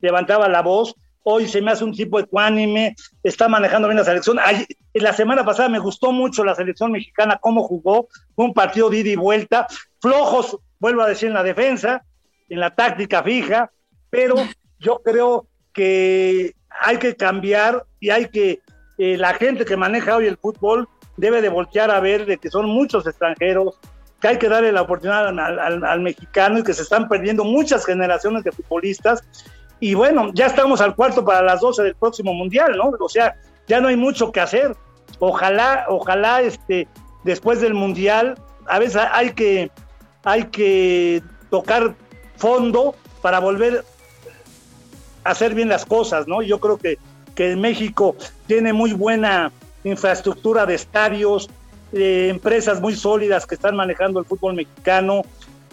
levantaba 0.01 0.49
la 0.49 0.62
voz, 0.62 0.95
hoy 1.25 1.49
se 1.49 1.62
me 1.62 1.70
hace 1.70 1.85
un 1.85 1.93
tipo 1.93 2.18
ecuánime, 2.18 2.95
está 3.23 3.49
manejando 3.49 3.89
bien 3.89 3.99
la 3.99 4.05
selección. 4.05 4.39
la 4.95 5.12
semana 5.12 5.45
pasada 5.45 5.68
me 5.68 5.79
gustó 5.79 6.12
mucho 6.12 6.45
la 6.45 6.55
selección 6.55 6.93
mexicana, 6.93 7.39
cómo 7.41 7.62
jugó, 7.62 8.09
fue 8.35 8.45
un 8.45 8.55
partido 8.55 8.91
de 8.91 8.99
ida 8.99 9.11
y 9.11 9.16
vuelta, 9.16 9.66
flojos, 10.01 10.59
vuelvo 10.79 11.03
a 11.03 11.09
decir, 11.09 11.29
en 11.29 11.35
la 11.35 11.43
defensa, 11.43 12.05
en 12.49 12.61
la 12.61 12.75
táctica 12.75 13.23
fija, 13.23 13.70
pero 14.11 14.37
yo 14.79 15.01
creo 15.03 15.47
que 15.73 16.55
hay 16.81 16.99
que 16.99 17.16
cambiar 17.16 17.85
y 18.01 18.11
hay 18.11 18.29
que, 18.29 18.61
eh, 18.99 19.16
la 19.16 19.35
gente 19.35 19.64
que 19.64 19.77
maneja 19.77 20.16
hoy 20.16 20.27
el 20.27 20.37
fútbol 20.37 20.89
debe 21.16 21.41
de 21.41 21.49
voltear 21.49 21.91
a 21.91 22.01
ver 22.01 22.27
de 22.27 22.39
que 22.39 22.51
son 22.51 22.66
muchos 22.66 23.07
extranjeros, 23.07 23.79
que 24.20 24.29
hay 24.29 24.39
que 24.39 24.49
darle 24.49 24.70
la 24.73 24.83
oportunidad 24.83 25.29
al 25.29 26.01
mexicano 26.01 26.59
y 26.59 26.62
que 26.62 26.75
se 26.75 26.83
están 26.83 27.09
perdiendo 27.09 27.45
muchas 27.45 27.85
generaciones 27.85 28.45
de 28.45 28.53
futbolistas 28.53 29.25
y 29.83 29.95
bueno, 29.95 30.30
ya 30.33 30.47
estamos 30.47 30.80
al 30.80 30.95
cuarto 30.95 31.24
para 31.24 31.43
las 31.43 31.61
12 31.61 31.83
del 31.83 31.97
próximo 31.97 32.33
mundial, 32.33 32.76
¿no? 32.76 32.93
O 33.01 33.09
sea, 33.09 33.35
ya 33.66 33.80
no 33.80 33.89
hay 33.89 33.97
mucho 33.97 34.30
que 34.30 34.39
hacer. 34.39 34.76
Ojalá, 35.18 35.87
ojalá, 35.89 36.41
este, 36.41 36.87
después 37.24 37.61
del 37.61 37.74
mundial, 37.74 38.39
a 38.68 38.78
veces 38.78 39.03
hay 39.11 39.33
que, 39.33 39.72
hay 40.22 40.45
que 40.45 41.20
tocar 41.51 41.97
fondo 42.37 42.95
para 43.22 43.41
volver 43.41 43.85
a 45.24 45.30
hacer 45.30 45.53
bien 45.53 45.68
las 45.68 45.85
cosas, 45.85 46.28
¿no? 46.28 46.43
Yo 46.43 46.61
creo 46.61 46.78
que, 46.78 46.99
que 47.35 47.57
México 47.57 48.14
tiene 48.47 48.72
muy 48.72 48.93
buena 48.93 49.51
infraestructura 49.83 50.64
de 50.64 50.76
estadios, 50.76 51.51
eh, 51.93 52.28
empresas 52.30 52.80
muy 52.80 52.95
sólidas 52.95 53.47
que 53.49 53.57
están 53.57 53.74
manejando 53.74 54.20
el 54.20 54.26
fútbol 54.26 54.55
mexicano, 54.55 55.22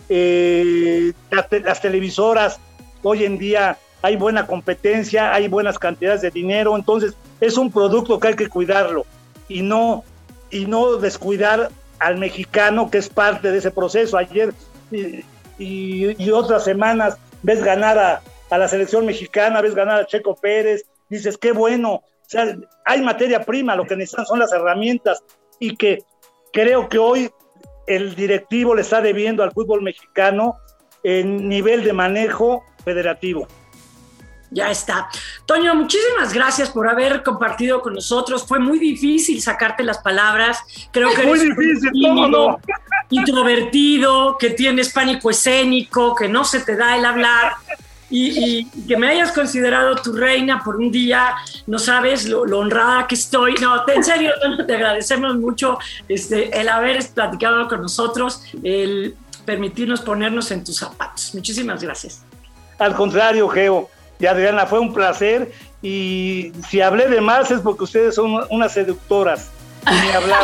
eh, 0.09 1.13
las 1.29 1.79
televisoras 1.79 2.59
hoy 3.03 3.23
en 3.23 3.37
día 3.37 3.77
hay 4.01 4.15
buena 4.15 4.47
competencia, 4.47 5.33
hay 5.33 5.47
buenas 5.47 5.77
cantidades 5.77 6.21
de 6.21 6.31
dinero, 6.31 6.75
entonces 6.75 7.15
es 7.39 7.57
un 7.57 7.71
producto 7.71 8.19
que 8.19 8.29
hay 8.29 8.35
que 8.35 8.47
cuidarlo 8.47 9.05
y 9.47 9.61
no, 9.61 10.03
y 10.49 10.65
no 10.65 10.97
descuidar 10.97 11.69
al 11.99 12.17
mexicano 12.17 12.89
que 12.89 12.97
es 12.97 13.09
parte 13.09 13.51
de 13.51 13.57
ese 13.57 13.71
proceso. 13.71 14.17
Ayer 14.17 14.53
y, 15.57 16.31
otras 16.31 16.63
semanas 16.63 17.17
ves 17.43 17.63
ganar 17.63 17.97
a, 17.97 18.21
a, 18.49 18.57
la 18.57 18.67
selección 18.67 19.05
mexicana, 19.05 19.61
ves 19.61 19.75
ganar 19.75 20.01
a 20.01 20.05
Checo 20.05 20.35
Pérez, 20.35 20.85
dices, 21.09 21.37
qué 21.37 21.51
bueno, 21.51 21.93
o 21.93 22.03
sea, 22.25 22.55
hay 22.85 23.01
materia 23.01 23.43
prima, 23.43 23.75
lo 23.75 23.85
que 23.85 23.95
necesitan 23.95 24.25
son 24.25 24.39
las 24.39 24.53
herramientas 24.53 25.23
y 25.59 25.75
que 25.75 26.03
creo 26.53 26.87
que 26.87 26.99
hoy 26.99 27.29
el 27.87 28.15
directivo 28.15 28.75
le 28.75 28.81
está 28.81 29.01
debiendo 29.01 29.43
al 29.43 29.51
fútbol 29.51 29.81
mexicano 29.81 30.57
en 31.03 31.49
nivel 31.49 31.83
de 31.83 31.93
manejo 31.93 32.63
federativo. 32.83 33.47
Ya 34.51 34.71
está. 34.71 35.07
Toño, 35.45 35.75
muchísimas 35.75 36.33
gracias 36.33 36.69
por 36.69 36.89
haber 36.89 37.21
compartido 37.23 37.81
con 37.81 37.93
nosotros. 37.93 38.45
Fue 38.47 38.59
muy 38.59 38.79
difícil 38.79 39.41
sacarte 39.41 39.83
las 39.83 39.99
palabras. 39.99 40.59
Creo 40.91 41.13
que 41.13 41.23
muy 41.23 41.39
difícil, 41.39 41.91
no? 42.31 42.59
introvertido, 43.11 44.37
que 44.37 44.51
tienes 44.51 44.91
pánico 44.91 45.29
escénico, 45.29 46.15
que 46.15 46.27
no 46.27 46.43
se 46.45 46.59
te 46.61 46.75
da 46.75 46.97
el 46.97 47.05
hablar. 47.05 47.53
Y, 48.11 48.65
que 48.87 48.97
me 48.97 49.07
hayas 49.07 49.31
considerado 49.31 49.95
tu 49.97 50.13
reina 50.13 50.63
por 50.63 50.77
un 50.77 50.89
día, 50.89 51.35
no 51.67 51.77
sabes 51.77 52.27
lo, 52.27 52.41
honrada 52.41 53.05
que 53.05 53.13
estoy. 53.13 53.53
No, 53.61 53.87
en 53.87 54.03
serio, 54.03 54.31
te 54.65 54.75
agradecemos 54.75 55.37
mucho 55.37 55.77
este, 56.07 56.59
el 56.59 56.69
haber 56.69 57.07
platicado 57.13 57.67
con 57.67 57.83
nosotros, 57.83 58.41
el 58.63 59.15
permitirnos 59.45 60.01
ponernos 60.01 60.49
en 60.49 60.63
tus 60.63 60.77
zapatos. 60.77 61.35
Muchísimas 61.35 61.83
gracias. 61.83 62.23
Al 62.79 62.95
contrario, 62.95 63.47
Geo 63.47 63.89
y 64.19 64.25
Adriana, 64.25 64.65
fue 64.65 64.79
un 64.79 64.93
placer. 64.93 65.51
Y 65.81 66.51
si 66.67 66.81
hablé 66.81 67.07
de 67.07 67.21
más 67.21 67.49
es 67.51 67.61
porque 67.61 67.85
ustedes 67.85 68.15
son 68.15 68.45
unas 68.49 68.73
seductoras. 68.73 69.49
Ni 69.89 70.11
hablar. 70.11 70.43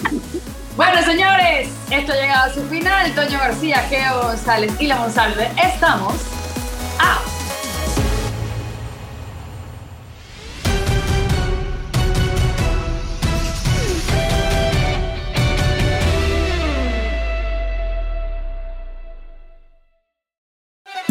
bueno, 0.76 1.02
señores, 1.02 1.68
esto 1.90 2.12
ha 2.12 2.16
llegado 2.16 2.50
a 2.50 2.54
su 2.54 2.62
final. 2.68 3.14
Toño 3.14 3.38
García, 3.38 3.82
Geo 3.88 4.22
González 4.22 4.72
y 4.80 4.86
La 4.86 4.96
Monsalve. 4.96 5.50
Estamos 5.62 6.14
a 6.98 7.35